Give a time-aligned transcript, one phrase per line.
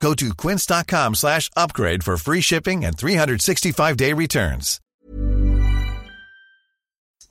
[0.00, 4.80] Go to quince.com slash upgrade for free shipping and 365-day returns.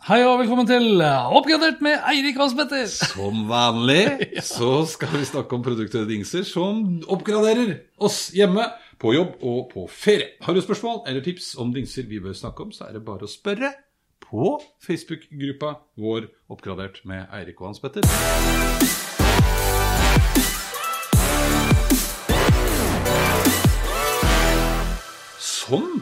[0.06, 2.86] Hei og velkommen til Oppgradert med Eirik Vassbetter.
[3.16, 4.04] Som vanlig
[4.46, 8.68] så skal vi snakke om produkter og dingser som oppgraderer oss hjemme,
[9.02, 10.36] på jobb og på ferie.
[10.46, 13.26] Har du spørsmål eller tips om dingser vi bør snakke om, så er det bare
[13.28, 13.74] å spørre
[14.24, 19.15] på Facebook-gruppa vår Oppgradert med Eirik og Hans Petter.
[25.66, 26.00] Som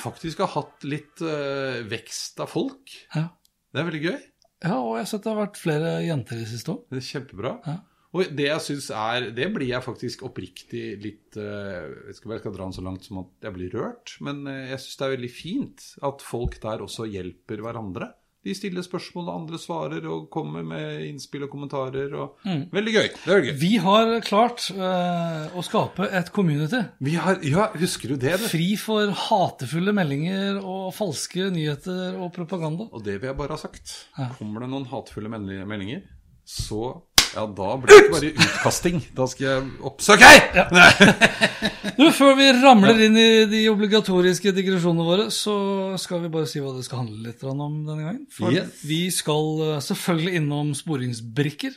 [0.00, 2.90] faktisk har hatt litt uh, vekst av folk.
[3.14, 3.28] Ja.
[3.70, 4.20] Det er veldig gøy.
[4.64, 6.86] ja, og jeg har sett det har vært flere jenter i siste òg.
[6.90, 7.52] Det er kjempebra.
[7.66, 7.76] Ja.
[8.14, 12.28] Og det jeg synes er Det blir jeg faktisk oppriktig litt eh, Jeg vet ikke
[12.28, 14.82] om jeg skal dra den så langt som at jeg blir rørt, men eh, jeg
[14.84, 18.12] syns det er veldig fint at folk der også hjelper hverandre.
[18.44, 22.12] De stiller spørsmål, og andre svarer og kommer med innspill og kommentarer.
[22.20, 22.42] Og...
[22.74, 23.06] Veldig gøy.
[23.14, 23.56] Det veldig gøy.
[23.62, 26.82] Vi har klart eh, å skape et community.
[27.04, 28.36] Vi har, ja, husker du det?
[28.42, 28.46] du?
[28.52, 32.90] Fri for hatefulle meldinger og falske nyheter og propaganda.
[32.92, 33.96] Og det vil jeg bare ha sagt.
[34.18, 34.28] Ja.
[34.36, 36.04] Kommer det noen hatefulle meldinger,
[36.44, 36.92] så
[37.34, 39.00] ja, da blir det bare utkasting.
[39.16, 41.14] Da skal jeg oppsøke deg!
[41.94, 45.54] Du, Før vi ramler inn i de obligatoriske digresjonene våre, så
[46.00, 48.24] skal vi bare si hva det skal handle litt om denne gangen.
[48.34, 48.80] For Yes.
[48.88, 51.76] vi skal eh, selvfølgelig innom sporingsbrikker.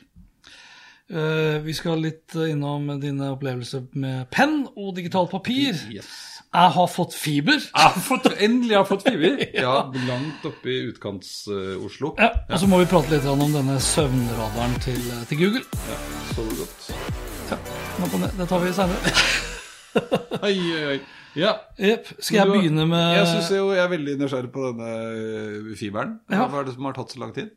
[1.14, 5.78] Eh, Vi skal litt innom dine opplevelser med penn og digitalt papir.
[5.94, 6.37] Yes.
[6.54, 7.58] Jeg har fått fiber.
[7.60, 9.42] Jeg har fått, endelig har jeg fått fiber.
[9.66, 9.74] Ja,
[10.08, 12.14] langt oppe i utkants-Oslo.
[12.18, 15.64] Ja, og så må vi prate litt om denne søvnradaren til, eh, til Google.
[15.92, 16.00] Ja,
[16.32, 16.88] så godt.
[17.52, 17.60] Ja,
[18.24, 18.32] det.
[18.40, 19.14] Det tar vi seinere.
[20.48, 20.98] Oi, oi, oi.
[21.38, 21.52] Ja.
[21.78, 22.08] Yep.
[22.20, 25.76] Skal jeg Du- begynne med Jeg synes jo jeg er veldig nysgjerrig på denne øh,
[25.78, 26.16] fiberen.
[26.32, 26.48] Ja.
[26.50, 27.52] Hva er det som har tatt så lang tid?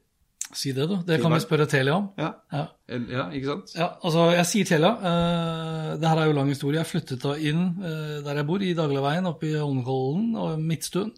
[0.52, 0.98] Si det, da.
[1.06, 2.08] Det kan vi spørre Telia om.
[2.18, 2.64] Ja, Ja.
[2.90, 3.74] Ja ikke sant?
[3.76, 4.90] Ja, altså jeg sier Telia.
[4.98, 6.80] Uh, det her er jo lang historie.
[6.80, 11.12] Jeg flyttet da inn uh, der jeg bor, i Dagligveien oppe i Holmenkollen og Midtstuen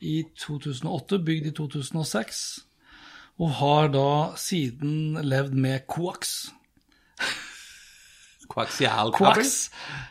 [0.00, 2.44] i 2008, bygd i 2006.
[3.42, 4.08] Og har da
[4.40, 6.36] siden levd med koaks.
[8.50, 9.36] Koaksialkabel?
[9.36, 9.54] Koaks.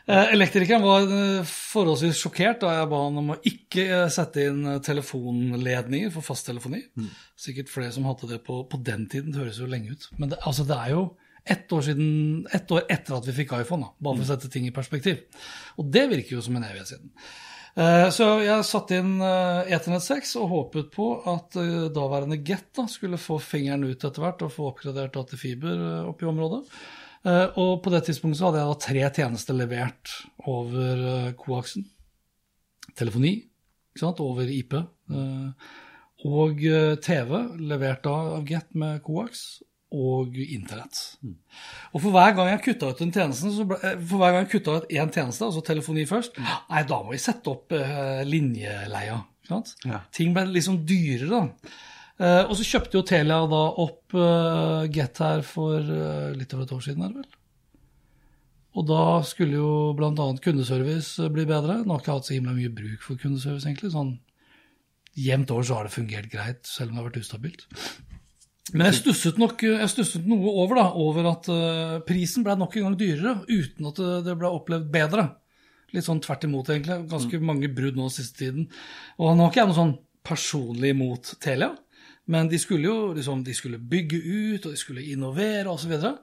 [0.05, 4.47] Eh, elektrikeren var eh, forholdsvis sjokkert da jeg ba han om å ikke eh, sette
[4.49, 6.83] inn telefonledninger for fasttelefoni.
[7.39, 9.31] Sikkert flere som hadde det på, på den tiden.
[9.33, 10.09] Det høres jo lenge ut.
[10.19, 11.07] Men det, altså, det er jo
[11.45, 12.13] ett år, siden,
[12.57, 15.25] ett år etter at vi fikk iPhone, da, bare for å sette ting i perspektiv.
[15.77, 17.11] Og det virker jo som en evighet siden.
[18.15, 21.57] Så jeg satte inn Ethernet 6 og håpet på at
[21.93, 26.29] daværende Get da, skulle få fingeren ut etter hvert og få oppgradert datafiber eh, i
[26.29, 26.61] området.
[27.25, 30.11] Eh, Og på det tidspunktet så hadde jeg da tre tjenester levert
[30.45, 31.87] over eh, koaksen.
[32.95, 33.35] Telefoni
[33.97, 34.73] sant, over IP.
[34.75, 35.71] eh,
[36.25, 36.61] Og
[37.05, 37.31] TV
[37.61, 39.61] levert av Get med koaks.
[39.95, 40.97] Og internett.
[41.93, 44.49] Og for hver gang jeg kutta ut en tjeneste, så ble, for hver gang jeg
[44.57, 49.21] kutta ut én tjeneste, altså telefoni først, nei, da må vi sette opp eh, linjeleia.
[49.85, 50.01] Ja.
[50.11, 51.69] Ting ble liksom dyrere, da.
[52.15, 56.63] Eh, og så kjøpte jo Telia da opp uh, Get her for eh, litt over
[56.63, 57.41] et år siden, er det vel?
[58.75, 60.27] Og da skulle jo bl.a.
[60.43, 61.81] kundeservice bli bedre.
[61.83, 63.91] Nå har ikke hatt så himla mye bruk for kundeservice, egentlig.
[63.93, 64.17] Sånn
[65.15, 67.67] jevnt over så har det fungert greit, selv om det har vært ustabilt.
[68.73, 72.75] Men jeg stusset nok jeg stusset noe over da, over at uh, prisen ble nok
[72.75, 75.29] en gang dyrere, uten at det, ble opplevd bedre.
[75.95, 76.99] Litt sånn tvert imot, egentlig.
[77.11, 78.67] Ganske mange brudd nå siste tiden.
[79.19, 81.71] Og nå har ikke jeg noe sånn personlig mot Telia,
[82.31, 85.93] men de skulle jo liksom, de skulle bygge ut, og de skulle innovere osv.
[85.93, 86.15] Og, så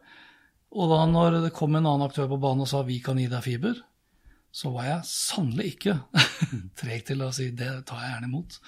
[0.72, 3.28] og da når det kom en annen aktør på banen og sa vi kan gi
[3.30, 3.78] deg fiber,
[4.52, 5.96] så var jeg sannelig ikke
[6.80, 8.58] treg til å si det tar jeg gjerne imot.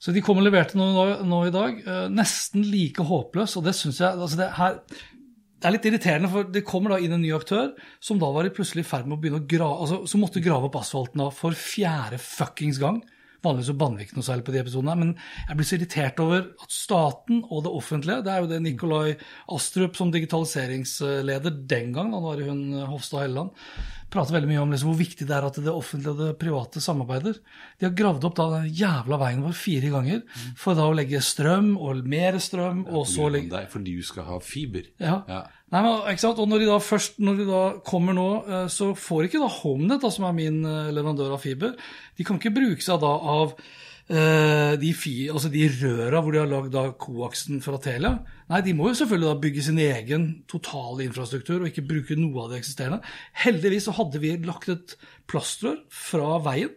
[0.00, 3.66] Så de kom og leverte noe nå, nå i dag, eh, nesten like håpløs, og
[3.66, 4.78] det syns jeg altså det, her,
[5.60, 8.48] det er litt irriterende, for det kommer da inn en ny aktør som da var
[8.56, 11.28] plutselig i ferd med å begynne å grave, altså, som måtte grave opp asfalten da
[11.34, 13.02] for fjerde fuckings gang.
[13.44, 15.12] Vanligvis så banner vi ikke noe særlig på de episodene, men
[15.48, 19.14] jeg blir så irritert over at staten og det offentlige Det er jo det Nikolai
[19.56, 23.54] Astrup som digitaliseringsleder den gang, da var det hun eh, Hofstad Helleland,
[24.10, 26.82] prater veldig mye om liksom hvor viktig det er at det offentlige og det private
[26.82, 27.38] samarbeider.
[27.78, 30.24] De har gravd opp da den jævla veien vår fire ganger
[30.58, 34.40] for da å legge strøm og mer strøm, og så legge fordi du skal ha
[34.42, 34.90] fiber.
[35.00, 35.22] ja.
[35.30, 35.46] Ja.
[35.70, 36.40] Nei, men, ikke sant?
[36.42, 39.50] Og når de da først når de da kommer nå, eh, så får ikke da
[39.60, 41.76] HomeNet, da, som er min eh, leverandør av fiber,
[42.18, 43.54] de kan ikke bruke seg da av
[44.10, 44.90] eh, de,
[45.30, 46.74] altså de røra hvor de har lagd
[47.04, 48.16] koaksen fra Telia.
[48.50, 52.48] Nei, de må jo selvfølgelig da bygge sin egen totale infrastruktur og ikke bruke noe
[52.48, 53.14] av det eksisterende.
[53.46, 54.98] Heldigvis så hadde vi lagt et
[55.30, 56.74] plastrør fra veien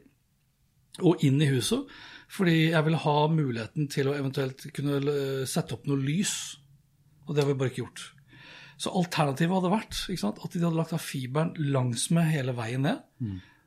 [1.01, 1.89] og inn i huset,
[2.29, 5.01] fordi jeg ville ha muligheten til å eventuelt kunne
[5.49, 6.59] sette opp noe lys.
[7.25, 8.11] Og det har vi bare ikke gjort.
[8.83, 12.83] Så alternativet hadde vært ikke sant, at de hadde lagt av fiberen langsmed hele veien
[12.83, 13.03] ned.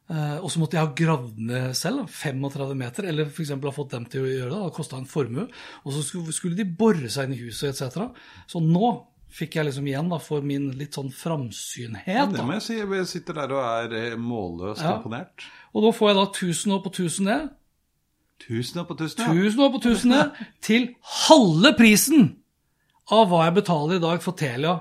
[0.06, 3.50] Eh, og så måtte jeg ha gravd ned selv, 35 meter, eller f.eks.
[3.56, 4.58] ha fått dem til å gjøre det.
[4.68, 5.48] Det kosta en formue.
[5.86, 6.04] Og så
[6.36, 8.10] skulle, de bore seg inn i huset etc.
[8.50, 8.92] Så nå
[9.36, 12.30] fikk jeg liksom igjen da, for min litt sånn framsynhet.
[12.32, 12.44] Det Da.
[12.46, 12.76] må jeg si.
[12.78, 14.96] Jeg sitter der og er eh, målløst Ja.
[14.98, 15.48] imponert.
[15.74, 17.48] Og da får jeg da 1000 opp og 1000 ned.
[18.46, 19.32] Tusen opp på tusen, ja.
[19.32, 20.30] 1000 opp på 1000 ned
[20.60, 20.90] til
[21.26, 22.36] halve prisen
[23.10, 24.74] av hva jeg betaler i dag for Telia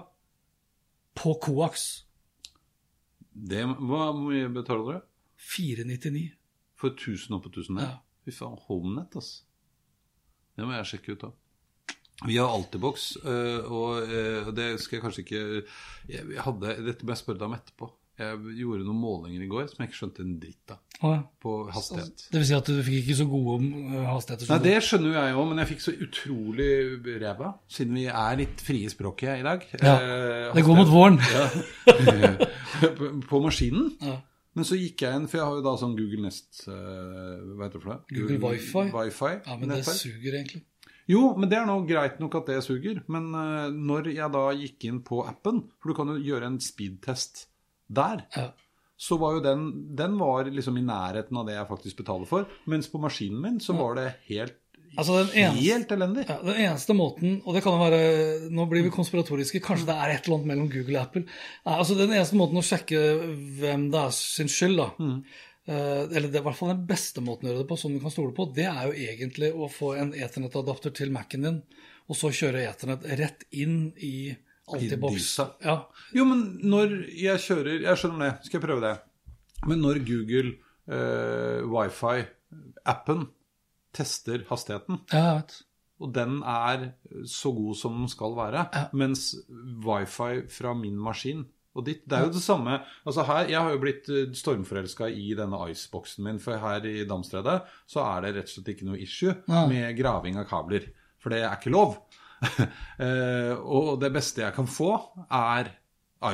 [1.16, 1.86] på Coax.
[3.36, 5.08] Det, hva hvor mye betaler du?
[5.56, 6.28] 499.
[6.80, 7.90] For 1000 opp på 1000 ned?
[7.90, 8.02] Ja.
[8.26, 9.44] Fy faen, HomeNet, altså.
[10.56, 11.34] Det må jeg sjekke ut, da.
[12.24, 15.42] Vi har Altibox, øh, og øh, det skal jeg kanskje ikke
[16.08, 17.90] jeg hadde, Dette må jeg spørre deg om etterpå.
[18.16, 20.78] Jeg gjorde noen målinger i går som jeg ikke skjønte en dritt av.
[21.04, 21.22] Å, ja.
[21.44, 22.22] På hastighet.
[22.32, 24.52] Det vil si at du fikk ikke så gode uh, hastigheter?
[24.54, 26.70] Nei, Det skjønner jo jeg òg, men jeg fikk så utrolig
[27.26, 29.66] ræva, siden vi er litt frie i språket i dag.
[29.82, 31.20] Ja, Eh, Det går mot våren.
[32.98, 33.92] på, på maskinen.
[34.04, 34.20] Ja.
[34.56, 36.76] Men så gikk jeg inn, for jeg har jo da sånn Google Nest uh,
[37.58, 38.16] Hva heter det for det?
[38.16, 38.86] Google Wi-Fi.
[38.94, 40.62] Wi-Fi Ja, men det suger egentlig.
[41.12, 43.02] Jo, men det er nå greit nok at det suger.
[43.12, 46.62] Men uh, når jeg da gikk inn på appen, for du kan jo gjøre en
[46.64, 47.50] speedtest
[47.90, 48.52] der, Ja.
[48.98, 52.46] så var jo den Den var liksom i nærheten av det jeg faktisk betaler for.
[52.66, 54.56] Mens på maskinen min så var det helt
[54.98, 56.24] Altså, den eneste, Helt elendig.
[56.30, 59.96] ja, den eneste måten, og det kan jo være Nå blir vi konspiratoriske, kanskje det
[59.96, 61.26] er et eller annet mellom Google og Apple.
[61.66, 63.02] Nei, altså Den eneste måten å sjekke
[63.60, 64.88] hvem det er sin skyld, da,
[65.68, 67.92] eh, eller det er i hvert fall den beste måten å gjøre det på, som
[67.92, 71.62] du kan stole på, det er jo egentlig å få en Ethernet-adapter til Mac-en din,
[72.08, 74.38] og så kjøre Ethernet rett inn i
[74.74, 75.38] Altibox.
[75.38, 75.66] boks.
[75.66, 75.76] Ja,
[76.16, 79.00] Jo, men når jeg kjører Jeg skjønner det, skal jeg prøve det.
[79.68, 80.56] Men når Google
[80.90, 83.28] eh, Wifi-appen
[83.96, 85.42] tester hastigheten, ja,
[86.04, 86.90] og den er
[87.26, 88.88] så god som den skal være, Ja.
[88.94, 89.36] mens
[89.86, 91.46] wifi fra min maskin
[91.76, 92.82] og ditt, Det er jo det samme.
[93.06, 97.64] altså her, Jeg har jo blitt stormforelska i denne Iceboxen min, for her i Damstredet
[97.88, 100.90] så er det rett og slett ikke noe issue med graving av kabler.
[101.20, 101.98] For det er ikke lov.
[103.06, 104.94] Eh, og det beste jeg kan få,
[105.36, 105.68] er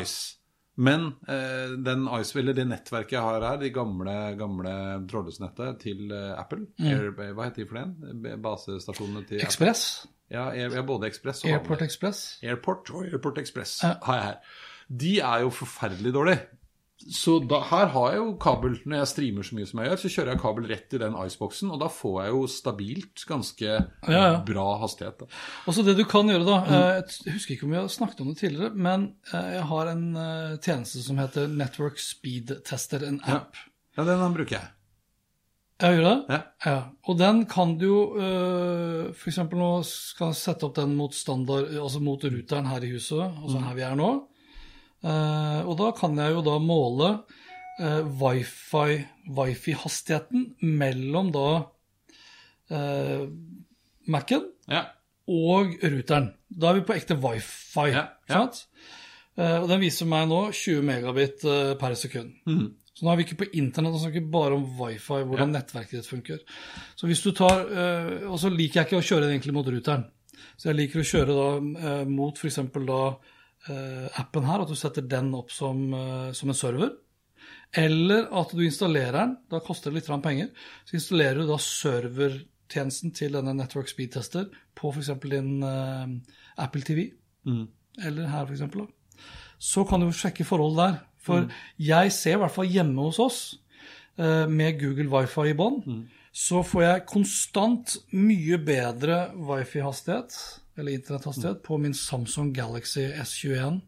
[0.01, 0.37] Ice.
[0.77, 4.73] Men eh, den Ice, eller det nettverket jeg har her, de gamle, gamle
[5.09, 8.21] trådløsnettet til eh, Apple Air, Hva heter de for den?
[8.23, 9.47] B- Basestasjonene til Apple.
[9.49, 9.83] Ekspress.
[10.31, 11.81] Ja, Air, ja, både Ekspress og Airport.
[11.83, 12.21] Express.
[12.45, 13.95] Airport og Airport Express Ja.
[14.05, 14.55] har jeg her.
[15.01, 16.39] De er jo forferdelig dårlige.
[17.09, 19.99] Så da, her har jeg jo kabel Når jeg streamer så mye som jeg gjør,
[20.03, 23.69] så kjører jeg kabel rett i den iceboxen, og da får jeg jo stabilt ganske
[23.71, 24.35] Ja, ja.
[24.45, 25.17] bra hastighet.
[25.23, 25.25] Da.
[25.65, 28.21] Og så det du kan gjøre, da eh, Jeg husker ikke om vi har snakket
[28.21, 33.07] om det tidligere, men eh, jeg har en eh, tjeneste som heter Network Speed Tester,
[33.07, 33.41] en Ja.
[33.41, 33.55] app.
[33.97, 34.69] Ja, den bruker jeg.
[35.81, 36.17] Jeg gjør det?
[36.29, 36.41] Ja.
[36.69, 36.81] Ja.
[37.09, 38.01] Og den kan du jo
[39.15, 39.39] F.eks.
[39.49, 43.57] nå skal jeg sette opp den mot standard, altså mot ruteren her i huset, altså
[43.57, 43.63] Mm.
[43.65, 44.11] her vi er nå.
[45.01, 47.07] Eh, og da kan jeg jo da måle
[47.81, 48.99] eh, wifi,
[49.37, 50.43] wifi-hastigheten
[50.77, 51.45] mellom da
[52.69, 53.23] eh,
[54.11, 54.83] Mac-en Ja.
[55.31, 56.31] og ruteren.
[56.49, 57.87] Da er vi på ekte wifi.
[57.93, 58.35] Ja, ja.
[58.43, 58.65] Sant?
[59.41, 61.43] Og den viser meg nå 20 megabit
[61.79, 62.33] per sekund.
[62.45, 62.65] Mm.
[62.91, 66.09] Så nå er vi ikke på internett, vi snakker bare om wifi, hvordan nettverket ditt
[66.09, 66.41] funker.
[66.99, 67.63] Så hvis du tar,
[68.27, 70.03] Og så liker jeg ikke å kjøre den egentlig mot ruteren.
[70.59, 72.59] Så jeg liker å kjøre da mot f.eks.
[72.91, 72.99] da
[74.17, 76.91] appen her, at du setter den opp som, eh, som en server.
[77.73, 80.49] Eller at du installerer den, da koster det litt penger.
[80.85, 85.11] Så installerer du da servertjenesten til denne Network Speed Tester på f.eks.
[85.23, 86.07] din eh,
[86.57, 87.11] Apple TV,
[87.45, 87.67] Mm.
[88.05, 88.61] eller her f.eks.
[89.59, 90.99] Så kan du sjekke forhold der.
[91.17, 91.49] For Mm.
[91.79, 93.57] jeg ser i hvert fall hjemme hos oss,
[94.17, 96.07] eh, med Google Wifi i bånn, Mm.
[96.33, 103.81] så får jeg konstant mye bedre wifi-hastighet, eller internetthastighet, på min Samsung Galaxy S21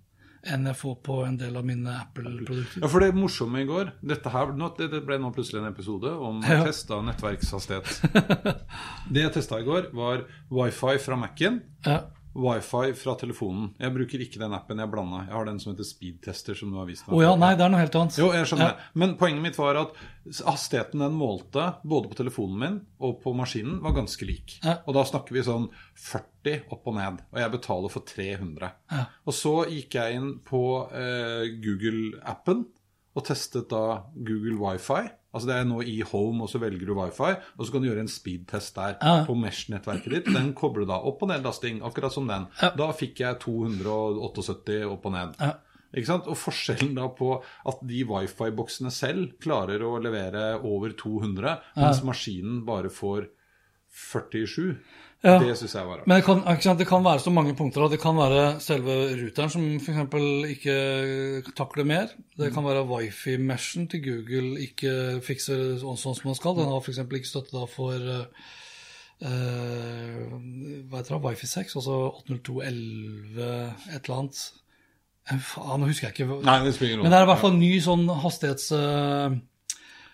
[0.52, 2.82] enn jeg får på en del av mine Apple-produkter.
[2.84, 5.70] Ja, for det morsomme i går Dette her, nå, det, det ble nå plutselig en
[5.70, 6.66] episode om Ja.
[6.68, 8.02] test av nettverkshastighet.
[9.14, 12.02] det jeg testa i går, var wifi fra Mac-en Ja.
[12.36, 13.70] Wifi fra telefonen.
[13.80, 15.20] Jeg bruker ikke den appen jeg blanda.
[15.28, 17.16] Jeg har den som heter Speedtester, som du har vist meg.
[17.18, 18.18] Oh, ja, nei, det er noe helt annet.
[18.18, 18.74] Jo, jeg skjønner Ja.
[18.74, 18.90] det.
[19.04, 19.94] Men poenget mitt var at
[20.48, 24.58] hastigheten den målte, både på telefonen min og på maskinen, var ganske lik.
[24.64, 24.80] Ja.
[24.88, 27.22] Og da snakker vi sånn 40 opp og ned.
[27.34, 28.72] Og jeg betaler for 300.
[28.92, 29.06] Ja.
[29.28, 32.66] Og så gikk jeg inn på eh, Google-appen
[33.14, 35.04] og testet da Google Wifi.
[35.34, 37.88] Altså Det er nå i Home, og så velger du wifi, og så kan du
[37.90, 39.26] gjøre en speedtest der Ja.
[39.26, 40.26] på Mesh-nettverket ditt.
[40.34, 42.46] Den kobler da opp- og ned-lasting, akkurat som den.
[42.62, 42.70] Ja.
[42.78, 45.36] Da fikk jeg 278 opp og ned.
[45.42, 45.54] Ja.
[45.96, 46.28] Ikke sant?
[46.28, 47.36] Og forskjellen da på
[47.70, 53.28] at de wifi-boksene selv klarer å levere over 200, mens maskinen bare får
[53.94, 54.78] 47,
[55.24, 55.38] Ja.
[55.40, 56.08] det syns jeg var rart.
[56.08, 57.86] Men det kan, det kan være så mange punkter.
[57.88, 60.02] Det kan være selve ruteren som f.eks.
[60.52, 60.76] ikke
[61.56, 62.12] takler mer.
[62.38, 66.58] Det kan være wifi-meshen til Google ikke fikser sånn, som man skal.
[66.60, 67.00] Den har f.eks.
[67.06, 68.28] ikke støtte for eh,
[69.24, 73.48] hva heter det, wifi 6, altså 802.11
[73.96, 74.44] et eller annet.
[75.24, 76.42] Faen, nå husker jeg ikke.
[76.44, 76.76] Nei, det.
[77.00, 78.10] Men det er i hvert fall ny sånn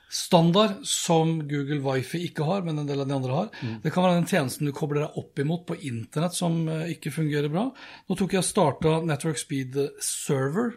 [0.09, 3.49] hastighetsstandard som Google Wifi ikke har, men en del av de andre har.
[3.83, 7.11] Det kan være den tjenesten du kobler deg opp imot på internett som eh, ikke
[7.11, 7.71] fungerer bra.
[8.07, 10.73] Nå tok jeg starta Network Speed Server,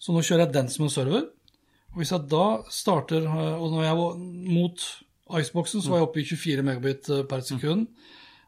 [0.00, 1.28] så nå kjører jeg den som en server.
[1.92, 4.16] Og hvis jeg da starter eh, Og når jeg var
[4.54, 4.86] mot
[5.40, 7.88] Iceboxen, så var jeg oppe i 24 megabit eh, per sekund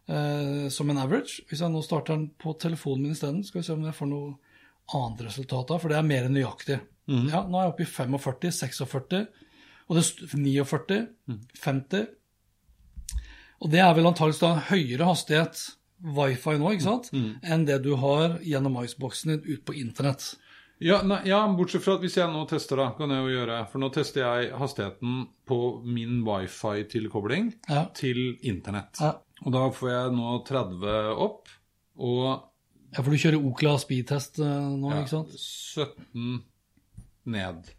[0.08, 1.44] eh, som en average.
[1.48, 4.10] Hvis jeg nå starter den på telefonen min isteden, skal vi se om jeg får
[4.10, 4.32] noe
[4.92, 6.80] annet resultat da, for det er mer nøyaktig.
[7.30, 9.22] Ja, nå er jeg oppe i 45, 46,
[9.88, 10.98] og det er 49,
[11.64, 12.06] 50.
[13.62, 15.60] Og det er vel antakeligvis da høyere hastighet
[16.02, 20.32] wifi nå, ikke sant, enn det du har gjennom Iceboxen din ut på internett.
[20.82, 23.58] Ja, nei, ja, bortsett fra at hvis jeg nå tester, da, kan jeg jo gjøre
[23.70, 27.84] For nå tester jeg hastigheten på min wifi-tilkobling Ja.
[27.94, 28.98] til internett.
[28.98, 29.12] Ja.
[29.46, 31.52] Og da får jeg nå 30 opp
[32.02, 32.48] og
[32.92, 35.30] Ja, for du kjører Okla speedtest eh, nå, ikke sant?
[35.38, 36.42] 17
[37.30, 37.70] ned.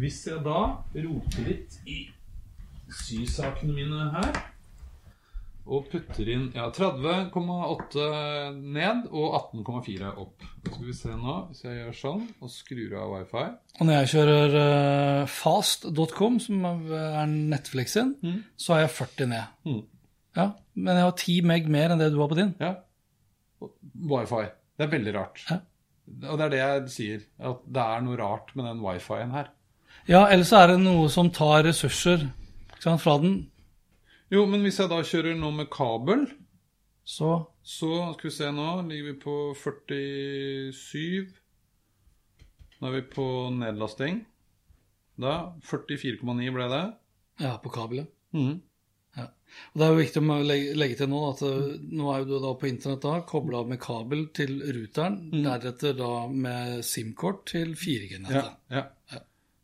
[0.00, 0.60] Hvis jeg da
[0.94, 2.06] roter litt i
[2.92, 4.40] sysakene mine her
[5.62, 8.06] og putter inn ja, 30,8
[8.58, 10.42] ned og 18,4 opp.
[10.64, 13.44] Da skal vi se nå, hvis jeg gjør sånn og skrur av wifi
[13.78, 18.16] Og når jeg kjører uh, fast.com, som er Netflix sin,
[18.58, 19.54] så har jeg 40 ned.
[19.68, 19.82] Mm.
[20.40, 22.54] Ja, men jeg har 10 meg mer enn det du har på din.
[22.62, 22.74] Ja.
[23.62, 24.48] Wifi.
[24.74, 25.44] Det er veldig rart.
[25.46, 25.62] Ja.
[26.26, 29.52] Og det er det jeg sier, at det er noe rart med den wifien her.
[30.08, 32.24] Ja, ellers så er det noe som tar ressurser
[32.82, 33.36] sant, fra den.
[34.32, 36.26] Jo, men hvis jeg da kjører nå med kabel,
[37.04, 41.26] Så så skal vi se nå, ligger vi på 47.
[42.80, 44.20] Nå er vi på nedlasting.
[45.22, 46.84] Da 44,9 ble det.
[47.42, 48.08] ja, på kabelet.
[48.34, 48.60] Mm.
[49.16, 49.26] Ja.
[49.74, 50.38] Og Det er jo viktig å
[50.80, 54.28] legge, til nå at eh, nå er du da på internett da kobla med kabel
[54.34, 58.56] til ruteren, deretter da med SIM-kort til 4G-nettet.
[58.70, 58.86] Ja, ja.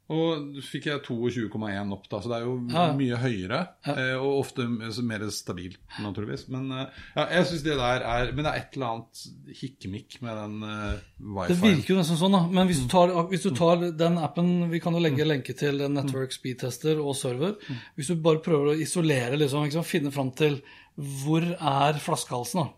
[0.09, 2.85] Og fikk jeg 22,1 opp, da, så det er jo Ja.
[2.97, 3.59] mye høyere.
[3.85, 3.97] Ja.
[4.17, 4.65] Og ofte
[5.05, 6.47] mer stabilt, naturligvis.
[6.49, 6.87] Men eh,
[7.17, 10.57] ja, jeg syns det der er Men det er et eller annet hikkemikk med den
[10.65, 11.53] uh, wifi.
[11.53, 12.43] Det virker jo nesten sånn, da.
[12.49, 15.85] Men hvis du, tar, hvis du tar den appen Vi kan jo legge lenke til
[15.93, 17.59] Network Speedtester og server.
[17.99, 20.63] Hvis du bare prøver å isolere, liksom, liksom finne fram til
[20.97, 22.73] hvor er flaskehalsen, da.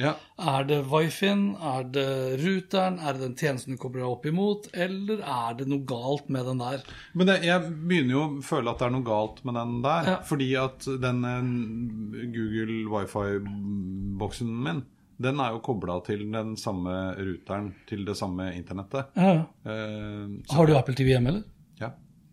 [0.00, 0.14] Ja.
[0.36, 1.54] Er det wifien?
[1.56, 2.08] Er det
[2.42, 2.98] ruteren?
[3.00, 4.68] Er det den tjenesten du kobler deg opp imot?
[4.76, 6.84] Eller er det noe galt med den der?
[7.16, 10.12] Men det, jeg begynner jo å føle at det er noe galt med den der.
[10.12, 10.18] Ja.
[10.28, 14.84] Fordi at den eh, Google wifi-boksen min,
[15.16, 19.14] den er jo kobla til den samme ruteren til det samme internettet.
[19.16, 19.46] Ja.
[19.64, 21.46] Uh, Har du Apple TV hjemme, eller?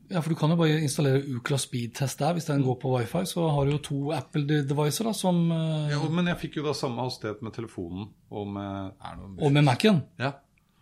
[0.09, 0.15] Ja.
[0.17, 2.33] Ja, for du kan jo bare installere Ucla Speedtest der.
[2.37, 5.99] Hvis den går på wifi, så har du jo to Apple-devicer da, som eh, ja,
[6.11, 9.63] men jeg fikk jo da samme hastighet med telefonen og med er det Og med
[9.63, 10.03] Mac-en.
[10.19, 10.33] ja.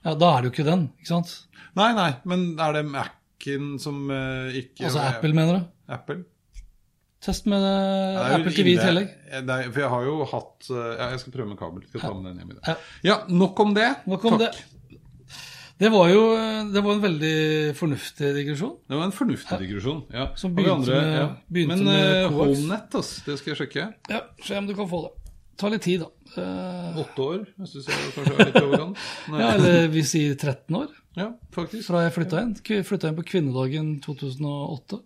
[0.03, 1.31] Ja, da er det jo ikke den, ikke sant?
[1.77, 5.65] Nei, nei, men er det Mac-en som uh, ikke Altså Apple, mener du?
[5.93, 6.23] Apple?
[7.21, 9.09] Test med eh, jo Apple TV i ille- tillegg.
[9.37, 11.83] Er, for jeg har jo hatt Ja, jeg skal prøve med kabel.
[11.91, 12.63] Skal ta med den hjem i dag.
[12.71, 12.75] Ja.
[13.11, 13.91] Ja, nok om det.
[14.09, 14.57] Nok om Takk.
[14.57, 14.70] det.
[15.81, 16.21] Det var jo
[16.71, 17.35] det var en veldig
[17.79, 18.75] fornuftig digresjon.
[18.87, 20.03] Det var en fornuftig digresjon.
[20.13, 20.27] Ja.
[20.37, 22.35] Som begynte, andre, med- begynte Men med eh.
[22.37, 23.87] HomeNet, ass, det skal jeg sjekke.
[24.13, 25.11] Ja, Se om du kan få det.
[25.61, 26.07] Ta litt tid, da.
[26.41, 27.41] Eh, Åtte år.
[27.59, 29.01] Jeg syns jeg kanskje er litt overkant.
[29.41, 30.87] Ja, eller vi sier 13 år
[31.19, 31.85] Ja, faktisk.
[31.89, 32.53] fra jeg flytta inn.
[32.87, 35.01] Flytta inn på kvinnedagen 2008.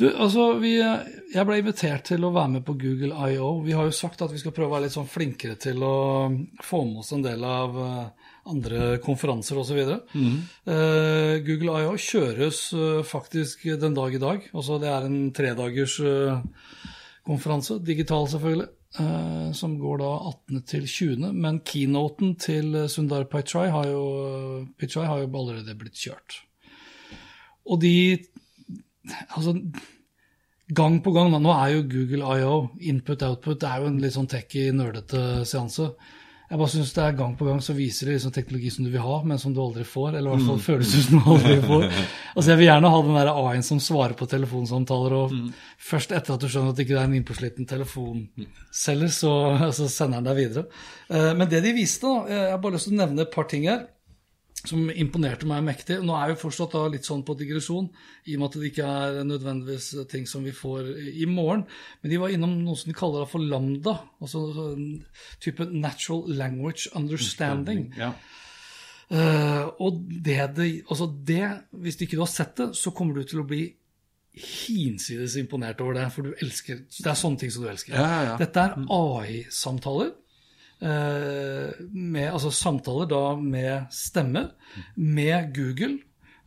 [0.00, 3.50] Du, altså, vi, Jeg ble invitert til å være med på Google I.O.
[3.66, 5.94] Vi har jo sagt at vi skal prøve å være litt sånn flinkere til å
[6.64, 9.80] få med oss en del av eh, andre konferanser osv.
[10.14, 11.94] Uh, Google I.O.
[12.00, 14.48] kjøres eh, faktisk den dag i dag.
[14.52, 16.42] Altså Det er en tredagers uh,
[17.24, 18.68] konferanse, digital selvfølgelig,
[19.00, 20.62] eh, som går da 18.
[20.68, 24.04] til 20., men keynoten til Sundar Pichai har jo,
[24.78, 26.42] Pichai har jo allerede blitt kjørt.
[27.64, 28.24] Og de
[29.36, 29.52] Altså,
[30.72, 34.28] gang på gang Nå er jo Google IO, input-output, det er jo en litt sånn
[34.32, 35.90] techy, nerdete seanse.
[36.54, 38.90] Jeg bare synes det er Gang på gang så viser det liksom teknologi som du
[38.92, 40.12] vil ha, men som du aldri får.
[40.14, 40.62] Eller i hvert fall mm.
[40.62, 41.86] føles ut som du aldri får.
[42.34, 45.48] Altså Jeg vil gjerne ha den der A-en som svarer på telefonsamtaler, og mm.
[45.90, 49.32] først etter at du skjønner at det ikke er en innpåsliten telefonselger, så,
[49.80, 50.64] så, sender den deg videre.
[51.10, 53.50] Eh, men det de viste, da Jeg har bare lyst til å nevne et par
[53.50, 53.82] ting her
[54.68, 55.98] som imponerte meg mektig.
[56.04, 57.90] Nå er vi fortsatt da litt sånn på digresjon,
[58.28, 61.66] i og med at det ikke er nødvendigvis ting som vi får i morgen.
[62.02, 64.88] Men de var innom noe som de kaller for lambda, altså en
[65.44, 67.90] type natural language understanding.
[68.00, 68.14] Ja.
[69.12, 71.44] Uh, og det, det, altså det,
[71.84, 73.66] hvis ikke du har sett det, så kommer du til å bli
[74.34, 76.08] hinsides imponert over det.
[76.14, 77.94] For du elsker, det er sånne ting som du elsker.
[78.00, 78.78] Ja, ja, Dette er.
[78.88, 80.23] AI-samtaler Eh,
[80.80, 84.48] med, altså samtaler da med stemme,
[84.96, 85.98] med Google,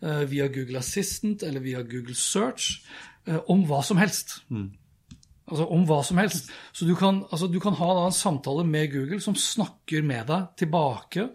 [0.04, 2.84] eh, via Google Assistant eller via Google Search,
[3.28, 4.42] eh, om hva som helst.
[4.50, 4.72] Mm.
[5.48, 6.52] Altså om hva som helst.
[6.74, 10.28] Så du kan, altså, du kan ha da en samtale med Google som snakker med
[10.28, 11.30] deg tilbake.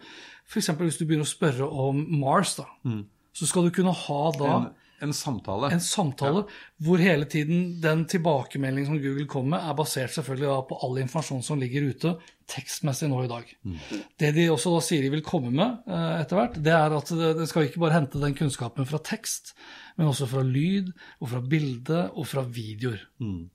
[0.47, 0.69] F.eks.
[0.69, 2.67] hvis du begynner å spørre om Mars, da.
[2.85, 3.07] Mm.
[3.33, 4.67] Så skal du kunne ha da en
[5.03, 5.71] en samtale.
[5.75, 6.59] En samtale ja.
[6.87, 11.43] hvor hele tiden den tilbakemeldingen som Google kommer med, er basert selvfølgelig på all informasjon
[11.47, 12.15] som ligger ute
[12.53, 13.55] tekstmessig nå i dag.
[13.65, 13.79] Mm.
[14.21, 17.15] Det de også da sier de vil komme med eh, etter hvert, det er at
[17.41, 19.57] det skal ikke bare hente den kunnskapen fra tekst,
[19.99, 23.03] men også fra lyd, og fra bilde og fra videoer.
[23.23, 23.51] Mm.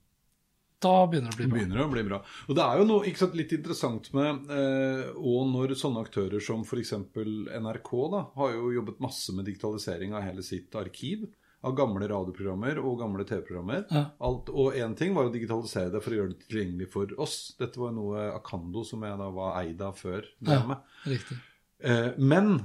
[0.78, 1.56] Da begynner det å bli bra.
[1.56, 2.18] Begynner å bli bra.
[2.46, 6.62] Og det er jo noe sant, litt interessant med eh, Og når sånne aktører som
[6.62, 6.94] f.eks.
[6.94, 11.26] NRK da, har jo jobbet masse med digitalisering av hele sitt arkiv.
[11.66, 13.84] Av gamle radioprogrammer og gamle TV-programmer.
[13.90, 14.04] Ja.
[14.22, 17.38] Og én ting var å digitalisere det for å gjøre det tilgjengelig for oss.
[17.58, 20.94] Dette var noe Akando, som jeg da var eid av før, drev med.
[21.10, 21.40] riktig.
[21.82, 22.56] Eh, men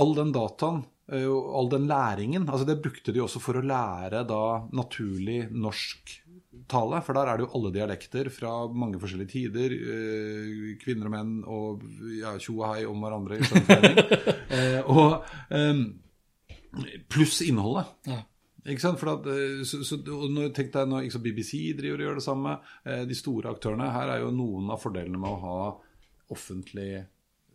[0.00, 3.64] all den dataen eh, og all den læringen altså Det brukte de også for å
[3.64, 4.42] lære da
[4.76, 6.18] naturlig norsk
[6.68, 9.72] tale, for der er det jo alle dialekter fra mange forskjellige tider.
[9.72, 11.84] Eh, kvinner og menn og
[12.18, 14.00] ja, og hei om hverandre i skjønnforening.
[14.56, 15.82] eh, og eh,
[17.12, 17.90] pluss innholdet.
[18.08, 18.22] Ja.
[18.62, 19.00] Ikke sant?
[19.00, 19.98] For at, eh, så, så,
[20.54, 22.58] tenk deg når BBC driver og gjør det samme.
[22.86, 23.90] Eh, de store aktørene.
[23.94, 25.58] Her er jo noen av fordelene med å ha
[26.32, 27.04] offentlig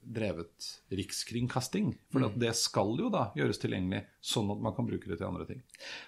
[0.08, 1.90] drevet rikskringkasting.
[2.12, 2.36] For mm.
[2.40, 5.60] det skal jo da gjøres tilgjengelig, sånn at man kan bruke det til andre ting.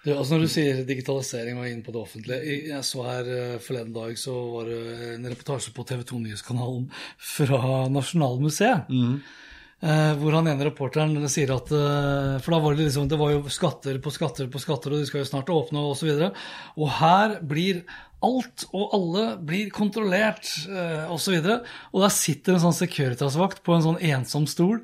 [0.05, 3.57] Du, altså Når du sier digitalisering og inn på det offentlige Jeg så her uh,
[3.63, 4.79] forleden dag så var det
[5.17, 6.87] en reportasje på TV 2 Nyhetskanalen
[7.35, 8.87] fra Nasjonalmuseet.
[8.93, 9.19] Mm.
[9.79, 13.29] Uh, hvor han ene reporteren sier at eh, For da var det liksom Det var
[13.31, 16.09] jo skatter på skatter på skatter, og de skal jo snart åpne, osv.
[16.25, 16.39] Og,
[16.75, 17.85] og her blir
[18.19, 21.37] alt og alle blir kontrollert, eh, osv.
[21.39, 21.55] Og, så
[21.93, 24.81] og der sitter en sånn Securitas-vakt på en sånn ensom stol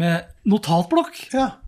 [0.00, 1.20] med notatblokk.
[1.36, 1.60] Ja.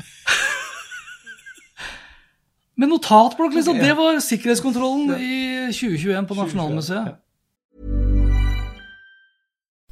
[2.80, 3.84] med notatblokk, liksom!
[3.84, 5.36] Det var sikkerhetskontrollen i
[5.68, 7.20] 2021 på Nasjonalmuseet.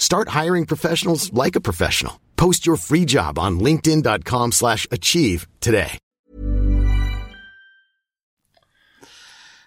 [0.00, 2.14] Start hiring professionals like a professional.
[2.36, 5.98] Post your free job on linkedin.com slash achieve today.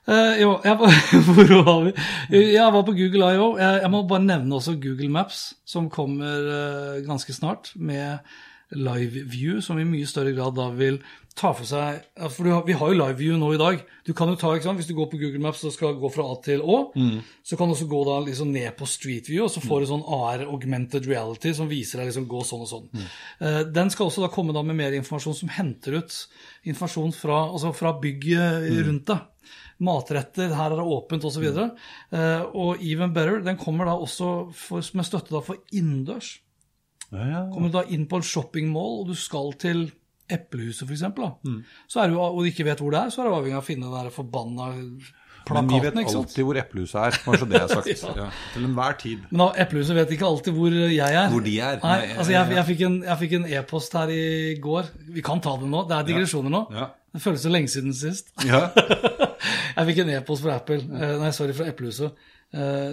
[0.03, 0.75] Uh, jo, jeg
[1.25, 1.91] hvor var vi?
[2.53, 3.57] Jeg var på Google I.O.
[3.57, 8.17] Jeg, jeg, må bare nevne også Google Maps, som kommer uh, ganske snart med
[8.75, 10.99] live view, som i mye større grad da vil
[11.38, 12.03] ta for seg
[12.36, 13.79] For vi har jo live view nå i dag.
[14.05, 16.12] Du kan jo ta, ikke sant, Hvis du går på Google Maps og skal gå
[16.13, 17.17] fra A til Å, mm.
[17.45, 19.89] så kan du også gå da liksom ned på Street View, og så får du
[19.89, 22.88] sånn AR augmented reality som viser deg liksom gå sånn og sånn.
[22.93, 23.12] Mm.
[23.41, 26.17] Uh, den skal også da komme da med mer informasjon som henter ut
[26.69, 28.81] informasjon fra, altså fra bygget mm.
[28.89, 29.29] rundt deg.
[29.83, 31.43] Matretter, her er det åpent osv.
[31.49, 31.65] Og, så
[32.13, 36.38] uh, og Even Better den kommer da også for, med støtte da for innendørs
[37.13, 37.43] Ja.
[37.54, 39.86] Kommer du da inn på en shoppingmall, og du skal til
[40.34, 41.04] Eplehuset f.eks.,
[41.43, 41.60] Mm.
[41.91, 43.62] så er du, og du ikke vet hvor det er, så er du avhengig av
[43.63, 44.69] å finne den der forbanna
[45.52, 47.89] Men vi vet alltid hvor eplehuset er, så det er sagt.
[48.08, 48.13] Ja.
[48.23, 48.28] ja.
[48.54, 49.26] Til enhver tid.
[49.30, 51.28] Men da, Eplehuset vet ikke alltid hvor jeg er.
[51.30, 51.82] Hvor de er.
[51.84, 54.23] Nei, Nei, altså jeg, jeg fikk en jeg fikk en e-post her i
[54.63, 54.88] går.
[55.17, 55.84] Vi kan ta det nå.
[55.89, 56.63] Det er digresjoner nå.
[56.71, 56.88] Ja.
[57.13, 58.32] Det føles så lenge siden sist.
[58.47, 58.69] Ja.
[59.78, 62.42] Jeg fikk en e-post fra Apple, eh, nei, sorry, fra Eplehuset, eh,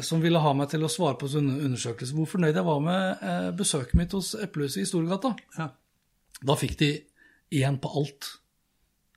[0.01, 3.25] som ville ha meg til å svare på en undersøkelse hvor fornøyd jeg var med
[3.27, 5.35] eh, besøket mitt hos Eplehuset i Storgata.
[5.59, 5.71] Ja.
[6.41, 6.95] Da fikk de
[7.61, 8.31] én på alt.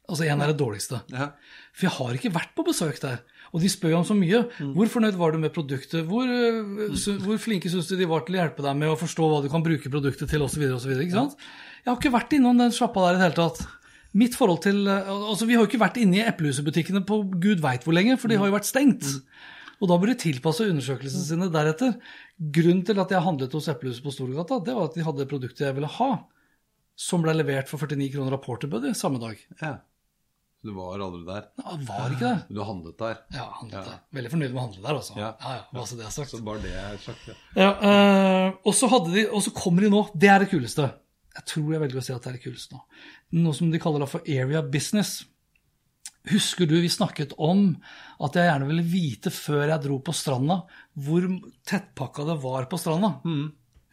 [0.09, 0.99] Altså én er det dårligste.
[1.13, 1.29] Ja.
[1.71, 3.21] For jeg har ikke vært på besøk der.
[3.53, 4.41] Og de spør jo om så mye.
[4.75, 6.03] Hvor fornøyd var du med produktet?
[6.09, 6.97] Hvor, mm.
[7.23, 9.47] hvor flinke syns du de var til å hjelpe deg med å forstå hva du
[9.53, 10.65] kan bruke produktet til, osv.
[10.65, 13.63] Jeg har ikke vært innom den sjappa der i det hele tatt.
[14.17, 17.85] Mitt forhold til, altså Vi har jo ikke vært inne i eplehusebutikkene på gud veit
[17.85, 19.07] hvor lenge, for de har jo vært stengt.
[19.83, 21.97] Og da må de tilpasse undersøkelsene sine deretter.
[22.55, 25.65] Grunnen til at jeg handlet hos Eplehuset på Storgata, det var at de hadde produktet
[25.67, 26.11] jeg ville ha,
[26.95, 29.35] som ble levert for 49 kroner av Porterbuddy samme dag.
[29.61, 29.79] ja.
[30.63, 31.47] Du var aldri der.
[31.59, 32.55] Ja, det var ikke det.
[32.55, 33.17] Du handlet der.
[33.35, 33.81] Ja, handlet Ja.
[33.83, 33.97] der.
[34.15, 35.15] Veldig fornøyd med å handle der, altså.
[35.19, 35.31] Ja.
[35.43, 36.29] Ja, ja, bare så det er sagt.
[36.31, 37.33] Så bare det er sagt, ja.
[37.59, 40.85] Ja, eh, og så de, og så kommer de nå, det er det kuleste.
[41.35, 42.79] Jeg tror jeg velger å si at det er det kuleste nå.
[43.43, 45.25] Noe som de kaller da for area business.
[46.31, 47.73] Husker du vi snakket om
[48.23, 50.61] at jeg gjerne ville vite før jeg dro på stranda,
[50.95, 51.27] hvor
[51.67, 53.17] tettpakka det var på stranda?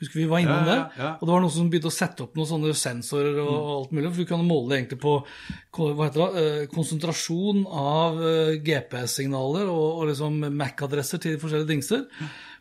[0.01, 1.09] Husker vi var innom ja, Ja, ja, det?
[1.19, 3.73] Og det var noen som begynte å sette opp noen sånne sensorer og, mm.
[3.75, 5.17] alt mulig, for du kan måle det egentlig på
[6.01, 12.07] det, eh, konsentrasjon av eh, GPS-signaler og, og liksom MAC-adresser til de forskjellige dingser.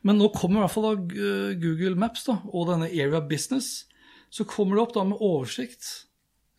[0.03, 3.85] Men nå kommer i hvert fall da eh, Google Maps da, og denne Area Business,
[4.33, 6.08] så kommer det opp da med oversikt.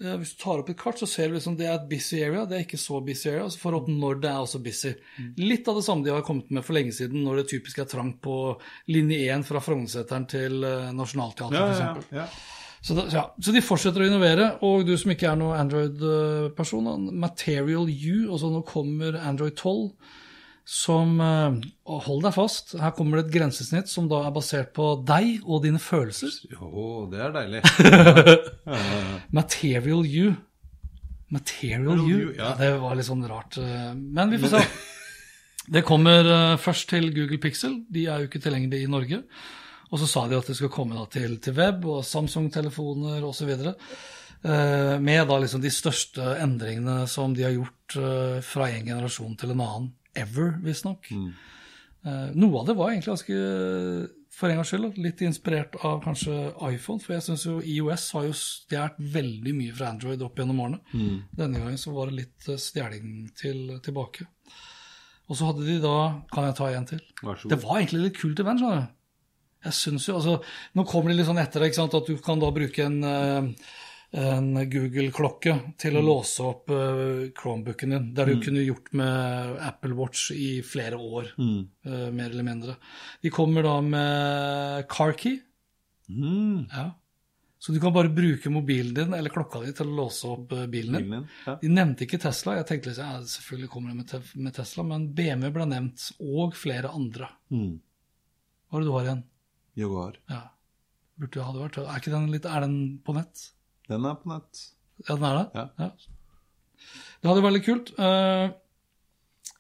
[0.01, 2.47] Hvis du tar opp et kart, så ser du liksom det er et busy area,
[2.49, 3.49] det er ikke så busy area.
[3.53, 4.95] Så får du opp når det er også busy.
[5.41, 7.91] Litt av det samme de har kommet med for lenge siden, når det typisk er
[7.91, 8.37] trangt på
[8.89, 12.31] linje 1 fra Frognerseteren til eh, Nationaltheatret, Ja, for ja, ja.
[12.81, 13.27] Så, ja.
[13.37, 18.49] så de fortsetter å innovere, og du som ikke er noen Android-person, Material U, så
[18.49, 19.91] nå kommer Android 12,
[20.65, 21.57] som eh,
[22.07, 25.65] Hold deg fast, her kommer det et grensesnitt som da er basert på deg og
[25.65, 26.31] dine følelser.
[26.53, 27.63] Jo, det er deilig.
[29.41, 30.35] Material you.
[31.35, 32.33] Material you.
[32.37, 32.51] Ja.
[32.51, 32.55] ja.
[32.61, 33.59] det var litt sånn rart.
[33.59, 34.65] eh, Men vi får se.
[35.71, 37.77] Det kommer eh, først til Google Pixel.
[37.93, 39.21] De er jo ikke tilgjengelige i Norge.
[39.91, 43.51] Og så sa de at det skal komme til, til web og Samsung-telefoner osv.
[44.41, 47.97] Med da liksom de største endringene som de har gjort
[48.47, 49.89] fra en generasjon til en annen.
[50.21, 51.11] Ever, visstnok.
[52.05, 53.41] Eh, noe av det var egentlig ganske,
[54.33, 56.37] for en gangs skyld, litt inspirert av kanskje
[56.71, 57.03] iPhone.
[57.05, 60.81] For jeg syns jo IOS har jo stjålet veldig mye fra Android opp gjennom årene.
[61.37, 64.29] Denne gangen så var det litt eh, stjeling til, tilbake.
[65.31, 67.03] Og så hadde de da Kan jeg ta en til?
[67.53, 68.97] Det var egentlig litt kult event, skjønner du.
[69.61, 70.39] Jeg synes jo, altså,
[70.75, 73.51] Nå kommer det litt sånn etter ikke sant, at du kan da bruke en, eh,
[74.11, 78.09] en Google-klokke til å låse opp uh, Chromebooken din.
[78.15, 82.75] Det har du kunne gjort med Apple Watch i flere år, eh, mer eller mindre.
[83.23, 85.39] De kommer da med CarKey.
[86.11, 86.67] Mm.
[86.73, 86.91] Ja.
[87.61, 90.67] Så du kan bare bruke mobilen din eller klokka di til å låse opp eh,
[90.73, 91.11] bilen din.
[91.11, 91.57] Bilen ja.
[91.61, 92.57] De nevnte ikke Tesla.
[92.57, 96.07] Jeg tenkte liksom, ja, selvfølgelig kommer det med, te med Tesla, men BMW ble nevnt,
[96.25, 97.29] og flere andre.
[97.53, 97.75] Mm.
[98.71, 99.23] Hva er det du har igjen?
[99.77, 100.19] Jaguar.
[100.33, 100.43] Ja.
[101.21, 101.81] Burde ha det vært.
[101.85, 103.45] Er, den litt, er den på nett?
[103.91, 104.65] Den er på nett.
[105.07, 105.47] Ja, den er det?
[105.55, 105.91] Ja.
[107.21, 107.95] Det hadde vært veldig kult.
[107.99, 108.53] Eh,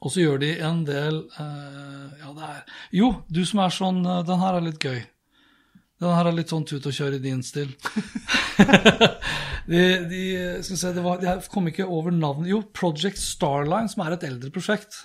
[0.01, 2.61] og så gjør de en del eh, Ja, det er
[2.97, 5.03] Jo, du som er sånn eh, Den her er litt gøy.
[6.01, 7.75] Den her er litt sånn tut og kjør i din stil.
[9.73, 10.23] de, de,
[10.65, 14.25] skal se, det var, Jeg kom ikke over navnet Jo, Project Starline, som er et
[14.31, 15.03] eldre prosjekt.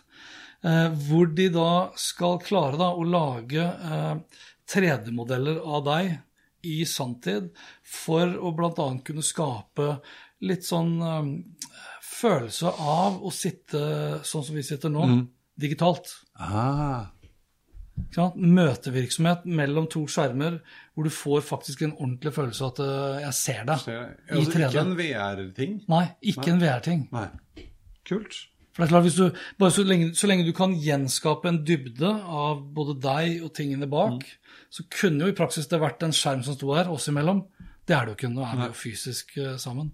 [0.64, 4.40] Eh, hvor de da skal klare da, å lage eh,
[4.72, 6.16] 3D-modeller av deg
[6.66, 7.52] i sanntid
[7.86, 8.88] for å bl.a.
[9.06, 10.00] kunne skape
[10.46, 11.30] litt sånn eh,
[12.06, 13.82] følelse av å sitte
[14.26, 15.08] sånn som vi sitter nå,
[15.60, 16.12] digitalt.
[16.40, 17.12] Ah.
[18.36, 20.58] Møtevirksomhet mellom to skjermer
[20.94, 23.96] hvor du får faktisk en ordentlig følelse av at uh, jeg ser deg Det Altså,
[23.96, 24.68] i altså, 3D.
[24.68, 25.78] ikke en VR-ting?
[25.92, 27.06] Nei, ikke en VR-ting.
[28.06, 28.42] Kult.
[28.76, 32.10] For det er klart, du, bare så lenge, så lenge du kan gjenskape en dybde
[32.12, 34.26] av både deg og tingene bak,
[34.70, 37.46] så kunne jo i praksis det vært en skjerm som sto her oss imellom.
[37.88, 38.34] Det er det jo ikke.
[38.36, 39.94] Nå er vi jo fysisk eh, sammen.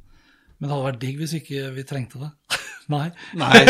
[0.58, 2.32] Men det hadde vært digg hvis ikke vi trengte det.
[2.96, 3.06] Nei.
[3.38, 3.62] Nei,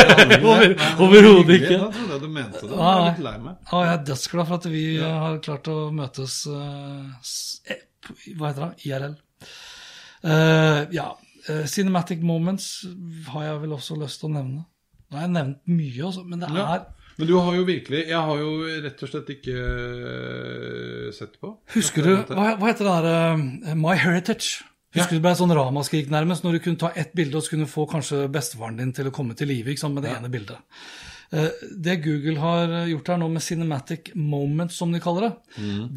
[1.03, 1.75] overhodet ikke.
[1.75, 2.71] Da trodde jeg du mente det.
[2.71, 3.59] Jeg er litt lei meg.
[3.67, 5.11] Ah, jeg er dødsglad for at vi ja.
[5.25, 8.87] har klart å møtes eh, s- eh, på- Hva heter det?
[8.87, 9.15] IRL.
[10.23, 11.09] Uh, ja.
[11.49, 12.85] eh, cinematic moments
[13.33, 14.65] har jeg vel også lyst til å nevne.
[15.11, 16.65] Nå har jeg nevnt mye, også, men det Ja.
[16.75, 16.85] er
[17.19, 18.51] Men du har jo virkelig Jeg har jo
[18.85, 21.57] rett og slett ikke eh, sett på.
[21.75, 24.63] Husker du Hva, hva heter det der uh, My Heritage?
[24.95, 27.53] Husker du det ble sånn ramaskrik nærmest, når du kunne ta ett bilde og så
[27.53, 30.59] kunne få kanskje bestefaren din til å komme til live med det ene bildet.
[31.33, 35.31] Eh, Det Google har gjort her nå med Cinematic Moments, som de kaller det,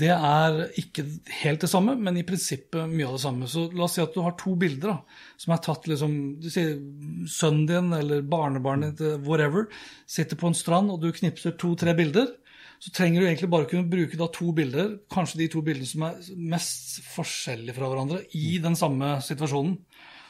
[0.05, 1.03] det er ikke
[1.43, 3.49] helt det samme, men i prinsippet mye av det samme.
[3.51, 4.99] Så la oss si at du har to bilder da,
[5.37, 6.79] som er tatt liksom du sier
[7.27, 9.67] Sønnen din eller barnebarnet ditt, whatever,
[10.07, 12.31] sitter på en strand, og du knipser to-tre bilder.
[12.79, 16.03] Så trenger du egentlig bare kunne bruke da to bilder, kanskje de to bildene som
[16.07, 19.79] er mest forskjellige fra hverandre, i den samme situasjonen.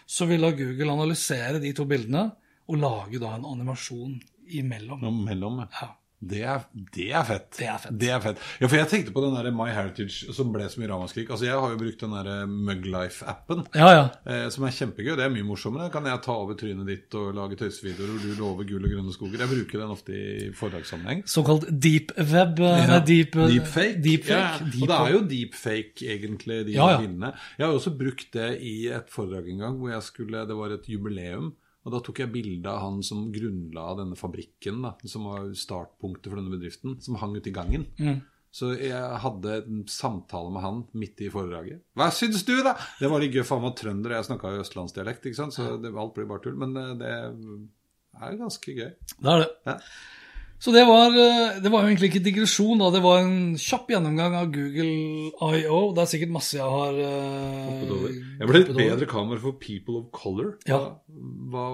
[0.06, 2.30] Så vil da Google analysere de to bildene
[2.68, 4.14] og lage da en animasjon
[4.50, 5.24] imellom.
[5.24, 5.92] Mellom, ja.
[6.24, 6.62] Det er,
[6.94, 7.50] det er fett.
[7.58, 7.96] Det er fett.
[8.00, 8.38] Det er fett.
[8.62, 11.28] Ja, for jeg tenkte på den der My Heritage som ble så mye ramaskrik.
[11.28, 13.64] Altså, jeg har jo brukt den der Muglife-appen.
[13.76, 14.04] Ja, ja.
[14.24, 15.10] Eh, som er kjempegøy.
[15.18, 15.90] Det er mye morsommere.
[15.92, 19.12] Kan jeg ta over trynet ditt og lage tøysevideoer hvor du lover gull og grønne
[19.12, 19.42] skoger?
[19.44, 21.20] Jeg bruker den ofte i foredragssammenheng.
[21.28, 22.62] Såkalt deep web.
[22.62, 23.00] Ja.
[23.04, 24.00] deep, eh, Deepfake.
[24.06, 24.38] deepfake.
[24.38, 26.88] Ja, Deep og det er jo deepfake, egentlig, de Ja.
[27.04, 30.72] Jeg har også brukt det i et foredrag en gang hvor jeg skulle, det var
[30.72, 31.52] et jubileum.
[31.84, 36.30] Og da tok jeg bilde av han som grunnla denne fabrikken, da, som var startpunktet
[36.30, 37.84] for denne bedriften, som hang ute i gangen.
[38.00, 38.22] Mm.
[38.54, 41.82] Så jeg hadde en samtale med han midt i foredraget.
[41.98, 42.76] Hva syns du, da?!
[43.00, 45.56] Det var litt gøy, for han var trønder, og jeg snakka østlandsdialekt, ikke sant?
[45.56, 46.54] så det, alt blir bare tull.
[46.62, 47.10] Men eh, det
[48.14, 48.92] er ganske gøy.
[48.94, 49.50] Det er det.
[49.66, 49.76] Ja.
[50.62, 52.88] Så det var, eh, det var jo egentlig ikke digresjon, da.
[52.94, 55.80] Det var en kjapp gjennomgang av Google I.O.
[55.92, 58.14] Det er sikkert masse jeg har uh, Hoppet over.
[58.14, 60.54] Jeg ble et bedre kamera for people of color.
[60.70, 60.78] Ja.
[61.52, 61.64] Hva,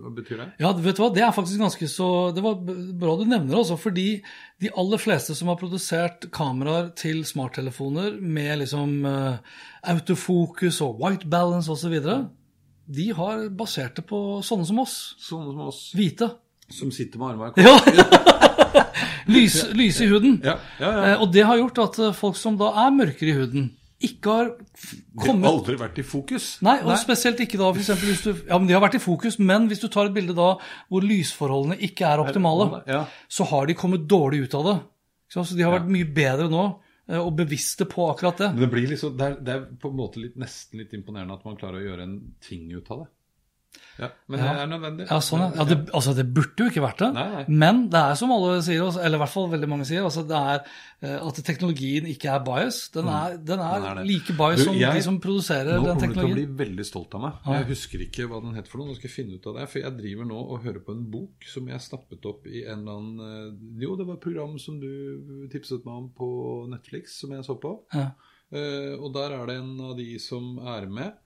[0.00, 0.48] hva betyr det?
[0.64, 3.60] Ja, vet du hva, det er faktisk ganske så Det var bra du nevner det,
[3.60, 4.08] altså, fordi
[4.62, 11.30] de aller fleste som har produsert kameraer til smarttelefoner med liksom uh, autofokus og white
[11.30, 11.94] balance osv.,
[12.86, 14.98] de har basert det på sånne som oss.
[15.18, 16.28] Sånne som oss, Hvite.
[16.70, 17.52] Som sitter med armene.
[17.56, 17.76] Ja!
[19.26, 20.40] Lys, i huden.
[20.44, 21.02] Ja, ja, ja.
[21.14, 23.66] Eh, Og det har gjort at eh, folk som da er mørkere i huden,
[24.06, 24.48] ikke har
[25.16, 26.46] kommet Det har aldri vært i fokus.
[26.66, 29.02] Nei, og spesielt ikke da for eksempel hvis du Ja, men de har vært i
[29.02, 30.50] fokus, men hvis du tar et bilde da
[30.92, 33.06] hvor lysforholdene ikke er optimale, Ja.
[33.28, 34.76] så har de kommet dårlig ut av det.
[35.32, 36.66] Så de har vært mye bedre nå,
[37.08, 38.52] eh, og bevisste på akkurat det.
[38.54, 41.34] Men det blir liksom, det er, det er på en måte litt, nesten litt imponerende
[41.34, 43.10] at man klarer å gjøre en ting ut av det.
[43.98, 45.04] Ja, Men det er nødvendig.
[45.08, 45.64] Ja, sånn, ja.
[45.64, 47.08] det, altså, det burde jo ikke vært det.
[47.16, 47.44] Nei, nei.
[47.48, 50.36] Men det er som alle sier, eller i hvert fall veldig mange sier, altså, det
[50.36, 50.60] er
[51.00, 52.82] eh, at teknologien ikke er bias.
[52.92, 55.94] Den er, den er, Den er like bias Du, som jeg- de som produserer Nå
[55.94, 57.40] kommer du til å bli veldig stolt av meg.
[57.56, 58.90] Jeg husker ikke hva den het for noe.
[58.92, 59.68] Nå skal jeg finne ut av det.
[59.72, 62.84] For jeg driver nå og hører på en bok som jeg snappet opp i en
[62.84, 66.28] eller annen eh, Jo, det var et program som du tipset meg om på
[66.68, 67.78] Netflix, som jeg så på.
[67.96, 68.10] Ja.
[68.52, 71.16] Eh, og der er det en av de som er med.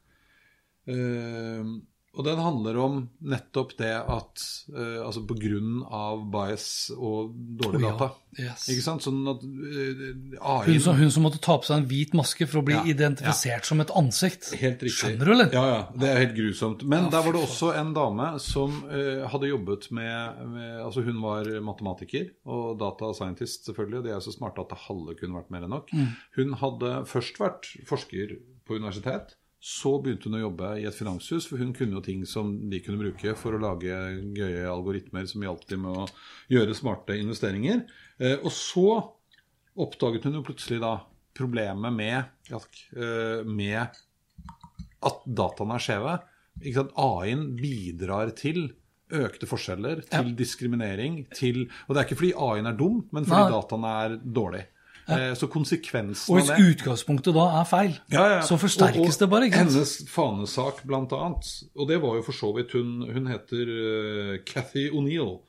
[0.89, 1.65] Eh,
[2.11, 4.43] og den handler om nettopp det at
[4.75, 7.93] uh, Altså på grunn av bias og dårlig Å, ja.
[7.95, 8.09] data.
[8.35, 8.65] Yes.
[8.73, 9.05] Ikke sant?
[9.07, 10.03] Sånn at uh,
[10.43, 12.75] AI Hun som, hun som måtte ta på seg en hvit maske for å bli
[12.75, 14.51] Ja, identifisert som et ansikt.
[14.59, 14.97] Helt riktig.
[14.99, 15.55] Skjønner du, eller?
[15.55, 15.81] Ja, ja.
[16.03, 16.83] Det er helt grusomt.
[16.83, 21.07] Men Ja, der var det også en dame som uh, hadde jobbet med, med Altså
[21.07, 24.03] hun var matematiker og data scientist, selvfølgelig.
[24.03, 25.95] Og de er så smarte at det halve kunne vært mer enn nok.
[25.95, 26.11] Mm.
[26.41, 28.35] Hun hadde først vært forsker
[28.67, 29.37] på universitet.
[29.61, 32.79] Så begynte hun å jobbe i et finanshus, for hun kunne jo ting som de
[32.81, 33.93] kunne bruke for å lage
[34.37, 36.07] gøye algoritmer som hjalp dem med å
[36.49, 37.83] gjøre smarte investeringer.
[38.17, 38.87] Eh, og så
[39.81, 40.95] oppdaget hun jo plutselig da
[41.37, 44.01] problemet med, eh, med
[45.01, 46.19] at dataene er skjeve.
[46.61, 48.71] AI-en bidrar til
[49.11, 53.45] økte forskjeller, til diskriminering, til Og det er ikke fordi AI-en er dum, men fordi
[53.45, 53.55] Nei.
[53.57, 54.69] dataene er dårlige.
[55.11, 58.41] Eh, Så konsekvensen Og hvis utgangspunktet da er feil, Ja, ja.
[58.43, 59.45] så forsterkes Og- og det bare.
[59.45, 59.71] ikke sant?
[59.73, 61.45] Hennes fanesak, blant annet,
[61.77, 65.41] og det var jo for så vidt Hun, hun heter uh, Cathy O'Neill.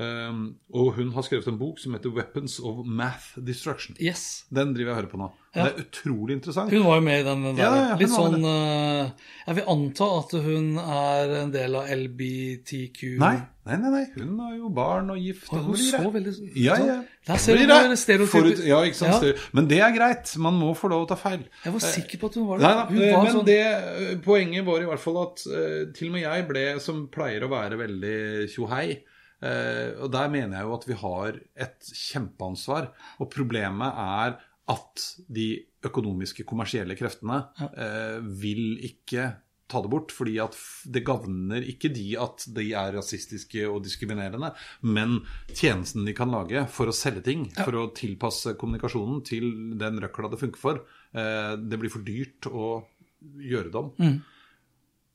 [0.00, 3.96] Um, og hun har skrevet en bok som heter 'Weapons of Math Destruction'.
[4.00, 4.46] Yes.
[4.48, 5.32] Den driver jeg og hører på nå.
[5.52, 5.64] Ja.
[5.64, 6.72] Det er utrolig interessant.
[6.72, 7.58] Hun var jo med i den der.
[7.60, 9.10] Ja, ja, Litt sånn uh,
[9.44, 13.34] Jeg vil anta at hun er en del av LBTQ Nei,
[13.68, 14.02] nei, nei, nei.
[14.16, 15.52] Hun har jo barn og gift.
[15.52, 16.96] Og hun så veldig Ja, ja.
[17.28, 17.98] Der ser du det.
[18.00, 19.28] stereotypisk ja, ikke sant.
[19.28, 19.36] Ja.
[19.52, 20.32] Men det er greit.
[20.40, 21.44] Man må få lov å ta feil.
[21.66, 22.64] Jeg var sikker på at hun var det.
[22.64, 25.80] Nei nei, Hun var men sånn, det, eh, poenget var i hvert fall at uh,
[25.92, 28.18] til og med jeg ble, som pleier å være veldig
[28.56, 29.11] tjohei eh,
[29.42, 32.92] Og der mener jeg jo at vi har et kjempeansvar.
[33.18, 34.36] Og problemet er
[34.70, 35.46] at de
[35.86, 37.40] økonomiske, kommersielle kreftene
[37.72, 39.32] eh, vil ikke
[39.72, 40.56] ta det bort, fordi at
[40.92, 44.52] det gagner ikke de at de er rasistiske og diskriminerende,
[44.84, 49.48] men tjenesten de kan lage for å selge ting, for å tilpasse kommunikasjonen til
[49.80, 50.82] den røkla det funker for.
[51.16, 52.74] Eh, det blir for dyrt å
[53.22, 53.94] gjøre det om.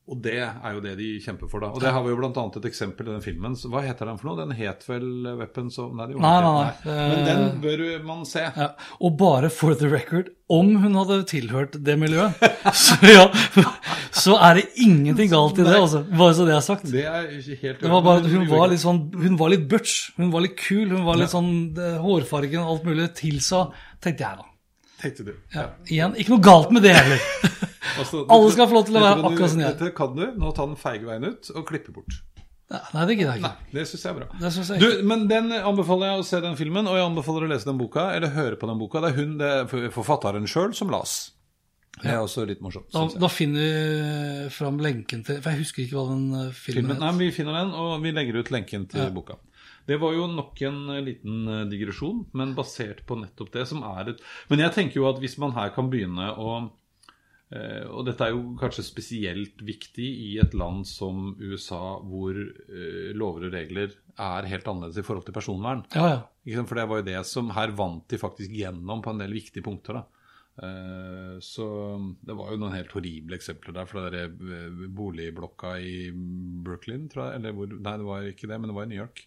[0.08, 1.68] Og det er jo det de kjemper for, da.
[1.76, 3.56] Og det har vi jo annet et eksempel i den filmen.
[3.68, 4.38] Hva heter den for noe?
[4.40, 5.04] Den het vel
[5.36, 6.94] Weapons of Nei, Nei, nei, nei.
[7.12, 8.46] Men den bør man se.
[8.46, 8.70] Ja.
[9.04, 12.40] Og bare for the record, om hun hadde tilhørt det miljøet,
[12.86, 13.26] så, ja,
[14.16, 16.00] så er det ingenting galt i det, altså.
[16.08, 16.88] Bare så det er sagt.
[16.88, 20.14] Det er helt Det var bare hun var litt sånn Hun var litt butch.
[20.16, 20.86] Hun var litt kul.
[20.88, 21.52] Hun var litt sånn
[22.00, 23.66] Hårfargen og alt mulig tilsa,
[24.00, 24.52] tenkte jeg da.
[24.98, 25.34] Tenkte du.
[25.54, 25.68] Ja.
[25.86, 27.20] Igjen, ikke noe galt med det heller.
[27.98, 29.76] Altså, Alle skal få lov til å være akkurat som de er.
[29.76, 30.24] Dette kan du.
[30.38, 32.20] Nå ta den feige veien ut og klippe bort.
[32.68, 34.26] Nei, det gidder jeg Nei, det syns jeg er bra.
[34.44, 37.68] Jeg Du, men den anbefaler jeg å se den filmen, og jeg anbefaler å lese
[37.70, 39.00] den boka, eller høre på den boka.
[39.00, 41.16] Det er hun, det er forfatteren sjøl, som las.
[41.98, 42.90] Det er også litt morsomt.
[42.92, 46.92] Da, da finner vi fram lenken til For jeg husker ikke hva den filmen, filmen
[46.92, 47.00] het.
[47.02, 49.38] nei, men Vi finner den, og vi legger ut lenken til boka.
[49.88, 53.80] Det var jo nok en eh, liten eh, digresjon, men basert på nettopp det som
[53.88, 54.18] er et
[54.50, 56.68] Men jeg tenker jo at hvis man her kan begynne å eh,
[57.50, 63.46] Og dette er jo kanskje spesielt viktig i et land som USA, hvor eh, lover
[63.48, 65.84] og regler er helt annerledes i forhold til personvern.
[65.94, 66.64] Ja, ja.
[66.66, 69.64] For det var jo det som Her vant de faktisk gjennom på en del viktige
[69.64, 70.00] punkter.
[70.00, 70.04] da.
[70.58, 71.66] Eh, Så
[72.24, 73.88] det var jo noen helt horrible eksempler der.
[73.88, 78.60] For det eh, boligblokka i Brooklyn, tror jeg Eller hvor Nei, det var ikke det,
[78.60, 79.24] men det var i New York.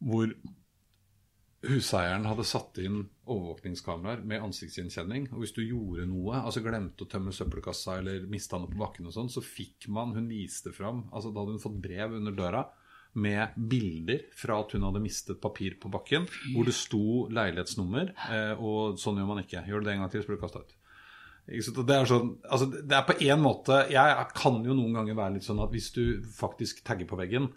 [0.00, 0.34] Hvor
[1.68, 5.28] huseieren hadde satt inn overvåkningskameraer med ansiktsgjenkjenning.
[5.32, 9.08] Og hvis du gjorde noe, altså glemte å tømme søppelkassa eller mista noe på bakken
[9.10, 12.36] og sånn, så fikk man Hun viste fram altså Da hadde hun fått brev under
[12.36, 12.64] døra
[13.14, 18.58] med bilder fra at hun hadde mistet papir på bakken, hvor det sto leilighetsnummer, eh,
[18.58, 19.62] og sånn gjør man ikke.
[19.68, 20.74] Gjør du det en gang til, så blir du kasta ut.
[21.44, 25.34] Det er, sånn, altså det er på en måte Jeg kan jo noen ganger være
[25.34, 27.50] litt sånn at hvis du faktisk tagger på veggen,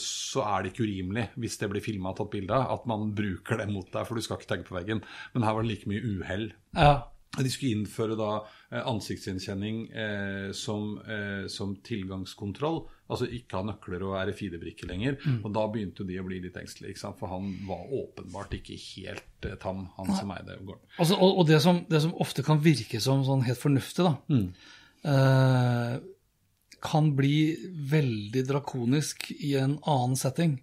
[0.00, 3.12] så er det ikke urimelig hvis det blir filma og tatt bilde av, at man
[3.14, 5.04] bruker det mot deg, for du skal ikke tagge på veggen.
[5.34, 6.50] Men her var det like mye uhell.
[6.74, 6.98] ja.
[7.38, 8.40] De skulle innføre da
[8.74, 12.80] eh, ansiktsgjenkjenning eh, som, eh, som tilgangskontroll.
[13.06, 15.14] Altså ikke ha nøkler og RFID-brikker lenger.
[15.44, 19.54] Og da begynte de å bli litt engstelige, for han var åpenbart ikke helt eh,
[19.62, 20.82] tam, han som eide gården.
[20.98, 24.16] Altså, og og det, som, det som ofte kan virke som sånn helt fornuftig, da,
[25.06, 25.94] eh,
[26.82, 27.54] kan bli
[27.90, 30.58] veldig drakonisk i en annen setting.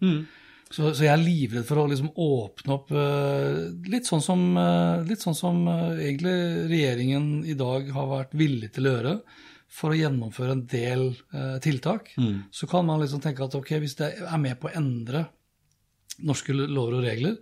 [0.68, 5.00] Så, så jeg er livredd for å liksom åpne opp uh, litt sånn som, uh,
[5.08, 6.34] litt sånn som uh, egentlig
[6.68, 9.14] regjeringen i dag har vært villig til å gjøre
[9.78, 11.02] for å gjennomføre en del
[11.62, 12.14] tiltak.
[12.56, 15.26] Så kan man liksom tenke at ok, hvis det er med på å endre
[16.24, 17.36] norske lover og regler,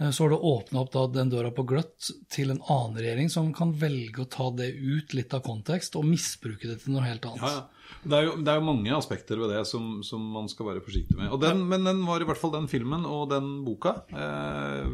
[0.00, 3.52] så har det åpna opp da den døra på gløtt til en annen regjering som
[3.54, 7.28] kan velge å ta det ut litt av kontekst og misbruke det til noe helt
[7.28, 7.44] annet.
[7.44, 7.68] Ja, ja.
[8.02, 10.80] Det er, jo, det er jo mange aspekter ved det som, som man skal være
[10.82, 11.28] forsiktig med.
[11.42, 13.92] Den, Men den var i hvert fall den filmen og den boka.
[14.08, 14.86] Eh,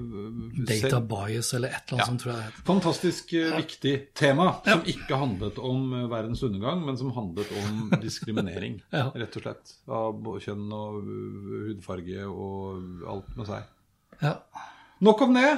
[0.68, 2.08] Data bias eller et eller annet Ja.
[2.10, 2.64] som tror jeg det heter.
[2.68, 7.94] Fantastisk eh, viktig tema, som ikke handlet om eh, verdens undergang, men som handlet om
[8.04, 9.76] diskriminering, rett og slett.
[9.88, 10.98] Av kjønn og
[11.70, 13.70] hudfarge og alt med seg.
[14.26, 14.34] Ja.
[15.04, 15.50] Nok om det.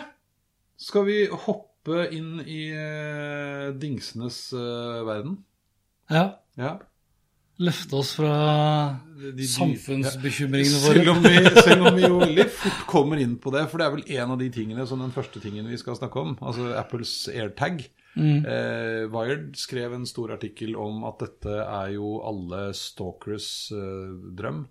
[0.80, 5.38] Skal vi hoppe inn i uh, dingsenes uh, verden?
[6.10, 6.26] ja.
[6.58, 6.74] Ja.
[7.60, 8.30] Løfte oss fra
[9.20, 11.12] De- de- samfunnsbekymringene Selv våre.
[11.12, 13.92] om, vi, selv om vi jo veldig fort kommer inn på det, for det er
[13.98, 17.12] vel en av de tingene, som den første tingen vi skal snakke om, altså Apples
[17.28, 17.82] AirTag.
[18.16, 24.08] Eh, Wired skrev en stor artikkel om at dette er jo alle stalkers eh,
[24.40, 24.62] drøm.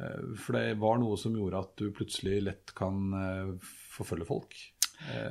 [0.00, 3.52] Eh, for det var noe som gjorde at du plutselig lett kan eh,
[3.92, 4.56] forfølge folk.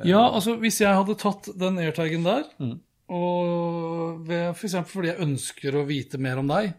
[0.08, 2.47] Ja, altså hvis jeg hadde tatt den airtagen der,
[3.12, 4.78] og f.eks.
[4.84, 6.76] for fordi jeg ønsker å vite mer om deg,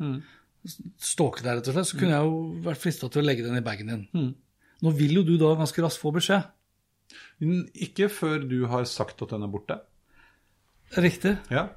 [1.02, 3.58] stalke deg rett og slett, så kunne jeg jo vært frista til å legge den
[3.58, 4.34] i bagen din.
[4.82, 6.46] Nå vil jo du da ganske raskt få beskjed.
[7.86, 9.80] Ikke før du har sagt at den er borte.
[11.00, 11.38] Riktig.
[11.52, 11.70] Ja,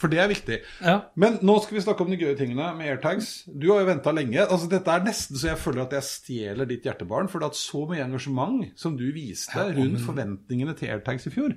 [0.00, 0.58] For det er viktig.
[0.80, 0.94] Ja.
[1.20, 3.44] Men nå skal vi snakke om de gøye tingene med airtags.
[3.48, 4.40] Du har jo venta lenge.
[4.46, 7.28] altså Dette er nesten så jeg føler at jeg stjeler ditt hjertebarn.
[7.28, 11.34] For det har hatt så mye engasjement som du viste rundt forventningene til airtags i
[11.34, 11.52] fjor.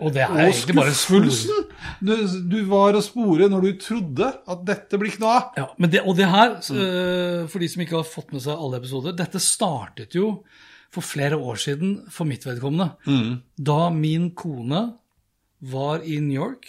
[0.00, 1.68] Og det er Og egentlig bare en skuffelsen!
[2.04, 2.12] Du,
[2.52, 5.46] du var å spore når du trodde at dette blir ikke noe av.
[5.56, 8.56] Ja, men det, og det her, eh, for de som ikke har fått med seg
[8.60, 10.34] alle episoder, dette startet jo
[10.92, 12.90] for flere år siden for mitt vedkommende.
[13.56, 14.82] Da min kone
[15.72, 16.68] var i New York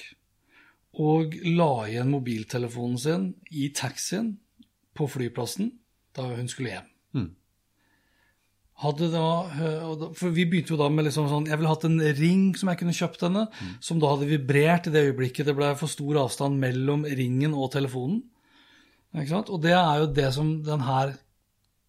[0.97, 4.31] og la igjen mobiltelefonen sin i taxien
[4.97, 5.71] på flyplassen
[6.17, 6.87] da hun skulle hjem.
[8.77, 9.21] Hadde da,
[9.57, 12.55] eh, da- for Vi begynte jo da med liksom sånn Jeg ville hatt en ring
[12.55, 13.47] som jeg kunne kjøpt henne,
[13.81, 17.71] som da hadde vibrert i det øyeblikket det ble for stor avstand mellom ringen og
[17.73, 18.21] telefonen.
[19.15, 21.15] Og det er jo det som den her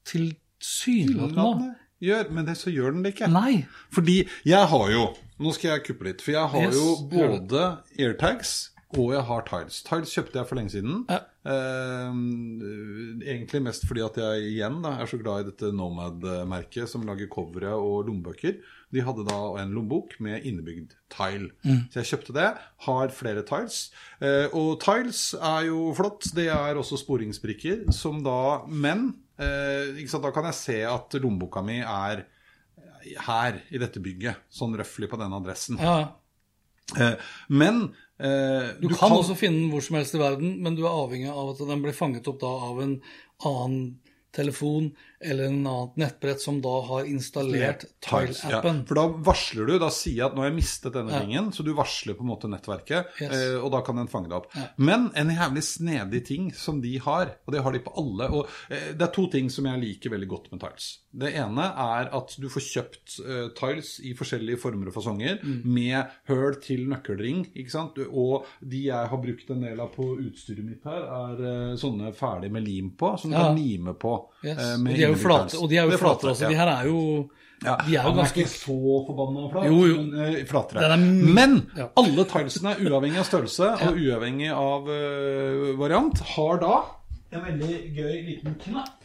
[0.06, 3.26] tilsynelatende Gjør, men det, så gjør den det ikke.
[3.28, 3.66] Nei.
[3.90, 5.08] Fordi jeg har jo
[5.40, 6.20] Nå skal jeg kuppe litt.
[6.22, 9.82] For jeg har Yes, jo både airtags og jeg har Tiles.
[9.84, 11.02] Tiles kjøpte jeg for lenge siden.
[11.12, 11.18] Ja.
[11.48, 12.20] Eh,
[13.34, 17.28] egentlig mest fordi at jeg igjen da, er så glad i dette Nomad-merket som lager
[17.32, 18.56] covere og lommebøker.
[18.94, 21.50] De hadde da en lommebok med innebygd tile.
[21.92, 22.48] Så jeg kjøpte det.
[22.86, 23.90] Har flere tiles.
[24.24, 26.30] Eh, og tiles er jo flott.
[26.36, 31.82] Det er også sporingsbrikker som da Men eh, da kan jeg se at lommeboka mi
[31.82, 32.24] er
[33.28, 34.48] her i dette bygget.
[34.48, 35.76] Sånn røftlig på denne adressen.
[35.76, 35.98] Ja.
[36.96, 37.16] Eh,
[37.52, 40.94] men eh, Du, kan, også finne den hvor som helst i verden, men du er
[40.94, 42.98] avhengig av at den blir fanget opp da av en
[43.48, 43.82] annen
[44.34, 48.76] telefon eller en annet nettbrett som da har installert Tile-appen.
[48.80, 51.20] Ja, for da varsler du, da sier jeg at nå har jeg mistet denne Ja.
[51.24, 53.32] ringen, så du varsler på en måte nettverket, Yes.
[53.34, 54.46] eh, og da kan den fange deg opp.
[54.78, 58.46] Men en jævlig snedig ting som de har, og det har de på alle, og
[58.70, 60.98] eh, det er to ting som jeg liker veldig godt med Tiles.
[61.18, 65.62] Det ene er at du får kjøpt eh, Tiles i forskjellige former og fasonger, Mm.
[65.64, 67.98] med høl til nøkkelring, ikke sant?
[68.10, 72.50] Og de jeg har brukt en del av på utstyret mitt her, er sånne ferdig
[72.50, 73.48] med lim på, som du Ja.
[73.48, 74.28] kan lime på.
[74.44, 74.78] Yes.
[74.78, 76.44] med er jo flate, og de er jo Det flate også.
[76.44, 76.48] ja.
[76.52, 77.02] De her er jo
[77.64, 79.96] Ja, De er jo ganske er ikke så forbanna flat, Jo, jo.
[80.02, 80.84] men uh, flatere.
[80.86, 81.88] Er Men Ja.
[81.98, 86.76] alle tilesene, uavhengig av størrelse og uavhengig av uh, variant, har da
[87.32, 89.02] en veldig gøy liten knapp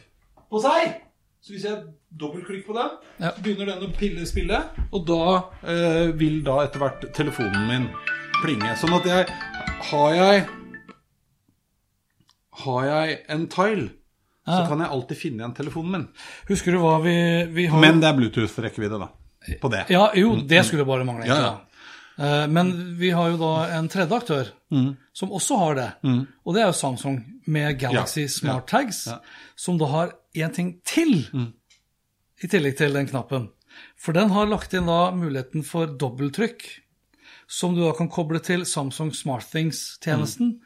[0.50, 1.00] på seg.
[1.44, 1.82] Så hvis jeg
[2.16, 4.62] dobbeltklikker på den, så begynner den å pille spille,
[4.94, 5.18] og da
[5.66, 7.88] uh, vil da etter hvert telefonen min
[8.40, 8.70] plinge.
[8.80, 9.26] Sånn at jeg
[9.90, 10.46] Har jeg
[12.64, 13.90] Har jeg en tile,
[14.46, 16.08] så kan jeg alltid finne igjen telefonen min.
[16.48, 17.14] Husker du hva vi,
[17.56, 19.08] vi har Men det er Bluetooth-rekkevidde, da.
[19.60, 19.86] På det.
[19.92, 21.26] Ja, jo, det skulle bare mangle.
[21.28, 21.54] Ja, ja.
[22.16, 24.96] Eh, Men vi har jo da en tredje aktør Mm.
[25.12, 25.90] som også har det.
[26.44, 29.18] Og det er jo Samsung med Galaxy Ja, Smart Tags, ja.
[29.56, 31.28] som da har én ting til
[32.42, 33.50] i tillegg til den knappen.
[33.96, 36.64] For den har lagt inn da muligheten for dobbeltrykk,
[37.46, 40.60] som du da kan koble til Samsung SmartThings-tjenesten.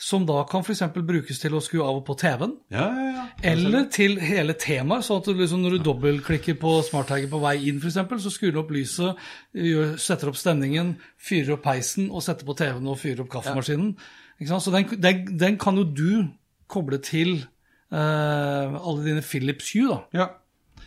[0.00, 0.82] Som da kan f.eks.
[1.06, 2.56] brukes til å skru av og på TV-en.
[2.74, 3.26] Ja, ja, ja.
[3.46, 5.06] Eller til hele temaet.
[5.06, 8.56] sånn at du liksom når du dobbeltklikker på smarttagget på vei inn, f.eks., så skrur
[8.56, 9.22] du opp lyset,
[9.54, 13.94] gjør, setter opp stemningen, fyrer opp peisen og setter på TV-en og fyrer opp kaffemaskinen.
[14.40, 14.66] Ikke sant?
[14.66, 16.08] Så den, den, den kan jo du
[16.70, 17.36] koble til
[17.94, 20.00] uh, alle dine Philips Hue, da.
[20.24, 20.32] Ja.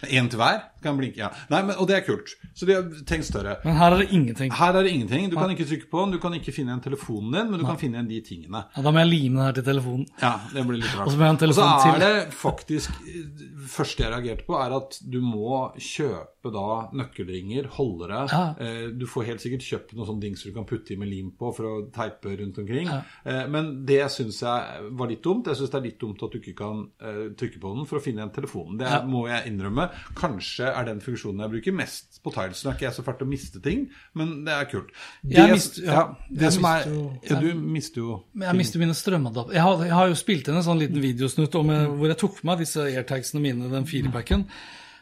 [0.05, 1.17] Én til hver kan blinke.
[1.17, 1.31] Ja.
[1.49, 2.35] Nei, men, og det er kult.
[2.55, 3.57] Så de har tenkt større.
[3.65, 4.51] Men her er det ingenting.
[4.53, 5.29] Her er det ingenting.
[5.31, 7.65] Du kan ikke trykke på den, du kan ikke finne igjen telefonen din, men du
[7.65, 8.61] kan finne igjen de tingene.
[8.77, 10.05] Ja, da må jeg lime den her til telefonen.
[10.21, 11.07] Ja, det blir litt rart.
[11.07, 14.45] Og så må jeg ha en Og så er det faktisk Det første jeg reagerte
[14.47, 18.21] på, er at du må kjøpe da nøkkelringer, holdere.
[18.31, 18.43] Ja.
[18.61, 21.31] Eh, Du får helt sikkert kjøpt noen sånne dingser du kan putte i med lim
[21.35, 22.87] på for å teipe rundt omkring.
[23.25, 25.47] Eh, Men det syns jeg var litt dumt.
[25.49, 27.99] Jeg syns det er litt dumt at du ikke kan eh, trykke på den for
[27.99, 28.77] å finne igjen telefonen.
[28.79, 29.86] Det må jeg innrømme.
[30.17, 32.63] Kanskje er den funksjonen jeg bruker mest på Tiles.
[32.63, 33.85] Nå er ikke jeg så til å miste ting,
[34.17, 34.89] men det er kult.
[35.21, 36.05] Det, Jeg mist- ja, ja,
[36.41, 36.88] det som er
[37.29, 38.43] ja, Du mister jo ting.
[38.47, 39.53] Jeg mister mine strømadapter.
[39.53, 41.95] Jeg, har- jeg har jo spilt inn en sånn liten videosnutt om, mm.
[41.97, 44.47] hvor jeg tok med meg disse airtagsene mine, den firepacken.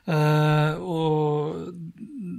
[0.05, 1.55] Uh, og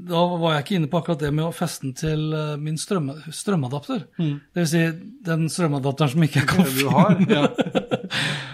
[0.06, 2.76] da var jeg ikke inne på akkurat det med å feste den til eh, min
[2.78, 4.04] strøm, strømadapter.
[4.54, 4.82] Det vil si
[5.26, 7.80] den strømadapteren som ikke jeg kan finne.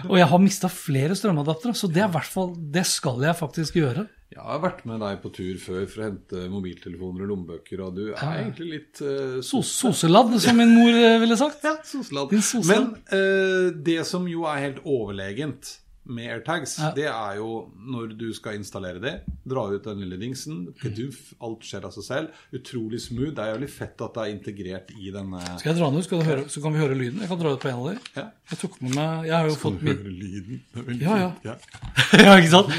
[0.09, 4.07] Og jeg har mista flere strømadaptere, så det er fall Det skal jeg faktisk gjøre.
[4.33, 7.99] Jeg har vært med deg på tur før for å hente mobiltelefoner og lommebøker, og
[7.99, 11.61] du er egentlig litt uh, Sos soseladd, som min mor eh, ville sagt.
[11.67, 11.75] Ja.
[11.85, 12.33] Soseladd.
[12.65, 15.75] Men uh, det som jo er helt overlegent
[16.05, 16.91] med AirTags, Ja.
[16.91, 19.13] det er jo når du skal installere det,
[19.47, 22.41] dra ut den lille dingsen, keduff, alt skjer av seg selv.
[22.53, 23.31] Utrolig smooth.
[23.33, 26.07] Det er jævlig fett at det er integrert i denne Skal jeg dra den ut,
[26.07, 27.21] skal du høre, så kan vi høre lyden?
[27.23, 27.99] Jeg kan dra ut på en av dem.
[28.17, 28.25] Ja.
[28.51, 30.61] Jeg tok med meg Jeg har jo fått min Hører lyden.
[30.73, 31.55] Det er veldig Ja, ja.
[32.25, 32.73] ja, ikke sant?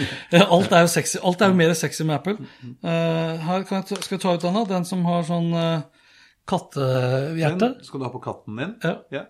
[0.45, 1.19] Alt er jo sexy.
[1.25, 2.37] Alt er jo mer sexy med Apple.
[2.85, 6.05] Uh, her kan jeg ta, skal jeg ta ut denne, den som har sånn uh,
[6.49, 7.73] kattehjerte.
[7.81, 8.77] Den skal du ha på katten din.
[8.85, 8.99] Ja.
[9.15, 9.25] Ja.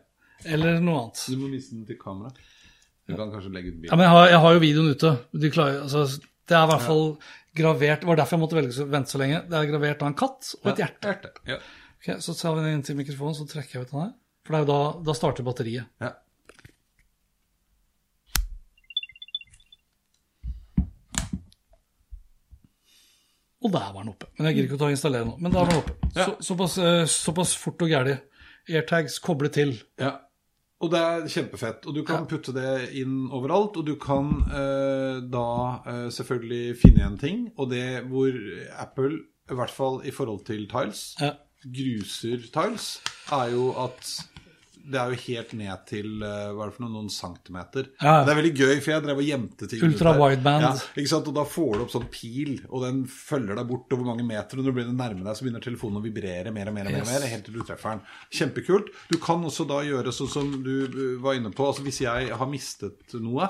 [0.45, 1.23] Eller noe annet.
[1.31, 2.35] Du må vise den til kamera.
[3.05, 5.11] Du kan kanskje legge ut Ja, men jeg har, jeg har jo videoen ute.
[5.37, 6.05] De klarer, altså,
[6.49, 7.07] det er i hvert fall
[7.55, 9.43] gravert Det var derfor jeg måtte velge vente så lenge.
[9.51, 11.13] Det er gravert av en katt og et hjerte.
[11.13, 11.33] Hjerte.
[11.49, 11.59] Ja.
[12.01, 14.13] Okay, så tar vi den inn til mikrofonen, så trekker jeg ut den her.
[14.45, 15.89] For det er jo da, da starter batteriet.
[16.05, 16.11] Ja.
[23.65, 24.29] Og der var den oppe.
[24.37, 25.39] Men jeg gidder ikke å ta og installere nå.
[25.41, 25.95] Men der var den oppe.
[26.11, 26.27] Ja.
[26.27, 28.19] Så, såpass, eh, såpass fort og gæli.
[28.69, 29.79] Airtags koble til.
[30.01, 30.19] Ja.
[30.85, 31.87] Og det er kjempefett.
[31.89, 33.79] Og du kan putte det inn overalt.
[33.81, 35.47] Og du kan eh, da
[35.89, 37.41] eh, selvfølgelig finne igjen ting.
[37.57, 38.37] Og det hvor
[38.85, 41.33] Apple, i hvert fall i forhold til Tiles, Ja.
[41.65, 42.91] gruser Tiles,
[43.33, 44.11] er jo at
[44.85, 47.87] det er jo helt ned til eh, hva er det for noe, noen centimeter.
[48.03, 48.19] Ja.
[48.27, 49.85] Det er veldig gøy, for jeg drev og gjemte ting.
[49.87, 50.65] Ultra wideband.
[50.67, 51.31] Ja, ikke sant?
[51.31, 54.61] Og da får du opp sånn pil, og den følger deg bort over mange meter.
[54.61, 56.91] Og når du begynner å nærme deg, så begynner telefonen å vibrere mer og mer,
[56.91, 57.13] og mer, Yes.
[57.15, 58.03] mer helt til du treffer den.
[58.41, 58.91] Kjempekult.
[59.11, 61.65] Du kan også da gjøre sånn som du eh, var inne på.
[61.71, 63.49] Altså Hvis jeg har mistet noe,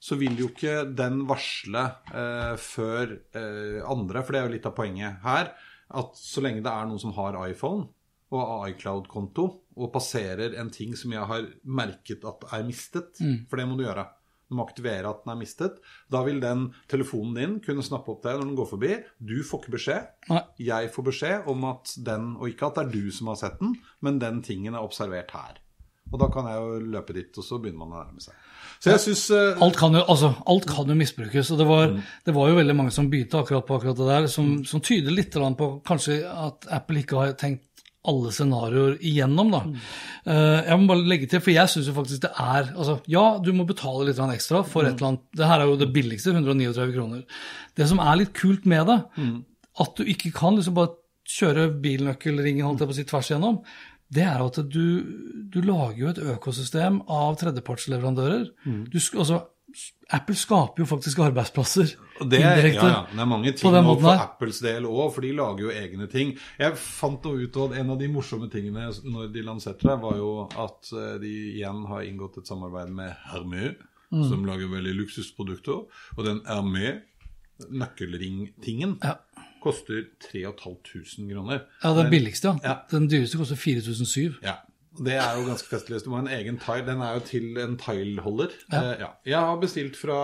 [0.00, 1.82] så vil jo ikke den varsle
[2.12, 5.50] eh, før eh, andre, for det er jo litt av poenget her,
[5.90, 7.88] at så lenge det er noen som har iPhone
[8.30, 9.44] og iCloud-konto,
[9.80, 13.86] og passerer en ting som jeg har merket at er mistet, for det må du
[13.86, 14.06] gjøre.
[14.50, 15.76] Du må aktivere at den er mistet.
[16.10, 18.92] Da vil den telefonen din kunne snappe opp deg når den går forbi.
[19.22, 20.08] Du får ikke beskjed.
[20.32, 20.42] Nei.
[20.66, 23.60] Jeg får beskjed om at den, og ikke at det er du som har sett
[23.62, 25.60] den, men den tingen er observert her.
[26.10, 28.34] Og da kan jeg jo løpe dit, og så begynner man å nærme seg.
[28.80, 29.22] Så jeg syns
[29.62, 31.52] Alt kan jo, altså, alt kan jo misbrukes.
[31.52, 31.92] og det var,
[32.26, 35.14] det var jo veldig mange som begynte akkurat på akkurat det der, som, som tyder
[35.14, 37.69] litt på kanskje at Apple ikke har tenkt
[38.08, 39.50] alle scenarioer igjennom.
[39.52, 39.60] da.
[40.24, 43.38] Eh, jeg må bare legge til, for jeg syns jo faktisk det er altså, Ja,
[43.42, 45.26] du må betale litt ekstra for et eller annet.
[45.36, 47.22] Det her er jo det billigste, 139 kroner.
[47.76, 48.98] Det som er litt kult med det,
[49.80, 50.96] at du ikke kan liksom bare
[51.30, 53.60] kjøre bilnøkkelringen holdt jeg på å si, tvers igjennom,
[54.10, 54.86] det er at du,
[55.52, 58.48] du lager jo et økosystem av tredjepartsleverandører.
[58.90, 59.44] Du, altså,
[60.10, 61.84] Apple skaper jo faktisk arbeidsplasser
[62.20, 62.82] det, indirekte.
[62.82, 64.10] ja, ja, det er mange ting nå for.
[64.12, 66.32] Apples del òg, for de lager jo egne ting.
[66.58, 70.16] Jeg fant nå ut at en av de morsomme tingene når de lanserte det, var
[70.18, 73.76] jo at eh, de igjen har inngått et samarbeid med Hermé,
[74.10, 74.24] Mm.
[74.28, 75.84] som lager veldig luksusprodukter.
[76.18, 76.96] Og den Hermé,
[77.70, 79.14] nøkkelringtingen, Ja.
[79.62, 81.60] koster 3500 kroner.
[81.84, 82.58] Ja, den billigste, ja.
[82.64, 82.74] Ja.
[82.90, 84.34] Den dyreste koster 4007.
[84.42, 84.56] Ja.
[85.00, 86.02] Det er jo ganske festlig.
[86.04, 86.84] Du må ha en egen tile.
[86.88, 88.52] Den er jo til en tileholder.
[88.72, 88.80] Ja.
[88.80, 89.08] Uh, ja.
[89.32, 90.18] Jeg har bestilt fra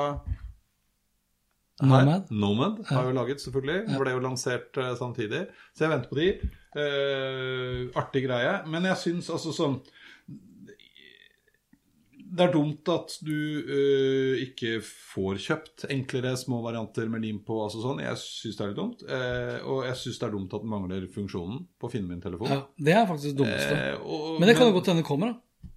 [1.81, 1.89] her.
[1.89, 2.31] Nomad.
[2.31, 3.99] Nomad har jo laget, selvfølgelig.
[4.01, 5.47] Ble jo lansert uh, samtidig.
[5.75, 6.29] Så jeg venter på de.
[6.77, 8.59] Uh, artig greie.
[8.69, 9.81] Men jeg syns altså sånn
[12.37, 17.57] Det er dumt at du uh, ikke får kjøpt enklere små varianter med lim på.
[17.65, 18.03] altså sånn.
[18.05, 19.05] Jeg syns det er litt dumt.
[19.09, 22.23] Uh, og jeg syns det er dumt at den mangler funksjonen på å finne min
[22.25, 22.53] telefon.
[22.53, 23.77] Ja, det er faktisk det dummeste.
[23.97, 25.71] Uh, og- Men det kan jo godt hende kommer, da.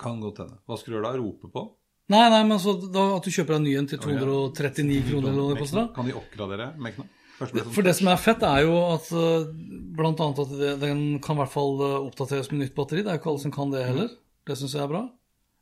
[0.00, 0.58] Kan godt hende.
[0.66, 1.18] Hva skal du gjøre da?
[1.20, 1.66] Rope på?
[2.12, 5.28] Nei, nei, men altså, da, at du kjøper deg en ny en til 239 kroner,
[5.30, 5.86] eller hva det koster.
[5.96, 7.06] Kan de oppgradere Mekna?
[7.38, 11.80] For det som er fett, er jo at annet at den kan i hvert fall
[12.04, 13.02] oppdateres med nytt batteri.
[13.02, 14.12] Det er jo ikke alle som kan det heller.
[14.46, 15.02] Det syns jeg er bra.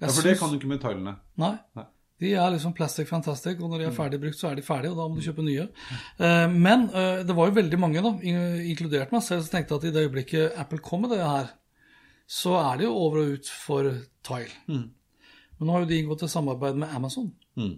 [0.02, 1.16] Jeg Ja, for det kan du ikke med tilene.
[1.38, 1.56] Nei.
[1.78, 1.84] Nei.
[2.22, 4.92] De er liksom plastic fantastic, og når de er ferdig brukt, så er de ferdige,
[4.92, 5.64] og da må du kjøpe nye.
[6.22, 9.86] Eh, Men eh, det var jo veldig mange, da, inkludert meg selv, som tenkte at
[9.88, 11.50] i det øyeblikket Apple kom med det her,
[12.30, 13.88] så er det jo over og ut for
[14.22, 14.54] Tile.
[14.68, 17.32] Men nå har jo de inngått et samarbeid med Amazon.
[17.58, 17.74] Mm.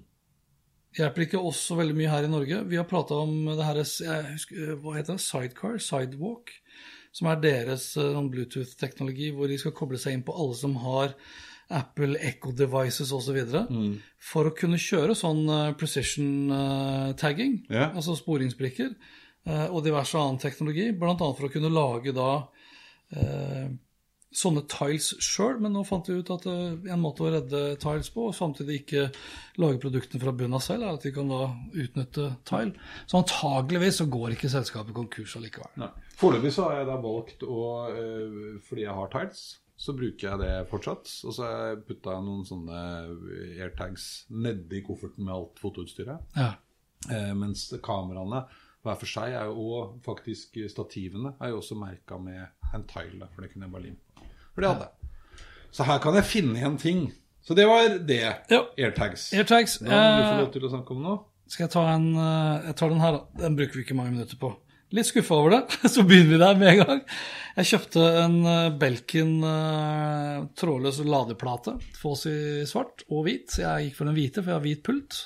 [0.95, 2.61] Hjelper ikke oss så veldig mye her i Norge.
[2.69, 5.25] Vi har prata om det her husker, Hva heter det?
[5.25, 5.81] Sidecar?
[5.83, 6.53] Sidewalk?
[7.15, 10.77] Som er deres eh, sånn Bluetooth-teknologi, hvor de skal koble seg inn på alle som
[10.85, 11.17] har
[11.69, 13.39] Apple Echo Devices osv.
[13.71, 13.95] Mm.
[14.21, 17.95] For å kunne kjøre sånn eh, precision eh, tagging, yeah.
[17.95, 18.93] altså sporingsbrikker,
[19.49, 20.91] eh, og diverse annen teknologi.
[20.93, 21.17] Bl.a.
[21.17, 22.29] for å kunne lage da
[23.17, 23.73] eh,
[24.35, 28.29] sånne tiles sjøl, men nå fant vi ut at en måte å redde tiles på,
[28.29, 29.05] og samtidig ikke
[29.63, 32.75] lage produktene fra bunnen av selv, er at vi kan da utnytte tile.
[33.07, 35.87] Så antageligvis så går ikke selskapet konkurs allikevel.
[36.19, 37.63] Foreløpig så har jeg da valgt å
[38.67, 39.47] Fordi jeg har tiles,
[39.85, 41.11] så bruker jeg det fortsatt.
[41.29, 42.83] Og så har jeg putta noen sånne
[43.61, 46.37] airtags nedi kofferten med alt fotoutstyret.
[46.39, 46.55] Ja.
[47.13, 48.47] Eh, mens kameraene
[48.85, 52.43] hver for seg er jo og faktisk stativene er jo også merka med
[52.77, 54.27] en tile, for det kunne jeg bare limt på.
[54.55, 55.45] For det hadde jeg.
[55.75, 57.07] Så her kan jeg finne igjen ting.
[57.45, 58.21] Så det var det.
[58.53, 58.61] Ja.
[58.79, 59.33] Airtags.
[59.37, 59.79] Airtags.
[59.83, 61.23] Da må du få eh, lov til å snakke om noe.
[61.51, 63.43] Skal jeg ta en eh, Jeg tar den her, da.
[63.43, 64.55] Den bruker vi ikke mange minutter på.
[64.95, 65.63] Litt skuffa over det,
[65.95, 67.01] så begynner vi der med en gang.
[67.55, 71.77] Jeg kjøpte en eh, Belkin eh, trådløs ladeplate.
[71.99, 72.37] Fås i
[72.69, 73.57] svart og hvit.
[73.59, 75.21] Jeg gikk for den hvite, for jeg har hvit pult.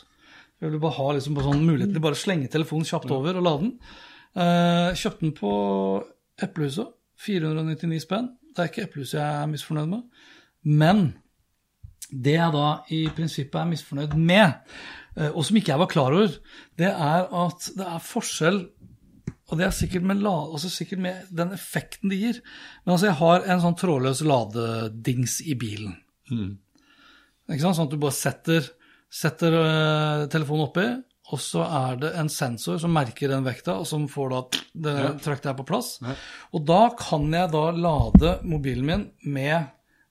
[0.59, 3.67] Jeg ville bare ha liksom sånn mulighet til bare slenge telefonen kjapt over og lade
[3.67, 3.75] den.
[4.41, 5.53] Eh, kjøpte den på
[6.49, 6.95] Eplehuset.
[7.19, 8.33] 499 spenn.
[8.55, 10.25] Det er ikke Eplehuset jeg er misfornøyd med.
[10.65, 11.05] Men
[12.09, 14.73] det jeg da i prinsippet er misfornøyd med,
[15.35, 16.37] og som ikke jeg var klar over,
[16.79, 18.61] det er at det er forskjell
[19.49, 22.41] og det er sikkert med, altså sikkert med den effekten det gir.
[22.85, 25.95] Men altså, jeg har en sånn trådløs ladedings i bilen.
[27.49, 27.79] Ikke sant?
[27.79, 28.67] Sånn at du bare setter,
[29.09, 30.87] setter uh, telefonen oppi,
[31.33, 34.39] og så er det en sensor som merker den vekta, og som får da
[34.85, 35.11] det Ja.
[35.25, 35.99] trykket her på plass.
[36.57, 39.67] Og da kan jeg da lade mobilen min med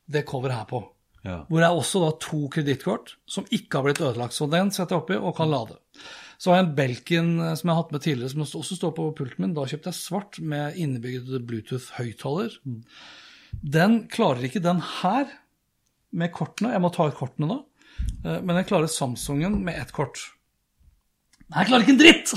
[0.09, 0.83] det coveret her på.
[1.25, 1.39] Ja.
[1.49, 4.33] Hvor jeg også da to kredittkort som ikke har blitt ødelagt.
[4.37, 5.75] Så den setter jeg oppi og kan lade.
[6.37, 8.93] Så har jeg en Belkin eh, som jeg har hatt med tidligere, som også står
[8.97, 9.55] på pulten min.
[9.57, 12.59] Da kjøpte jeg svart med innebygd Bluetooth-høyttaler.
[13.77, 15.31] Den klarer ikke den her
[16.17, 16.75] med kortene.
[16.75, 17.59] Jeg må ta ut kortene da.
[18.23, 20.21] Eh, Men den klarer Samsungen med ett kort.
[21.47, 22.33] Nei, jeg klarer ikke en dritt!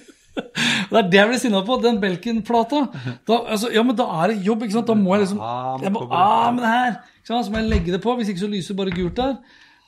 [0.90, 1.76] det er det jeg blir sinna på.
[1.82, 2.84] Den Belkin-plata.
[3.28, 4.88] Altså, ja, men da er det jobb, ikke sant.
[4.88, 5.42] Da må jeg liksom
[5.84, 7.00] jeg må, ah, men her.
[7.26, 8.14] Så må jeg legge det på.
[8.16, 9.36] Hvis ikke så lyser bare gult der.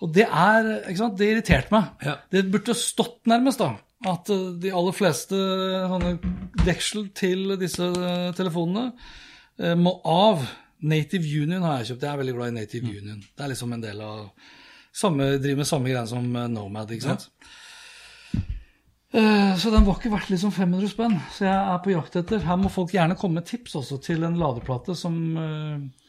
[0.02, 1.92] Og det er, ikke sant, det irriterte meg.
[2.02, 2.16] Ja.
[2.32, 3.76] Det burde stått nærmest, da.
[4.10, 5.38] At eh, de aller fleste
[5.92, 6.16] sånne
[6.66, 8.90] deksel til disse eh, telefonene
[9.60, 10.42] eh, må av.
[10.82, 12.04] Native Union har jeg kjøpt.
[12.08, 13.20] Jeg er veldig glad i Native Union.
[13.22, 14.24] Det er liksom en del av
[14.90, 17.28] samme, Driver med samme greie som eh, Nomad, ikke sant.
[17.38, 17.58] Ja.
[19.60, 21.18] Så den var ikke verdt liksom 500 spenn.
[21.36, 22.40] Så jeg er på jakt etter.
[22.48, 26.01] Her må folk gjerne komme med tips også til en ladeplate som, eh,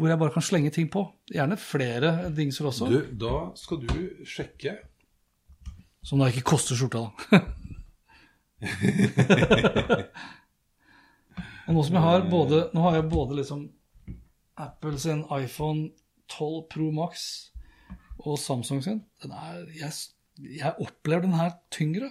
[0.00, 1.02] hvor jeg bare kan slenge ting på.
[1.28, 2.88] Gjerne flere dingser også.
[2.88, 4.78] Du, da skal du sjekke
[6.02, 7.10] Som da ikke koster skjorta, da.
[11.66, 13.60] og nå som jeg har både Nå har jeg både liksom
[14.60, 15.90] Apple sin iPhone
[16.28, 17.22] 12 Pro Max
[18.20, 18.98] og Samsung sin.
[19.22, 19.92] Den er, jeg,
[20.36, 22.10] jeg opplever den her tyngre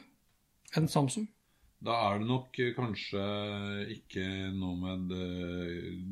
[0.78, 1.28] enn Samsung.
[1.86, 3.24] Da er det nok eh, kanskje
[3.96, 5.14] ikke noe med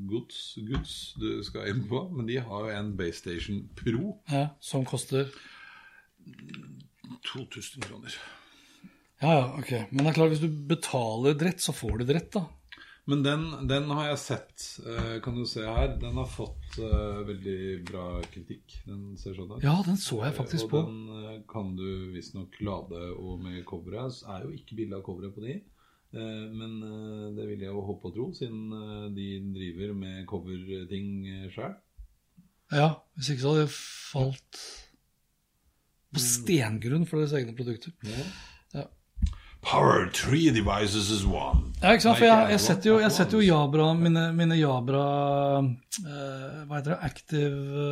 [0.07, 0.39] gods,
[0.69, 4.15] gods du skal inn på, men de har jo en Base Station Pro.
[4.31, 5.27] Ja, som koster
[7.27, 8.15] 2000 kroner.
[9.21, 9.71] Ja, ja, ok.
[9.91, 12.45] Men det er klart, hvis du betaler dritt, så får du dritt, da.
[13.07, 15.93] Men den, den har jeg sett, eh, kan du se her.
[16.01, 18.81] Den har fått uh, veldig bra kritikk.
[18.83, 19.63] Den ser sånn ut.
[19.63, 20.81] Ja, den så jeg faktisk og på.
[20.89, 24.19] den eh, kan du visstnok lade og med coveret.
[24.27, 25.55] Er jo ikke bilde av coveret på de.
[26.15, 30.25] Eh, Men eh, det vil jeg jo håpe og tro, siden eh, de driver med
[30.29, 31.09] coverting
[31.53, 31.75] sjøl.
[32.71, 34.61] Ja, hvis ikke så hadde jeg falt
[36.11, 37.93] på stengrunn for deres egne produkter.
[39.67, 41.73] Power three devices is one.
[41.81, 42.17] Ja, ikke sant?
[42.21, 45.01] For jeg, jeg setter jo, jeg setter jo Jabra, mine, mine Jabra
[45.59, 46.99] uh, Hva heter det?
[47.03, 47.89] Active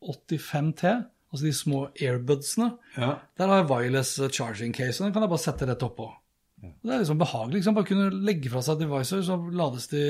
[0.00, 0.94] uh, 85T.
[1.34, 2.70] Altså de små airbudsene.
[2.96, 3.16] Ja.
[3.36, 6.08] Der har jeg wireless charging case, og den kan jeg bare sette rett oppå.
[6.56, 7.58] Det er liksom behagelig.
[7.60, 7.76] Liksom.
[7.76, 10.02] Bare kunne legge fra seg devices, så lades de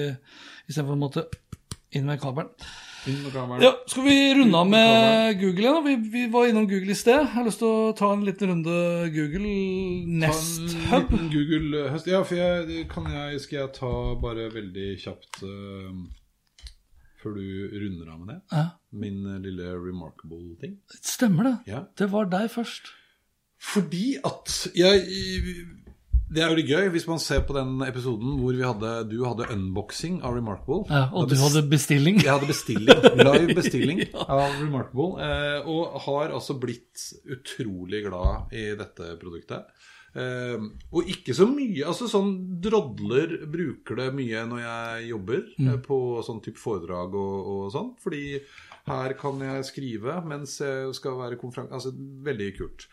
[0.69, 1.27] istedenfor å måtte
[1.97, 2.53] inn med kabelen.
[3.07, 5.85] Ja, Skal vi runde av med Google igjen?
[5.85, 7.21] Vi, vi var innom Google i sted.
[7.23, 8.75] Jeg har lyst til å ta en liten runde
[9.15, 9.53] Google
[10.25, 11.13] Nest Hub.
[11.31, 12.09] Google høst.
[12.11, 16.03] Ja, for jeg, kan jeg, skal jeg ta bare veldig kjapt uh,
[17.23, 17.47] før du
[17.79, 18.39] runder av med det?
[18.57, 20.79] Ja, Min eh, lille remarkable-ting.
[20.99, 21.57] stemmer det.
[21.71, 21.85] Ja.
[21.99, 22.91] Det var deg først.
[23.71, 25.07] Fordi at jeg
[26.27, 29.21] Det er jo litt gøy hvis man ser på den episoden hvor vi hadde, du
[29.23, 30.83] hadde unboxing av Remarkable.
[30.91, 32.19] Ja, og du hadde bestilling.
[32.23, 38.73] Jeg hadde bestilling, live bestilling av Remarkable, eh, og har altså blitt utrolig glad i
[38.79, 39.71] dette produktet.
[40.17, 40.67] Eh,
[40.97, 42.31] og ikke så mye altså sånn
[42.65, 47.93] Drodler bruker det mye når jeg jobber eh, på sånn type foredrag og, og sånn.
[48.03, 48.41] Fordi
[48.87, 51.75] her kan jeg skrive mens jeg skal være konferanse...
[51.77, 51.95] Altså
[52.27, 52.91] veldig kult.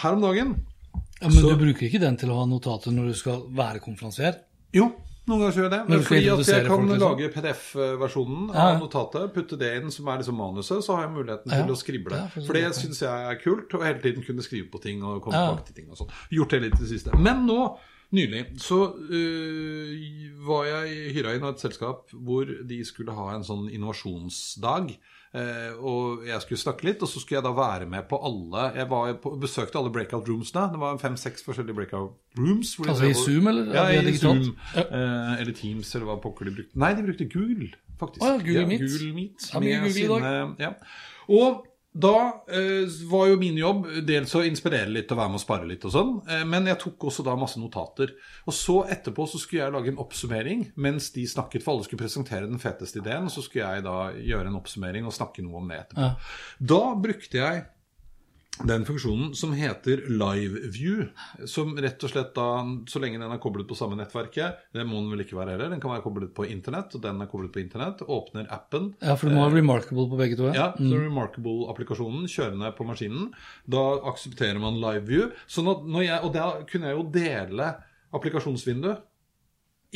[0.00, 0.60] Her om dagen
[0.94, 3.80] Ja, men Så- du bruker ikke den til å ha notater når du skal være
[3.80, 4.38] konferansier?
[4.72, 4.86] Jo,
[5.28, 5.88] noen ganger gjør jeg det.
[5.88, 7.18] Men fordi at jeg kan folk, liksom.
[7.18, 8.60] lage PDF-versjonen Ja.
[8.70, 11.62] av notatet, putte det inn som er liksom manuset, så har jeg muligheten Ja.
[11.66, 12.10] til å skrible.
[12.10, 15.02] Det er For det syns jeg er kult, og hele tiden kunne skrive på ting
[15.04, 15.54] og komme Ja.
[15.54, 16.10] tilbake til ting og sånn.
[16.32, 17.12] Gjort det litt i det siste.
[17.20, 17.78] Men nå,
[18.12, 23.42] nylig, så øh, var jeg hyra inn av et selskap hvor de skulle ha en
[23.44, 24.96] sånn innovasjonsdag.
[25.32, 28.64] Eh, og jeg skulle snakke litt, og så skulle jeg da være med på alle
[28.74, 30.64] Jeg var på, besøkte alle breakout roomsene.
[30.72, 32.72] Det var fem-seks forskjellige breakout rooms.
[32.82, 33.70] Altså i Zoom, eller?
[33.76, 34.16] Ja, i?
[34.18, 34.56] Zoom.
[34.74, 36.74] Eh, eller Teams, eller hva pokker de brukte.
[36.82, 37.70] Nei, de brukte Google,
[38.00, 38.24] faktisk.
[38.26, 38.86] Å ja, Google Meet.
[38.88, 40.72] Google Meet Ja, med Google sine- ja.
[41.30, 45.42] Og da eh, var jo min jobb dels å inspirere litt og være med og
[45.42, 48.12] spare litt og sånn, eh, men jeg tok også da masse notater.
[48.46, 52.04] Og så etterpå så skulle jeg lage en oppsummering mens de snakket, for alle skulle
[52.04, 55.58] presentere den feteste ideen, og så skulle jeg da gjøre en oppsummering og snakke noe
[55.58, 56.06] om det etterpå.
[56.06, 56.70] Ja.
[56.74, 57.66] Da brukte jeg
[58.66, 61.06] den funksjonen som heter LiveView,
[61.48, 62.46] som rett og slett da,
[62.90, 65.70] så lenge den er koblet på samme nettverket, det må den vel ikke være heller,
[65.72, 69.14] den kan være koblet på internett, og den er koblet på internett, åpner appen, Ja,
[69.16, 70.50] for du må ha Remarkable på begge to?
[70.52, 73.30] ja, så Remarkable-applikasjonen kjørende på maskinen.
[73.70, 75.30] Da aksepterer man LiveView.
[75.86, 77.70] Når jeg, og da kunne jeg jo dele
[78.12, 79.06] applikasjonsvinduet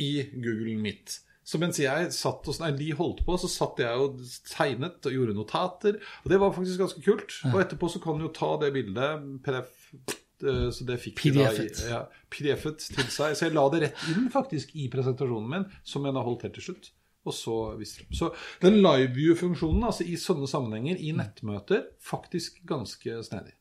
[0.01, 1.21] i Google Meet.
[1.45, 5.17] Så mens jeg satt og, nei, de holdt på, så satt jeg og tegnet og
[5.17, 5.99] gjorde notater.
[6.25, 7.39] Og det var faktisk ganske kult.
[7.53, 11.35] Og etterpå så kan du jo ta det bildet, PDF eh, så det fikk de
[11.37, 11.83] da PDF-et.
[11.91, 13.37] Ja, PDF-et til seg.
[13.37, 16.57] Så jeg la det rett inn faktisk i presentasjonen min, som jeg da holdt helt
[16.61, 16.91] til slutt.
[17.25, 18.17] Og så viste det.
[18.17, 18.31] Så
[18.65, 23.55] den liveview-funksjonen altså i sånne sammenhenger, i nettmøter, faktisk ganske snedig.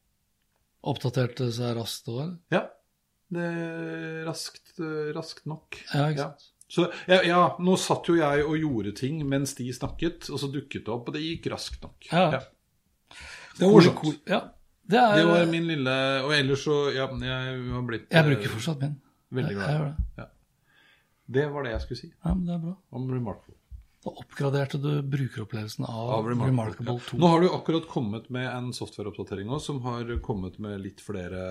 [0.83, 2.33] Oppdaterte seg raskt òg?
[2.51, 2.65] Ja.
[3.33, 3.51] Det
[4.27, 5.79] raskt, eh, raskt nok.
[5.93, 6.49] Ja, ikke sant.
[6.73, 10.49] Så ja, ja, nå satt jo jeg og gjorde ting mens de snakket, og så
[10.49, 12.07] dukket det opp, og det gikk raskt nok.
[12.09, 12.39] Ja.
[13.59, 14.23] Det var morsomt.
[14.25, 14.39] Ja,
[14.89, 15.91] det er Det var min lille
[16.25, 18.95] Og ellers så Ja, jeg har blitt Jeg bruker fortsatt min.
[19.31, 19.67] veldig glad.
[19.83, 20.07] det.
[20.17, 20.25] Ja.
[21.37, 22.73] Det var det jeg skulle si Ja, men det er bra.
[22.91, 23.52] om Remarkable.
[24.03, 26.99] Da oppgraderte du brukeropplevelsen av, Av Remarkable, Remarkable ja.
[27.09, 27.17] 2.
[27.21, 31.45] Nå har du akkurat kommet med en softwareoppdatering også, som har kommet med litt flere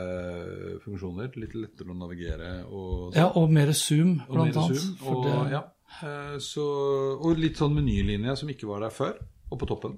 [0.84, 1.32] funksjoner.
[1.40, 4.84] Litt lettere å navigere og Ja, og mer zoom, og blant mer annet.
[4.84, 5.62] zoom, og, det, ja.
[6.03, 6.68] Eh, så,
[7.16, 9.16] og litt sånn menylinje som ikke var der før,
[9.48, 9.96] og på toppen.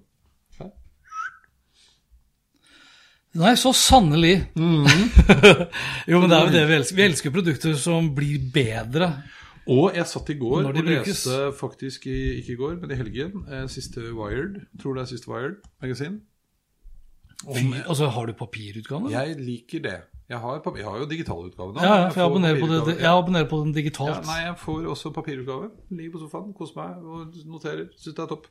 [0.61, 0.70] Her.
[3.42, 4.36] Nei, så sannelig.
[4.55, 4.86] Mm.
[6.11, 6.98] jo, men det er jo det vi elsker.
[7.02, 9.16] Vi elsker produkter som blir bedre.
[9.70, 13.44] Og jeg satt i går og leste faktisk i, ikke i går, men i helgen,
[13.48, 16.18] eh, siste Wired, tror det er siste Wired-magasin.
[17.44, 19.10] Fy, altså, har du papirutgave?
[19.12, 19.96] Jeg liker det.
[20.25, 21.83] Jeg har, jeg har jo digitalutgave nå.
[21.85, 24.22] Ja, ja, jeg får abonnerer på, det, jeg abonnerer på den Ja, digitalt.
[24.25, 25.66] nei, jeg får også papirutgave.
[25.93, 27.83] Ligger på sofaen, koser meg og noterer.
[28.01, 28.47] Syns det er topp.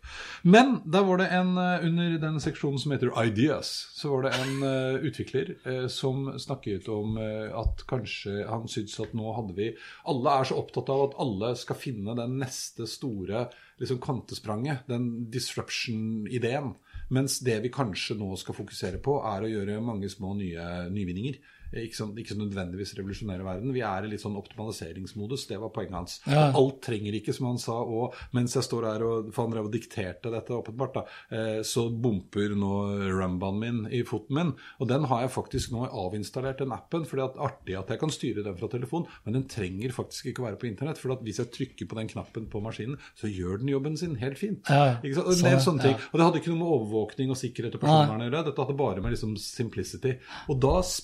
[0.45, 4.33] Men der var det en eh, under den seksjonen som heter Ideas, så var det
[4.37, 9.57] en uh, utvikler uh, som snakket om uh, at kanskje han syntes at nå hadde
[9.57, 9.71] vi
[10.13, 13.47] Alle er så opptatt av at alle skal finne den neste store
[13.81, 16.75] liksom kvantespranget, den disruption-ideen.
[17.09, 21.41] Mens det vi kanskje nå skal fokusere på, er å gjøre mange små nye nyvinninger.
[21.73, 23.73] Ikke, sånn, ikke så nødvendigvis revolusjonere verden.
[23.73, 25.47] Vi er i litt sånn optimaliseringsmodus.
[25.49, 26.15] Det var poenget hans.
[26.29, 26.51] Ja.
[26.53, 27.79] Alt trenger ikke, som han sa.
[27.81, 31.03] Og mens jeg står her og For han drev og dikterte dette åpenbart, da,
[31.33, 32.71] eh, så bumper nå
[33.13, 34.53] rumbaen min i foten min.
[34.79, 37.05] Og den har jeg faktisk nå avinstallert, den appen.
[37.09, 40.27] For det er artig at jeg kan styre den fra telefon, men den trenger faktisk
[40.31, 40.97] ikke å være på internett.
[41.01, 44.15] For at hvis jeg trykker på den knappen på maskinen, så gjør den jobben sin
[44.21, 44.69] helt fint.
[44.69, 44.99] Ja?
[45.03, 45.97] Og, sånn, en sånne ting.
[45.97, 46.09] Ja.
[46.11, 48.45] og det hadde ikke noe med overvåkning og sikkerhet og personvern å gjøre.
[48.45, 50.17] Dette hadde bare med liksom simplicity.
[50.49, 51.01] Og da s-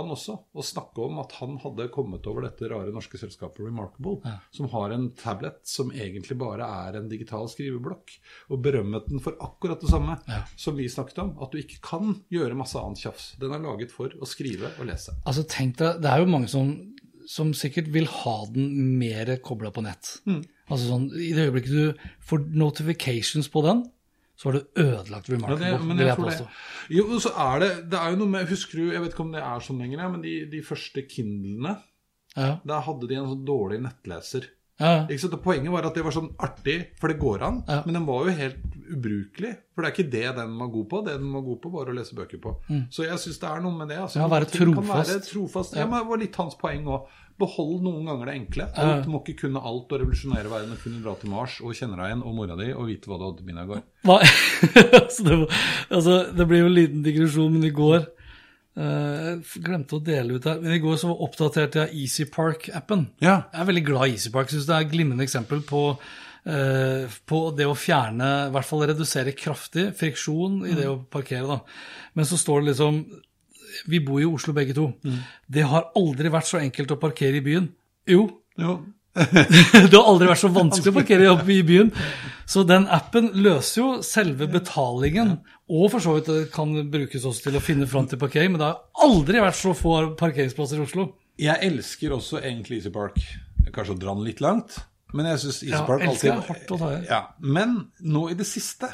[0.00, 4.34] han også og snakke om at han hadde kommet over dette rare norske selskapet Remarkable,
[4.54, 8.16] som har en tablet som egentlig bare er en digital skriveblokk.
[8.52, 10.18] Og berømmet den for akkurat det samme
[10.60, 11.34] som vi snakket om.
[11.44, 13.32] At du ikke kan gjøre masse annet tjafs.
[13.40, 15.16] Den er laget for å skrive og lese.
[15.24, 16.74] Altså, tenk deg, Det er jo mange som,
[17.30, 20.18] som sikkert vil ha den mer kobla på nett.
[20.28, 20.42] Mm.
[20.72, 23.84] Altså sånn, I det øyeblikket du får notifications på den,
[24.44, 26.48] så har du ødelagt Ja, Remarkable, det, men jeg jeg tror det.
[26.98, 29.32] Jo, så er det Det er jo noe med Husker du, jeg vet ikke om
[29.32, 31.78] det er sånn lenger, men de, de første Kindlene,
[32.36, 34.50] Ja, der hadde de en sånn dårlig nettleser.
[34.80, 35.34] ja, Ikke sant?
[35.38, 37.82] Og Poenget var at det var sånn artig, for det går an, Ja.
[37.86, 38.56] men den var jo helt
[38.90, 39.56] ubrukelig.
[39.74, 41.04] For det er ikke det den var god på.
[41.06, 42.52] Det den var god på, var å lese bøker på.
[42.90, 43.98] Så jeg syns det er noe med det.
[43.98, 44.22] Altså, Mm.
[44.22, 45.10] Ja, være trofast.
[45.10, 45.76] Være trofast.
[45.78, 47.06] Ja, men det var litt hans poeng òg.
[47.40, 48.66] Behold noen ganger det enkle.
[48.78, 51.98] Alt må ikke kunne alt og revolusjonere verden og kunne dra til Mars og kjenne
[51.98, 53.82] deg igjen og mora di og vite hva du hadde til middag i går.
[55.04, 55.56] Altså, det, var,
[55.90, 58.06] altså, det blir jo en liten digresjon, men i går
[58.74, 60.56] Uh, Jeg glemte å dele ut her.
[60.58, 63.04] Men i går så oppdaterte jeg EasyPark-appen.
[63.22, 63.44] Ja.
[63.52, 64.50] Jeg er veldig glad i EasyPark.
[64.50, 68.82] Syns det er et glimrende eksempel på, uh, på det å fjerne, i hvert fall
[68.90, 71.46] redusere kraftig friksjon i det å parkere.
[71.46, 71.60] da.
[72.18, 72.98] Men så står det liksom
[73.90, 74.90] Vi bor jo i Oslo begge to.
[75.50, 77.70] Det har aldri vært så enkelt å parkere i byen.
[78.10, 78.28] Jo,
[78.60, 78.78] Jo.
[79.14, 81.92] det har aldri vært så vanskelig å parkere i byen.
[82.50, 85.36] Så den appen løser jo selve betalingen,
[85.70, 88.60] og for så vidt det kan brukes også til å finne fram til parkering, men
[88.60, 91.06] det har aldri vært så få parkeringsplasser i Oslo.
[91.40, 93.22] Jeg elsker også egentlig Easy Park.
[93.70, 94.80] Kanskje å dra den litt langt,
[95.14, 97.00] men jeg syns Easy Ja, Park elsker alltid hardt å ta i.
[97.08, 98.90] Ja, Men nå i det siste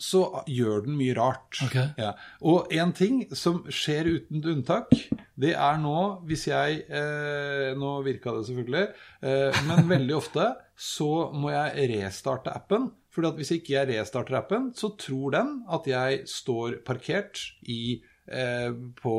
[0.00, 1.58] så gjør den mye rart.
[1.66, 1.90] Okay.
[2.00, 2.12] Ja.
[2.46, 4.92] Og en ting som skjer uten unntak,
[5.34, 5.96] det er nå
[6.28, 8.84] hvis jeg eh, Nå virka det selvfølgelig,
[9.26, 12.90] eh, men veldig ofte så må jeg restarte appen.
[13.12, 18.70] For hvis ikke jeg restarter appen, så tror den at jeg står parkert i, eh,
[19.02, 19.16] på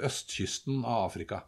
[0.00, 1.44] østkysten av Afrika.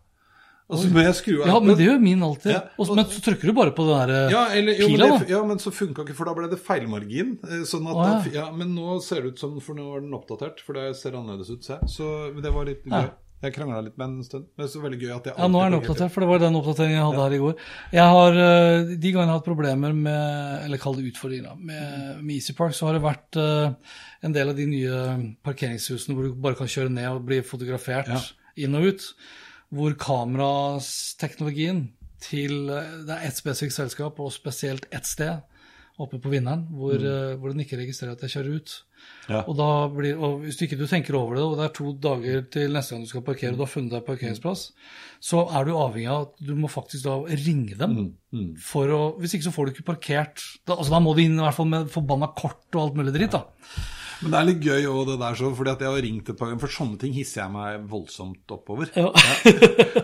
[0.72, 2.52] Og så må jeg skru av Ja, men det gjør min alltid.
[2.54, 5.12] Ja, Og- men så trykker du bare på den der Ja, eller, jo, pila, men
[5.12, 5.18] da.
[5.24, 7.38] det, ja, men så funka ikke, for da ble det feilmargin.
[7.44, 8.46] eh, Sånn at Å, ja.
[8.46, 11.12] ja, men nå ser det ut som For nå er den oppdatert, for det ser
[11.12, 11.62] annerledes ut.
[11.64, 11.76] Se.
[11.86, 13.02] Så det var litt Ja.
[13.02, 13.10] gøy.
[13.42, 14.44] Jeg krangla litt med en stund.
[14.56, 16.38] Men det så veldig gøy at jeg Ja, nå er den oppdatert, for det var
[16.38, 17.56] den oppdateringen jeg hadde her i går.
[17.92, 22.22] Jeg har, eh, De gangene jeg har hatt problemer med, eller kall det utfordringer, med,
[22.22, 23.74] med EasyPark, så har det vært uh,
[24.22, 28.06] en del av de nye parkeringshusene hvor du bare kan kjøre ned og bli fotografert
[28.06, 28.20] Ja.
[28.56, 29.12] inn og ut,
[29.72, 31.86] hvor kamerateknologien
[32.22, 35.42] til eh, Det er ett spesifikt selskap, og spesielt ett sted,
[36.00, 38.74] oppe på Vinneren, hvor, eh, hvor den ikke registrerer at jeg kjører ut.
[39.26, 39.40] Ja.
[39.42, 41.92] Og, da blir, og hvis du ikke du tenker over det, og det er to
[42.04, 44.64] dager til neste gang du skal parkere, og du har funnet deg parkeringsplass,
[45.22, 47.96] så er du avhengig av at du må faktisk da ringe dem.
[48.62, 50.46] For å, hvis ikke så får du ikke parkert.
[50.66, 53.14] Da, altså, da må du inn i hvert fall med forbanna kort og alt mulig
[53.16, 53.36] dritt.
[53.36, 53.44] da.
[54.22, 56.38] Men det er litt gøy òg, det der, så, fordi at jeg har ringt et
[56.38, 56.62] par ganger.
[56.62, 58.90] For sånne ting hisser jeg meg voldsomt oppover.
[58.94, 59.08] Ja.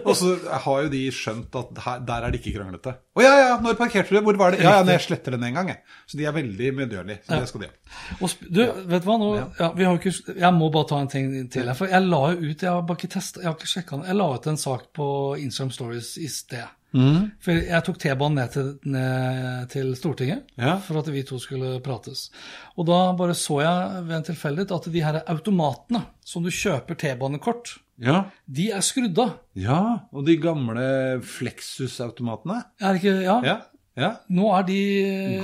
[0.03, 0.33] Og så
[0.65, 2.95] har jo de skjønt at her, der er det ikke kranglete.
[3.19, 4.21] Å ja, ja, når parkerte du?
[4.27, 4.63] Hvor var det?
[4.65, 5.99] Ja, ja, når jeg sletter den en gang, jeg.
[6.11, 7.21] Så de er veldig medgjørlige.
[7.27, 8.33] Så det skal de ha.
[8.49, 8.63] Du,
[8.93, 11.69] vet du hva, nå, ja, vi har ikke, jeg må bare ta en ting til.
[11.71, 13.95] her, For jeg la jo ut, jeg har bare ikke testa, jeg har ikke sjekket
[13.99, 15.09] den, jeg la ut en sak på
[15.45, 16.75] Instagram Stories i sted.
[16.93, 20.79] For jeg tok T-banen ned, ned til Stortinget Ja.
[20.79, 22.31] for at vi to skulle prates.
[22.79, 26.97] Og da bare så jeg ved en tilfeldighet at de her automatene som du kjøper
[26.97, 28.25] T-banekort, Ja.
[28.49, 29.35] de er skrudd av.
[29.55, 30.01] ja.
[30.13, 32.63] Og de gamle Flexus-automatene?
[32.81, 33.41] Er ikke, ja?
[33.45, 33.57] Ja.
[33.99, 34.13] Ja.
[34.31, 34.81] Nå er de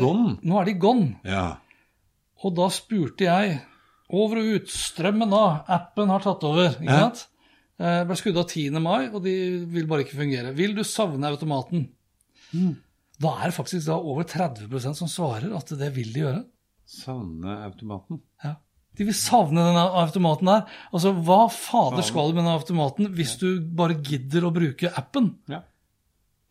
[0.01, 0.37] Gone.
[0.47, 1.17] Nå er de gone.
[1.25, 1.57] ja.
[2.45, 3.61] Og da spurte jeg
[4.13, 7.23] over og ut, strømmen av, appen har tatt over, ikke sant?
[7.81, 8.79] Eh, ble skrudd av 10.
[8.83, 9.35] mai, og de
[9.71, 10.53] vil bare ikke fungere.
[10.55, 11.89] Vil du savne automaten?
[12.55, 12.77] Mm.
[13.23, 16.45] Da er det faktisk da over 30% som svarer at det vil de gjøre.
[16.87, 18.21] Savne automaten.
[18.45, 18.57] Ja.
[18.95, 20.67] De vil savne denne automaten der.
[20.95, 25.33] Altså, hva fader skal du med den automaten hvis du bare gidder å bruke appen?
[25.51, 25.65] Ja.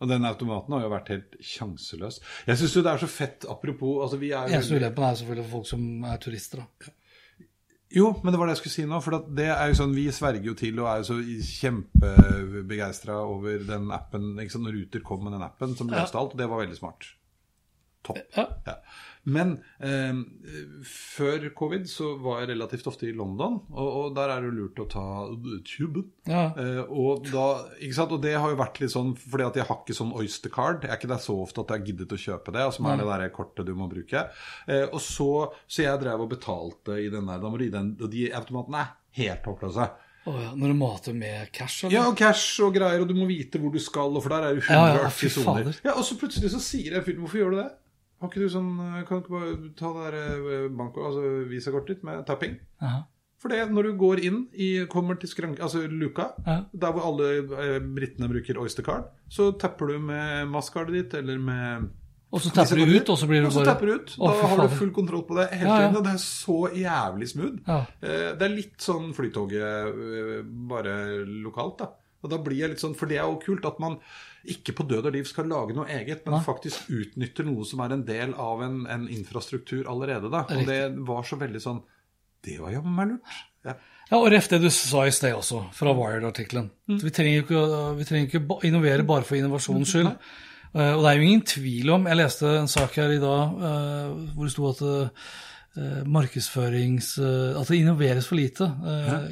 [0.02, 2.18] Og den automaten har jo vært helt sjanseløs.
[2.50, 5.46] Jeg syns jo det er så fett, apropos altså vi er Eneste ulempen er selvfølgelig
[5.46, 6.60] for folk som er turister.
[6.60, 6.92] da.
[7.94, 8.98] Jo, men det var det jeg skulle si nå.
[9.04, 11.18] For det er jo sånn, Vi sverger jo til og er jo så
[11.60, 14.32] kjempebegeistra over den appen.
[14.42, 14.66] Ikke sant?
[14.66, 17.06] Når Ruter kom med den appen som løste alt, og det var veldig smart.
[18.04, 18.18] Topp.
[18.36, 18.48] Ja.
[18.66, 18.74] Ja.
[19.24, 20.18] Men eh,
[20.88, 24.56] før covid så var jeg relativt ofte i London, og, og der er det jo
[24.58, 25.04] lurt å ta
[25.68, 26.10] tuben.
[26.28, 26.46] Ja.
[26.60, 27.46] Eh, og, da,
[28.04, 30.84] og det har jo vært litt sånn fordi at jeg har ikke sånn Oyster card.
[30.84, 33.00] Jeg er ikke der så ofte at jeg har giddet å kjøpe det, som er
[33.00, 34.26] det der kortet du må bruke.
[34.68, 35.30] Eh, og så,
[35.66, 38.28] så jeg drev og betalte i den der, da må du gi den, og de
[38.36, 39.92] automatene er helt håpløse.
[40.24, 41.92] Oh, ja, når du mater med cash, eller?
[41.98, 44.46] Ja, og cash og greier, og du må vite hvor du skal, og for der
[44.46, 45.48] er det Ja, ja, 180 fy soner.
[45.50, 45.80] fader.
[45.84, 47.66] Ja, og så plutselig så sier jeg fyren hvorfor gjør du det?
[48.24, 48.70] Har ikke du sånn
[49.06, 50.20] Kan du ikke bare ta det der
[50.64, 52.56] eh, altså visakortet ditt med tapping?
[52.80, 53.02] Aha.
[53.44, 56.62] For det, når du går inn i, kommer til skranke, altså luka, Ja.
[56.72, 61.36] der hvor alle eh, britene bruker Oyster card, så tapper du med maskardet ditt eller
[61.38, 61.90] med
[62.32, 64.14] Og så tapper du ut, og så blir du bare Og så tapper du ut.
[64.16, 65.82] Da har du full kontroll på det hele Ja, ja.
[65.90, 65.98] tiden.
[66.00, 67.58] Og det er så jævlig smooth.
[67.68, 67.76] Ja.
[68.00, 69.60] Eh, Det er litt sånn Flytoget
[69.92, 70.40] eh,
[70.72, 70.96] bare
[71.28, 71.90] lokalt, da.
[72.24, 73.98] Og da blir jeg litt sånn, For det er jo kult at man
[74.44, 76.44] ikke på død og liv skal lage noe eget, men Nei.
[76.44, 80.28] faktisk utnytter noe som er en del av en, en infrastruktur allerede.
[80.32, 80.44] da.
[80.52, 81.82] Og det var så veldig sånn
[82.44, 83.36] Det var jammen meg lurt.
[83.64, 83.78] Ja.
[84.10, 86.66] Ja, og ref det du sa i sted også, fra Wired-artikkelen.
[86.90, 86.98] Mm.
[87.00, 90.10] Vi trenger jo ikke, ikke innovere bare for innovasjonens skyld.
[90.74, 93.52] Eh, og det er jo ingen tvil om Jeg leste en sak her i dag
[93.62, 97.16] uh, hvor det sto at uh, markedsførings...
[97.18, 98.68] at det innoveres for lite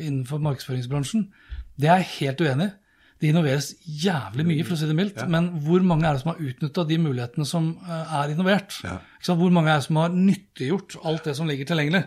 [0.01, 1.29] innenfor markedsføringsbransjen.
[1.79, 2.73] Det er jeg helt uenig i.
[3.23, 5.21] Det innoveres jævlig mye, for å si det mildt.
[5.31, 8.75] Men hvor mange er det som har utnytta de mulighetene som eh, er innovert?
[8.83, 8.97] Ja.
[9.29, 12.01] Hvor mange er det som har nyttiggjort alt det som ligger tilgjengelig?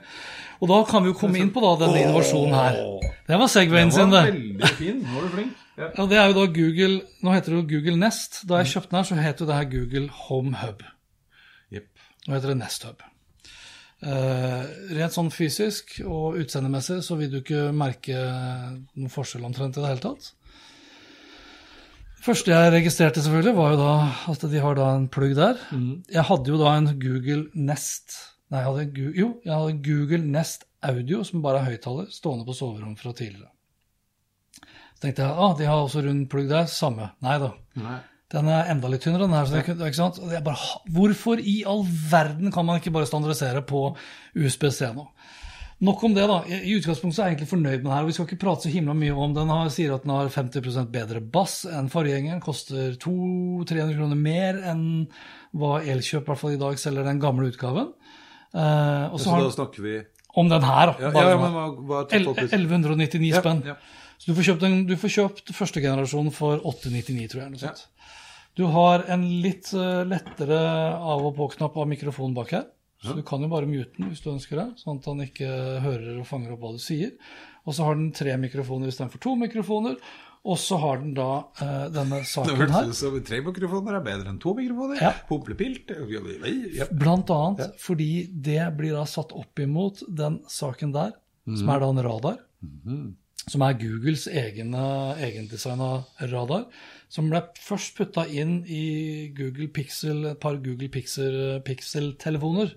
[0.59, 2.81] Og da kan vi jo komme inn på da, denne innovasjonen her.
[3.29, 4.25] Det var Segwayen sin, det.
[4.27, 5.01] veldig fin.
[5.07, 5.63] Nå er du flink.
[5.79, 5.89] Ja.
[5.95, 8.43] Ja, det er jo da Google Nå heter det jo Google Nest.
[8.47, 10.83] Da jeg kjøpte den her, så het jo det her Google Home Hub.
[11.71, 11.89] Yep.
[12.27, 13.03] Nå heter det Nest Hub.
[14.05, 14.67] Uh,
[14.99, 19.93] rent sånn fysisk og utseendemessig så vil du ikke merke noen forskjell omtrent i det
[19.95, 20.33] hele tatt.
[22.25, 23.89] Første jeg registrerte, selvfølgelig, var jo da
[24.33, 25.59] at de har da en plugg der.
[26.15, 28.15] Jeg hadde jo da en Google Nest
[28.53, 31.71] Nei, jeg hadde en, Gu- jo, jeg hadde en Google Nest Audio, som bare er
[31.71, 33.49] høyttaler, stående på soverommet fra tidligere.
[34.95, 36.67] Så tenkte jeg ah, de har også rund plugg der.
[36.69, 37.07] Samme.
[37.25, 37.49] Nei da.
[37.81, 37.95] Nei.
[38.35, 39.49] Den er enda litt tynnere, den her.
[39.49, 40.21] Så det, ikke sant?
[40.45, 43.81] Bare, hvorfor i all verden kan man ikke bare standardisere på
[44.37, 45.07] USB-C nå?
[45.83, 46.37] Nok om det, da.
[46.47, 48.03] I utgangspunktet er jeg egentlig fornøyd med den her.
[48.05, 49.49] og Vi skal ikke prate så himla mye om den.
[49.51, 52.39] Han sier at den har 50% bedre bass enn forgjengeren.
[52.43, 54.85] Koster 200-300 kroner mer enn
[55.55, 57.91] hva Elkjøp i i dag selger den gamle utgaven.
[58.55, 59.97] Uh, og så Så har da snakker vi
[60.39, 60.95] om den her, da.
[60.99, 61.51] Ja, ja, ja, den men her.
[61.51, 62.53] hva, hva er El- totalpris?
[62.55, 63.61] 1199 spenn.
[64.15, 67.51] Så du får kjøpt, en, du får kjøpt første generasjon for 899, tror jeg.
[67.51, 67.87] Noe sånt.
[68.55, 70.55] Du har en litt eh, lettere
[70.95, 72.63] av- og på-knapp av mikrofonen bak her.
[73.05, 75.49] Så du kan jo bare mute den hvis du ønsker det, sånn at han ikke
[75.85, 77.11] hører og fanger opp hva du sier.
[77.65, 79.97] Og så har den tre mikrofoner istedenfor to mikrofoner.
[80.45, 81.27] Og så har den da
[81.63, 82.67] eh, denne saken her.
[82.69, 84.99] hørtes ut som tre mikrofoner er bedre enn to mikrofoner.
[85.01, 85.13] Ja.
[85.29, 85.89] Pumplepilt.
[86.75, 86.85] Ja.
[86.93, 91.15] Blant annet fordi det blir da satt opp imot den saken der,
[91.49, 92.37] som er da en radar.
[93.45, 94.73] Som er Googles egen,
[95.21, 95.89] egendesigna
[96.31, 96.67] radar.
[97.09, 102.73] Som ble først putta inn i Google Pixel, et par Google Pixel- Pixel-telefoner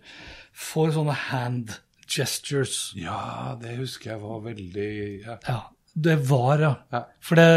[0.53, 1.74] for sånne hand
[2.09, 2.93] gestures.
[2.97, 4.91] ja, det husker jeg var veldig
[5.26, 5.39] ja.
[5.49, 5.59] Ja,
[5.95, 6.74] det var, ja.
[6.93, 7.03] Ja.
[7.20, 7.49] For det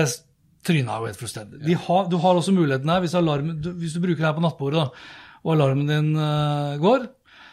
[0.67, 1.61] tryna jo helt fullstendig.
[1.65, 2.01] Ja.
[2.09, 4.83] du har også muligheten her, hvis, alarmen, du, hvis du bruker det her på nattbordet,
[4.83, 7.07] da, og alarmen din uh, går,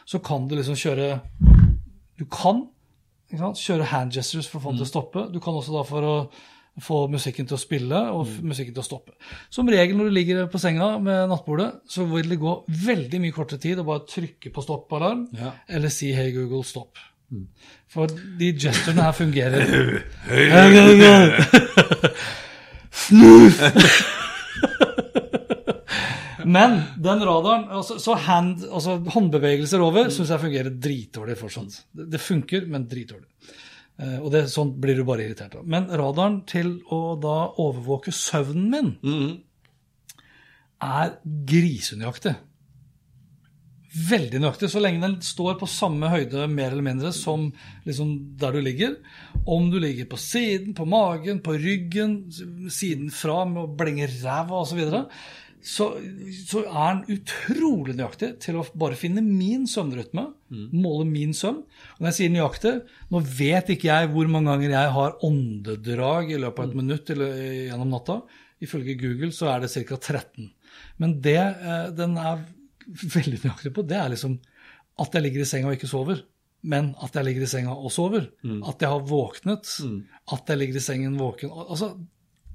[0.09, 1.21] så kan du liksom kjøre
[2.19, 2.66] Du kan
[3.31, 3.61] sant?
[3.61, 5.25] kjøre hand gestures for å få den til å stoppe.
[5.33, 6.14] Du kan også da for å
[6.83, 9.12] få musikken til å spille og f- musikken til å stoppe.
[9.51, 12.55] Som regel når du ligger på senga med nattbordet, så vil det gå
[12.87, 15.53] veldig mye kortere tid å bare trykke på stoppalarm Ja.
[15.68, 16.99] eller si 'Hey Google, stopp'.
[17.89, 20.03] For de gesturene her fungerer.
[20.29, 22.14] Hey Google!
[22.91, 23.61] Snoof!
[26.49, 31.81] Men den radaren altså, Så hand, altså håndbevegelser over syns jeg fungerer dritdårlig fortsatt.
[31.93, 33.26] Det, det funker, men dritdårlig.
[33.99, 35.66] Eh, og det, sånn blir du bare irritert av.
[35.66, 39.40] Men radaren til å da overvåke søvnen min
[40.78, 42.36] er grisenøyaktig.
[43.88, 44.68] Veldig nøyaktig.
[44.70, 47.49] Så lenge den står på samme høyde mer eller mindre som
[47.88, 48.94] liksom der du ligger.
[49.49, 52.20] Om du ligger på siden, på magen, på ryggen,
[52.70, 54.84] siden fra med å blenge ræva osv.,
[55.65, 55.87] så,
[56.49, 60.27] så er den utrolig nøyaktig til å bare finne min søvnrytme.
[60.73, 61.63] Måle min søvn.
[61.65, 62.75] Og når jeg sier nøyaktig,
[63.13, 67.11] nå vet ikke jeg hvor mange ganger jeg har åndedrag i løpet av et minutt
[67.15, 67.35] eller
[67.69, 68.21] gjennom natta.
[68.65, 69.99] Ifølge Google så er det ca.
[69.99, 70.49] 13.
[71.03, 72.45] Men det eh, den er
[73.19, 74.39] veldig nøyaktig på, det er liksom
[74.99, 76.23] at jeg ligger i senga og ikke sover.
[76.69, 78.25] Men at jeg ligger i senga og sover.
[78.67, 79.69] At jeg har våknet.
[80.35, 81.53] At jeg ligger i sengen våken.
[81.55, 81.93] Altså,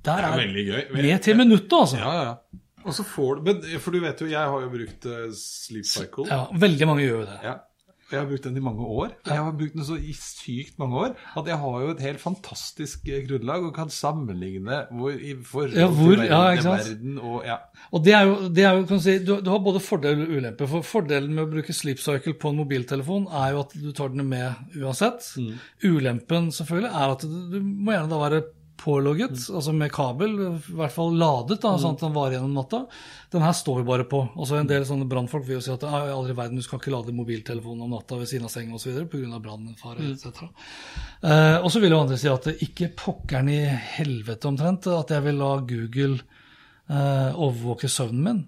[0.03, 0.81] der Det er er veldig gøy.
[1.05, 2.01] Ned til minuttet, altså.
[2.01, 2.59] Ja, ja, ja.
[2.85, 5.85] Og så får du, men, For du vet jo, jeg har jo brukt eh, Sleep
[5.87, 6.25] Cycle.
[6.31, 7.37] Ja, veldig mange gjør jo det.
[7.43, 7.59] Ja.
[8.03, 9.13] Og Jeg har brukt den i mange år.
[9.25, 12.19] Jeg har brukt den så i sykt mange år at jeg har jo et helt
[12.21, 17.15] fantastisk eh, grunnlag og kan sammenligne hvor, i forhold Ja, hvor- til verden, ja, verden
[17.23, 17.55] og ja.
[17.91, 20.21] Og det er jo, det er jo kan du si, du, du har både fordel
[20.27, 20.67] og ulempe.
[20.69, 24.13] For Fordelen med å bruke Sleep Cycle på en mobiltelefon er jo at du tar
[24.13, 25.23] den med uansett.
[25.83, 28.43] Ulempen selvfølgelig er at du, du må gjerne da være
[28.83, 32.83] pålogget, altså med kabel, i hvert fall ladet, da, sånn at den varer gjennom natta.
[33.33, 34.19] Den her står jo bare på.
[34.35, 36.81] Altså En del sånne brannfolk vil jo si at «Nei, aldri i verden, du skal
[36.81, 38.99] ikke lade mobiltelefonen om natta ved siden av senga osv.
[39.09, 39.39] pga.
[39.43, 40.45] brannfare etc.
[41.23, 43.61] Eh, og så vil jo andre si at ikke pokkeren i
[43.97, 48.41] helvete omtrent at jeg vil la Google eh, overvåke søvnen min.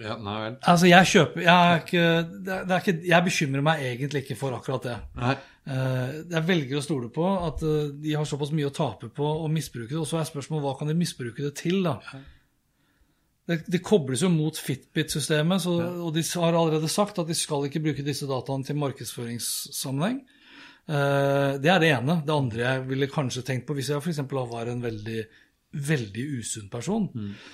[0.00, 0.58] ja nei vel.
[0.62, 5.00] Altså, jeg kjøper jeg, er ikke, ikke, jeg bekymrer meg egentlig ikke for akkurat det.
[5.18, 5.38] Nei.
[5.68, 9.32] Eh, jeg velger å stole på at eh, de har såpass mye å tape på
[9.44, 10.00] å misbruke det.
[10.00, 11.98] Og så er spørsmålet hva kan de misbruke det til, da?
[13.50, 17.82] Det, det kobles jo mot Fitbit-systemet, og de har allerede sagt at de skal ikke
[17.82, 20.20] bruke disse dataene til markedsføringssammenheng.
[20.90, 22.20] Eh, det er det ene.
[22.26, 24.22] Det andre jeg ville kanskje tenkt på, hvis jeg f.eks.
[24.30, 25.24] var en veldig
[25.70, 27.04] veldig usunn person,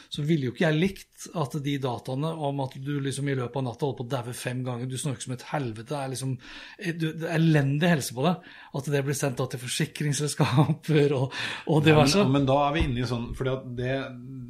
[0.08, 3.58] så ville jo ikke jeg likt at de dataene om at du liksom i løpet
[3.60, 6.12] av natta holder på å daue fem ganger, du snorker som et helvete, det er
[6.12, 6.32] liksom
[6.78, 8.48] det er elendig helse på deg,
[8.80, 11.36] at det blir sendt da til forsikringsselskaper og,
[11.72, 12.24] og diverse.
[12.24, 13.96] Men, men da er vi inne i sånn fordi at det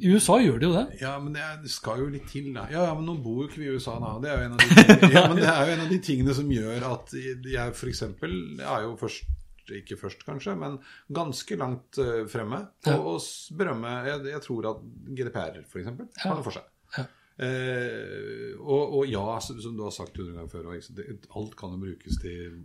[0.07, 0.85] I USA gjør de jo det.
[1.01, 2.67] Ja, men det, det skal jo litt til, da.
[2.71, 4.13] Ja, ja, men nå bor jo ikke vi i USA, nå.
[4.23, 5.99] Det er jo en av de tingene, ja, men det er jo en av de
[6.07, 8.05] tingene som gjør at jeg f.eks.
[8.07, 9.36] er jo først
[9.75, 10.79] ikke først, kanskje, men
[11.13, 12.63] ganske langt eh, fremme.
[12.87, 12.97] Ja.
[12.97, 15.91] Og, og berømme jeg, jeg tror at GDPR, f.eks.,
[16.23, 16.69] har noe for seg.
[16.97, 17.07] Ja.
[17.47, 22.21] Eh, og, og ja, som du har sagt hundre ganger før, alt kan jo brukes
[22.23, 22.57] til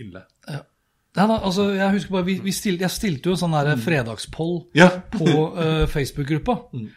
[0.00, 0.24] ille.
[0.46, 0.62] ille.
[1.14, 3.76] Nei, nei, altså, jeg husker bare, vi, vi stilte, Jeg stilte jo en sånn der
[3.78, 4.88] fredagspoll Ja.
[5.12, 6.56] på uh, Facebook-gruppa.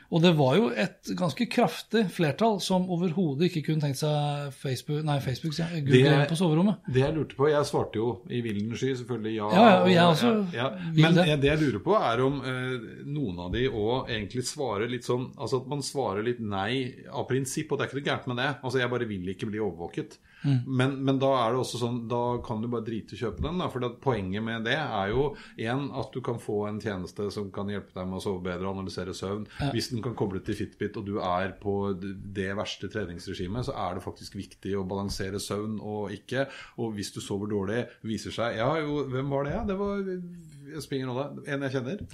[0.10, 5.04] Og det var jo et ganske kraftig flertall som overhodet ikke kunne tenkt seg Facebook,
[5.06, 6.80] nei, Facebook, ja, Google Det- på soverommet.
[6.90, 9.52] Det jeg lurte på, jeg svarte jo i villen sky, selvfølgelig ja.
[9.54, 11.26] Ja, ja, og jeg også ja, Men det.
[11.30, 11.38] det.
[11.46, 15.28] det jeg lurer på, er om uh, noen av de òg egentlig svarer litt sånn
[15.38, 18.42] Altså at man svarer litt nei av prinsipp, og det er ikke noe gærent med
[18.42, 18.50] det.
[18.64, 20.18] Altså jeg bare vil ikke bli overvåket.
[20.48, 20.60] Mm.
[20.80, 23.44] Men, men da er det også sånn Da kan du bare drite i å kjøpe
[23.44, 23.60] den.
[23.60, 25.30] Da, for poenget med det er jo
[25.68, 28.70] en, at du kan få en tjeneste som kan hjelpe deg med å sove bedre
[28.70, 29.46] og analysere søvn.
[29.76, 33.98] Hvis den kan koble til Fitbit, og du er på det verste treningsregimet, så er
[33.98, 36.48] det faktisk viktig å balansere søvn og ikke.
[36.82, 39.56] Og hvis du sover dårlig, viser seg Ja, jo, hvem var det?
[39.56, 39.64] Ja?
[39.68, 41.48] Det var Jeg springer nå, da.
[41.54, 42.06] En jeg kjenner.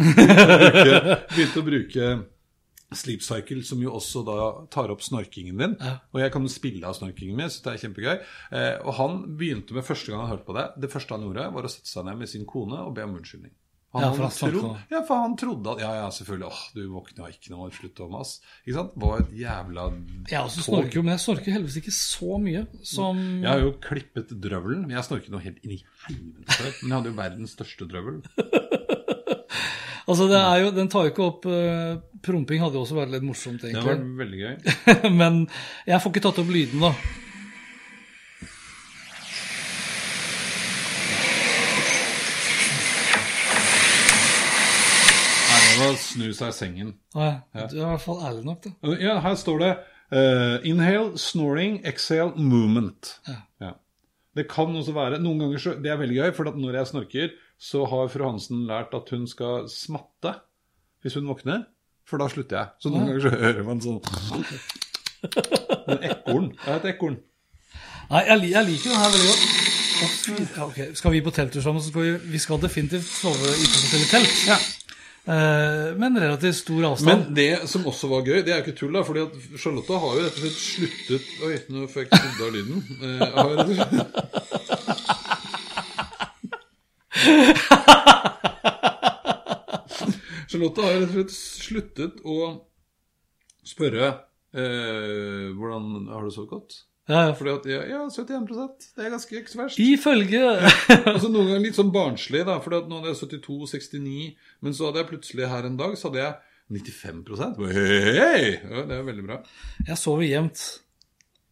[1.34, 2.09] Begynte å bruke
[2.99, 4.37] Sleep Cycle, som jo også da
[4.73, 5.75] tar opp snorkingen din.
[6.13, 8.15] Og jeg kan spille av snorkingen min, så det er kjempegøy.
[8.53, 10.67] Eh, og han begynte med første gang han hørte på det.
[10.85, 13.17] Det første han gjorde, var å sette seg ned med sin kone og be om
[13.19, 13.53] unnskyldning.
[13.93, 16.47] Han, Ja, for han trodde, ja, for han trodde at Ja, ja, selvfølgelig.
[16.49, 18.39] Åh, du våkna ikke nå, slutt å mase.
[18.65, 18.95] Ikke sant?
[18.97, 19.83] Var et jævla
[20.47, 20.65] også tog.
[20.65, 24.87] snorker jo, men jeg snorker heldigvis ikke så mye som Jeg har jo klippet drøvelen.
[24.89, 26.71] Jeg snorket noe helt inn i helvete.
[26.81, 28.23] Men jeg hadde jo verdens største drøvel.
[30.04, 33.12] Altså, det er jo, Den tar jo ikke opp uh, Promping hadde jo også vært
[33.14, 34.56] litt morsomt, Det var veldig gøy.
[35.22, 35.43] men
[35.88, 36.93] jeg får ikke tatt opp lyden, da.
[45.54, 46.93] Nei, det var snu seg i sengen.
[47.16, 47.32] Nei,
[47.68, 48.95] Du er i hvert fall ærlig nok, da.
[49.04, 53.18] Ja, her står det uh, Inhale, snoring, exhale, movement.
[53.28, 53.39] Ja.
[53.68, 53.74] Ja.
[54.34, 56.89] Det kan også være Noen ganger så Det er veldig gøy, for at når jeg
[56.89, 60.34] snorker, så har fru Hansen lært at hun skal smatte
[61.04, 61.66] hvis hun våkner.
[62.08, 62.68] For da slutter jeg.
[62.84, 64.01] Så noen ganger så hører man sånn
[65.88, 66.49] Men ekorn.
[66.68, 67.16] Er et ekorn.
[68.12, 69.43] Nei, jeg, jeg liker den her veldig godt.
[70.04, 73.08] Å, fy- Ja, ok, Skal vi på telttur sammen, så skal vi, vi skal definitivt
[73.08, 74.72] sove i forskjellige telt.
[75.24, 77.08] Eh, men relativt stor avstand.
[77.30, 79.06] Men det som også var gøy, det er jo ikke tull, da.
[79.08, 79.32] fordi at
[79.64, 82.78] Charlotte har jo rett og slett sluttet Oi, nå får jeg skrudd av lyden.
[82.99, 85.24] Eh, har rett og slett...
[90.54, 92.38] Charlotte har rett og slett sluttet å
[93.66, 94.10] spørre
[94.54, 96.76] eh, hvordan har du sovet godt.
[97.10, 97.34] ja, ja.
[97.38, 99.82] Fordi at ja, ja, 71 Det er ganske ikke så verst.
[99.82, 100.43] Ifølge
[101.14, 102.60] Altså Noen ganger litt sånn barnslig, da.
[102.62, 104.32] For nå hadde jeg 72-69,
[104.62, 106.39] men så hadde jeg plutselig her en dag så hadde jeg
[106.74, 107.26] 95
[107.74, 108.45] hey, hei, hei!
[108.62, 109.41] Ja, det er veldig bra.
[109.89, 110.62] Jeg sover jevnt.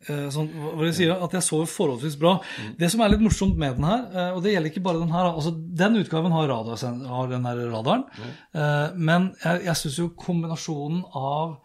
[0.10, 2.36] Eh, Sånn, hva jeg sier, at jeg sover forholdsvis bra.
[2.80, 5.12] Det som er litt morsomt med den her, eh, og det gjelder ikke bare den
[5.14, 6.80] her altså Den utgaven har, radar,
[7.12, 8.06] har den her radaren,
[8.54, 11.60] eh, men jeg, jeg syns jo kombinasjonen av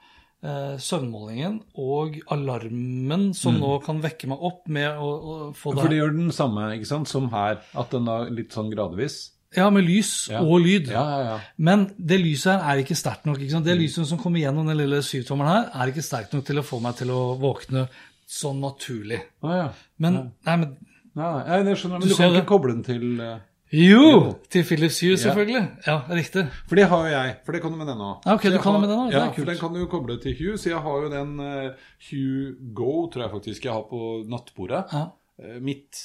[0.44, 5.80] eh, søvnmålingen og alarmen som nå kan vekke meg opp med å, å få For
[5.86, 9.32] det det gjør den samme ikke sant, som her, at den er litt sånn gradvis.
[9.56, 10.42] Ja, med lys Ja.
[10.42, 10.90] og lyd.
[10.92, 11.36] Ja, ja, ja.
[11.56, 13.38] Men det lyset her er ikke sterkt nok.
[13.40, 13.64] ikke sant?
[13.64, 16.64] Det lyset som kommer gjennom den lille syvtommeren her, er ikke sterkt nok til å
[16.66, 17.86] få meg til å våkne
[18.26, 19.20] sånn naturlig.
[19.46, 19.66] Ah, ja.
[20.02, 20.76] Men, nei, men
[21.16, 22.48] Nei, nei, det skjønner men Du du, kan ikke det.
[22.50, 23.36] koble den til uh,
[23.72, 24.08] Jo!
[24.52, 25.62] Til Philips Hue, selvfølgelig.
[25.86, 26.42] Ja, riktig.
[26.68, 27.36] For det har jo jeg.
[27.46, 28.18] For det kan du med den òg.
[28.26, 30.58] Ah, okay, du kan det med Ja, for den kan du koble til Hue.
[30.60, 34.82] Så jeg har jo den uh, Hue Go, tror jeg faktisk jeg har på nattbordet.
[34.92, 35.06] Ja.
[35.40, 36.02] eh, mitt.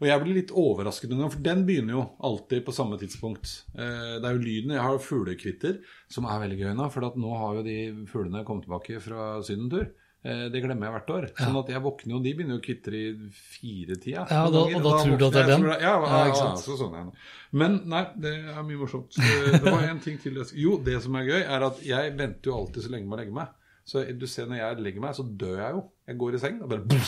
[0.00, 3.52] Og jeg blir litt overrasket noen ganger, for den begynner jo alltid på samme tidspunkt.
[3.76, 4.72] Det er jo lyden.
[4.74, 5.76] Jeg har jo fuglekvitter,
[6.10, 6.88] som er veldig gøy nå.
[6.92, 7.76] For nå har jo de
[8.10, 9.86] fuglene kommet tilbake fra sydentur.
[10.24, 11.24] Eh, det glemmer jeg hvert år.
[11.36, 14.22] Sånn at jeg våkner jo, de begynner jo å kvitre i firetida.
[14.30, 15.64] Ja, da- og da tror du at det er våkner jeg, den?
[15.70, 17.12] jeg- Ja, ja, Ja, så sånn er det.
[17.52, 19.10] Men nei, det er mye morsomt.
[19.14, 20.40] Det var en ting til.
[20.54, 23.20] Jo, det som er gøy, er at jeg venter jo alltid så lenge med å
[23.22, 23.48] legge meg.
[23.86, 25.84] Så du ser når jeg legger meg, så dør jeg jo.
[26.08, 27.00] Jeg går i seng og bare.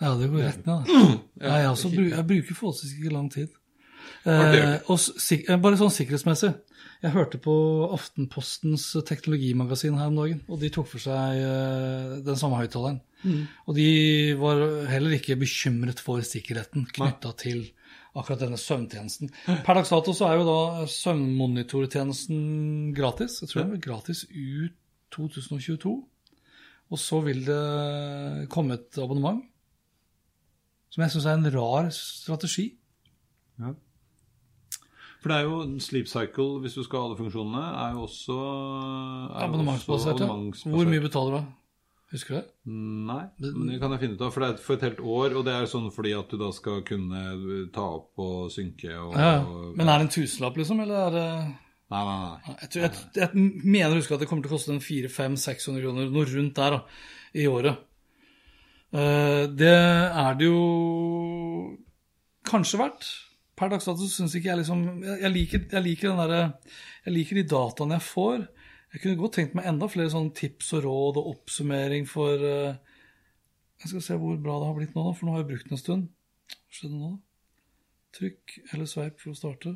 [0.00, 0.86] Ja, det går rett ned.
[1.42, 3.48] Ja, jeg, også, jeg bruker forholdsvis ikke lang tid.
[4.22, 4.98] Eh, og
[5.34, 6.52] eh, bare sånn sikkerhetsmessig.
[7.02, 7.54] Jeg hørte på
[7.90, 13.00] Aftenpostens teknologimagasin her om dagen, og de tok for seg eh, den samme høyttaleren.
[13.70, 13.88] Og de
[14.38, 14.60] var
[14.90, 17.68] heller ikke bekymret for sikkerheten knytta til
[18.18, 19.30] akkurat denne søvntjenesten.
[19.46, 22.40] Per dags dato så er jo da søvnmonitortjenesten
[22.96, 23.38] gratis.
[23.42, 24.74] Jeg tror den er gratis ut
[25.14, 25.94] 2022.
[26.92, 29.40] Og så vil det komme et abonnement,
[30.92, 32.66] som jeg syns er en rar strategi.
[35.22, 38.36] For det er jo Sleep Cycle, hvis du skal ha alle funksjonene, er jo også
[38.42, 40.26] er Abonnementsbasert, ja.
[40.26, 40.74] abonnementsbasert.
[40.74, 41.36] Hvor mye betaler du?
[41.38, 41.58] da?
[42.12, 42.48] Husker du det?
[43.08, 44.32] Nei, men det kan jeg finne ut av.
[44.34, 46.50] For det er for et helt år, og det er sånn fordi at du da
[46.52, 47.22] skal kunne
[47.72, 51.10] ta opp og synke og Ja, og- Men er det en tusenlapp, liksom, eller er
[51.14, 51.28] det
[51.92, 52.56] Nei, nei, nei.
[52.60, 53.30] jeg, tror, jeg, jeg
[53.64, 56.70] mener å huske at det kommer til å koste en 400-600 kroner, noe rundt der,
[56.70, 56.82] da,
[57.34, 57.76] i året.
[58.92, 61.78] Uh, det er det jo
[62.48, 63.08] kanskje verdt.
[63.62, 66.40] Per dags dato syns ikke jeg liksom Jeg, liker, jeg liker den derre
[67.06, 68.40] Jeg liker de dataene jeg får.
[68.92, 72.74] Jeg kunne godt tenkt meg enda flere sånne tips og råd og oppsummering for eh,
[73.84, 75.78] Jeg skal se hvor bra det har blitt nå, for nå har jeg brukt den
[75.78, 76.10] en stund.
[76.52, 77.12] Hva skjedde nå?
[78.18, 79.72] Trykk eller sveip for å starte.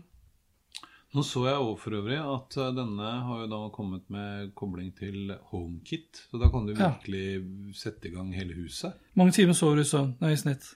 [1.16, 4.90] Nå så jeg også for øvrig at eh, denne har jo da kommet med kobling
[4.98, 6.24] til HomeKit.
[6.28, 6.90] Så da kan du Ja.
[6.90, 8.98] virkelig sette i gang hele huset.
[9.14, 10.12] mange timer sover du i søvn?
[10.20, 10.74] I snitt.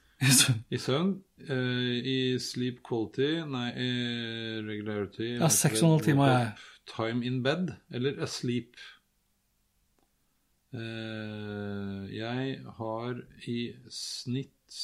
[0.70, 1.12] I søvn.
[1.48, 3.90] Eh, i sleep quality, nei, i
[4.66, 6.50] regularity Ja, seks og en halv time jeg.
[6.90, 8.76] Time in bed, eller asleep.
[10.72, 13.16] Uh, jeg har
[13.50, 13.56] i
[13.90, 14.76] snitt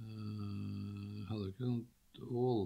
[0.00, 2.64] uh, Hadde ikke sånt all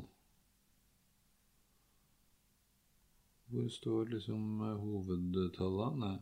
[3.52, 6.06] Hvor står liksom hovedtallene?
[6.06, 6.16] Nei.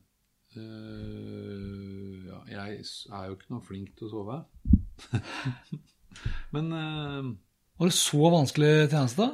[0.58, 4.40] Eh, ja, jeg er jo ikke noe flink til å sove.
[6.54, 7.30] Men uh,
[7.80, 9.30] Var det så vanskelig tjeneste?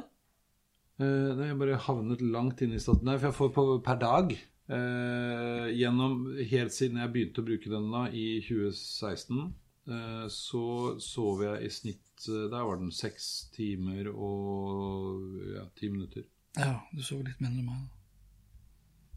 [0.99, 3.07] Eh, nei, jeg bare havnet langt inne i staten.
[3.07, 4.37] Nei, for jeg får på per dag.
[4.69, 9.39] Gjennom Helt siden jeg begynte å bruke den da i 2016,
[9.89, 10.65] eh, så
[11.01, 16.27] sov jeg i snitt Der var den seks timer og ja, ti minutter.
[16.59, 17.87] Ja, du sover litt mindre enn meg.
[17.87, 17.95] da.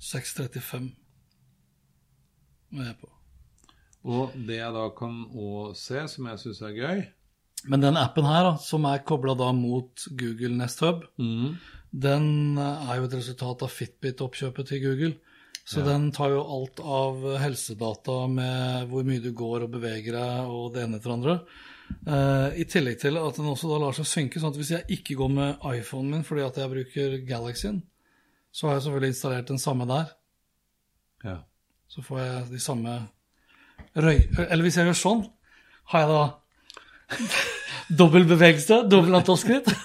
[0.03, 1.02] 6.35
[2.73, 3.11] var jeg på.
[4.13, 7.03] Og det jeg da kan òg se, som jeg syns er gøy
[7.71, 11.05] Men den appen her, da, som er kobla da mot Google Nest Hub,
[11.93, 15.13] den eh, er jo et resultat av Fitbit-oppkjøpet til Google.
[15.65, 20.51] Så den tar jo alt av helsedata med hvor mye du går og beveger deg
[20.51, 21.37] og det ene etter det andre.
[22.03, 24.41] Uh, I tillegg til at den også da lar seg synke.
[24.41, 27.83] sånn at hvis jeg ikke går med iPhonen min fordi at jeg bruker Galaxyen,
[28.51, 30.13] så har jeg selvfølgelig installert den samme der.
[31.23, 31.37] Ja.
[31.93, 32.95] Så får jeg de samme
[34.01, 34.19] røy...
[34.49, 35.25] Eller hvis jeg gjør sånn,
[35.93, 36.23] har jeg da
[38.03, 39.69] dobbel bevegelse, dobbel antall skritt.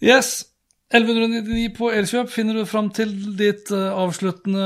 [0.00, 0.46] Yes.
[0.90, 4.64] 1199 på Elkjøp finner du fram til ditt eh, avsluttende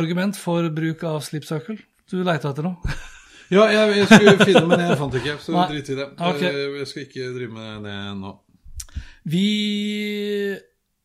[0.00, 1.76] argument for bruk av slipsøkel.
[2.10, 2.78] Du leita etter noe?
[3.50, 5.32] Ja, jeg, jeg skulle finne, men jeg fant ikke.
[5.42, 6.04] Så drit i det.
[6.22, 6.50] Okay.
[6.54, 8.30] Eh, Jeg skal ikke drive med det nå.
[9.30, 9.46] Vi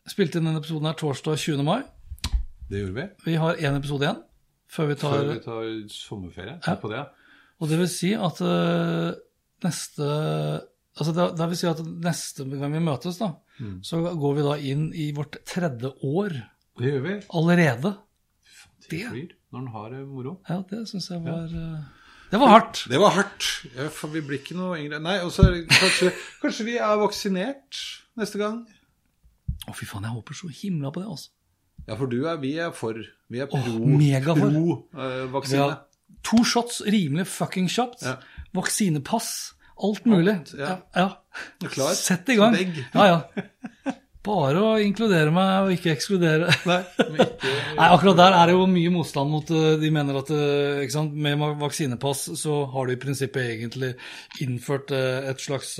[0.09, 1.63] spilte inn denne episoden her torsdag 20.
[1.65, 1.81] mai.
[2.69, 3.05] Det gjorde vi.
[3.27, 4.21] Vi har én episode igjen
[4.75, 6.55] før vi tar Før vi tar sommerferie.
[6.65, 6.75] Ja.
[6.81, 7.03] På det.
[7.61, 9.11] Og det vil si at uh,
[9.63, 10.07] neste
[10.95, 13.77] Altså det, det vil si at neste gang vi møtes, da, Mm.
[13.87, 16.33] så går vi da inn i vårt tredje år
[16.75, 17.13] Det gjør vi.
[17.39, 17.91] allerede.
[18.89, 20.33] Det flyr når en har det moro.
[20.49, 21.67] Ja, det syns jeg var ja.
[22.33, 22.81] Det var hardt.
[22.91, 23.47] Det var hardt.
[23.77, 24.99] Ja, for vi blir ikke noe yngre.
[24.99, 26.11] Nei, og så kanskje,
[26.41, 27.79] kanskje vi er vaksinert
[28.19, 28.61] neste gang.
[29.65, 31.31] Å, fy faen, jeg håper så himla på det, altså.
[31.85, 32.97] Ja, for du er, vi er for.
[33.29, 34.21] Vi er pro-vaksine.
[34.25, 35.75] pro uh,
[36.25, 38.05] to shots, rimelig fucking kjapt.
[38.05, 38.17] Ja.
[38.55, 39.29] Vaksinepass.
[39.83, 40.33] Alt mulig.
[40.33, 40.71] Alt, ja.
[40.95, 41.09] ja.
[41.61, 41.69] ja.
[41.69, 41.93] klar?
[41.99, 42.55] Sett i gang.
[42.95, 43.95] Ja, ja.
[44.25, 46.49] Bare å inkludere meg og ikke ekskludere.
[46.65, 47.27] Nei, ikke
[47.77, 50.95] Nei, akkurat der er det jo mye motstand mot eh, De mener at eh, ikke
[50.95, 53.91] sant, med vaksinepass så har du i prinsippet egentlig
[54.41, 55.75] innført et slags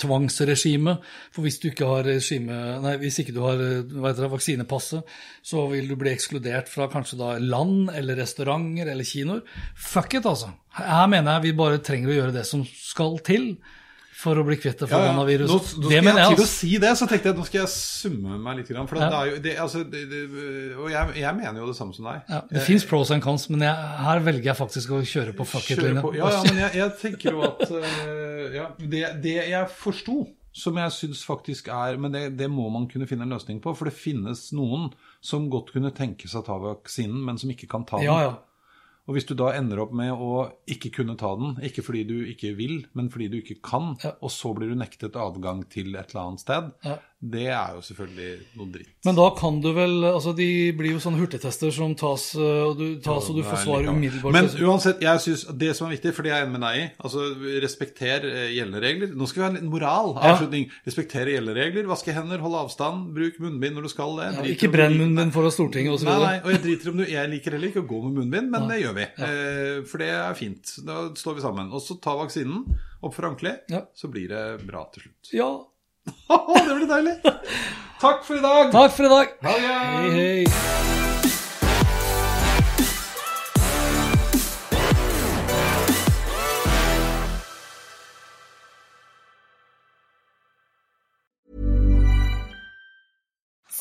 [0.00, 0.96] tvangsregime.
[1.34, 5.88] For hvis du ikke har regime, nei, hvis ikke du har det, vaksinepasset, så vil
[5.90, 9.42] du bli ekskludert fra kanskje da land eller restauranter eller kinoer.
[9.78, 10.52] Fuck it, altså.
[10.76, 13.54] Her mener jeg vi bare trenger å gjøre det som skal til
[14.16, 15.12] for å bli kvitt det Ja, ja.
[15.12, 16.46] Nå, nå det mener jeg, til å altså.
[16.48, 18.70] si det, så tenkte jeg at nå skal jeg summe meg litt.
[18.72, 19.08] For Ja.
[19.12, 20.22] det er jo, det, altså, det, det,
[20.76, 22.22] og jeg, jeg mener jo det samme som deg.
[22.32, 25.46] Ja, det fins pros and cons, men jeg, her velger jeg faktisk å kjøre på
[25.50, 26.02] fuck it-linja.
[26.16, 30.18] Ja, ja, men jeg, jeg tenker jo at eh, ja, det, det jeg forsto,
[30.56, 33.74] som jeg syns faktisk er Men det, det må man kunne finne en løsning på.
[33.76, 34.88] For det finnes noen
[35.20, 38.08] som godt kunne tenke seg å ta vaksinen, men som ikke kan ta den.
[38.08, 38.36] Ja, ja.
[39.06, 42.16] Og hvis du da ender opp med å ikke kunne ta den, ikke fordi du
[42.26, 44.12] ikke vil, men fordi du ikke kan, Ja.
[44.20, 46.98] og så blir du nektet adgang til et eller annet sted, Ja.
[47.20, 48.90] Det er jo selvfølgelig noe dritt.
[49.06, 52.74] Men da kan du vel Altså, de blir jo sånne hurtigtester som tas, øh, og
[52.76, 54.34] du, tas, og du får svar umiddelbart.
[54.36, 56.80] Men uansett, jeg synes det som er viktig, for det er jeg enig med deg
[56.82, 57.24] i, altså
[57.64, 59.14] respekter eh, gjeldende regler.
[59.16, 60.12] Nå skal vi ha en moral.
[60.18, 60.34] Ja.
[60.34, 60.68] Avslutning.
[60.86, 64.28] Respektere gjeldende regler, vaske hender, holde avstand, bruk munnbind når du skal det.
[64.36, 66.10] ja, ikke brenn munnbind foran Stortinget osv.
[66.10, 68.52] Nei, nei, og jeg driter om du Jeg liker heller ikke å gå med munnbind,
[68.52, 69.06] men det gjør vi.
[69.16, 69.30] Ja.
[69.88, 70.74] for det er fint.
[70.86, 71.72] Da står vi sammen.
[71.72, 72.66] Og så ta vaksinen
[73.00, 73.82] opp for håndkleet, Ja.
[73.96, 75.32] så blir det bra til slutt.
[75.32, 75.48] Ja.
[76.06, 77.16] Det blir deilig!
[78.00, 78.72] Takk for i dag!
[78.72, 79.36] Takk for i dag.
[79.42, 79.58] Det!
[79.58, 81.05] Hei, hei.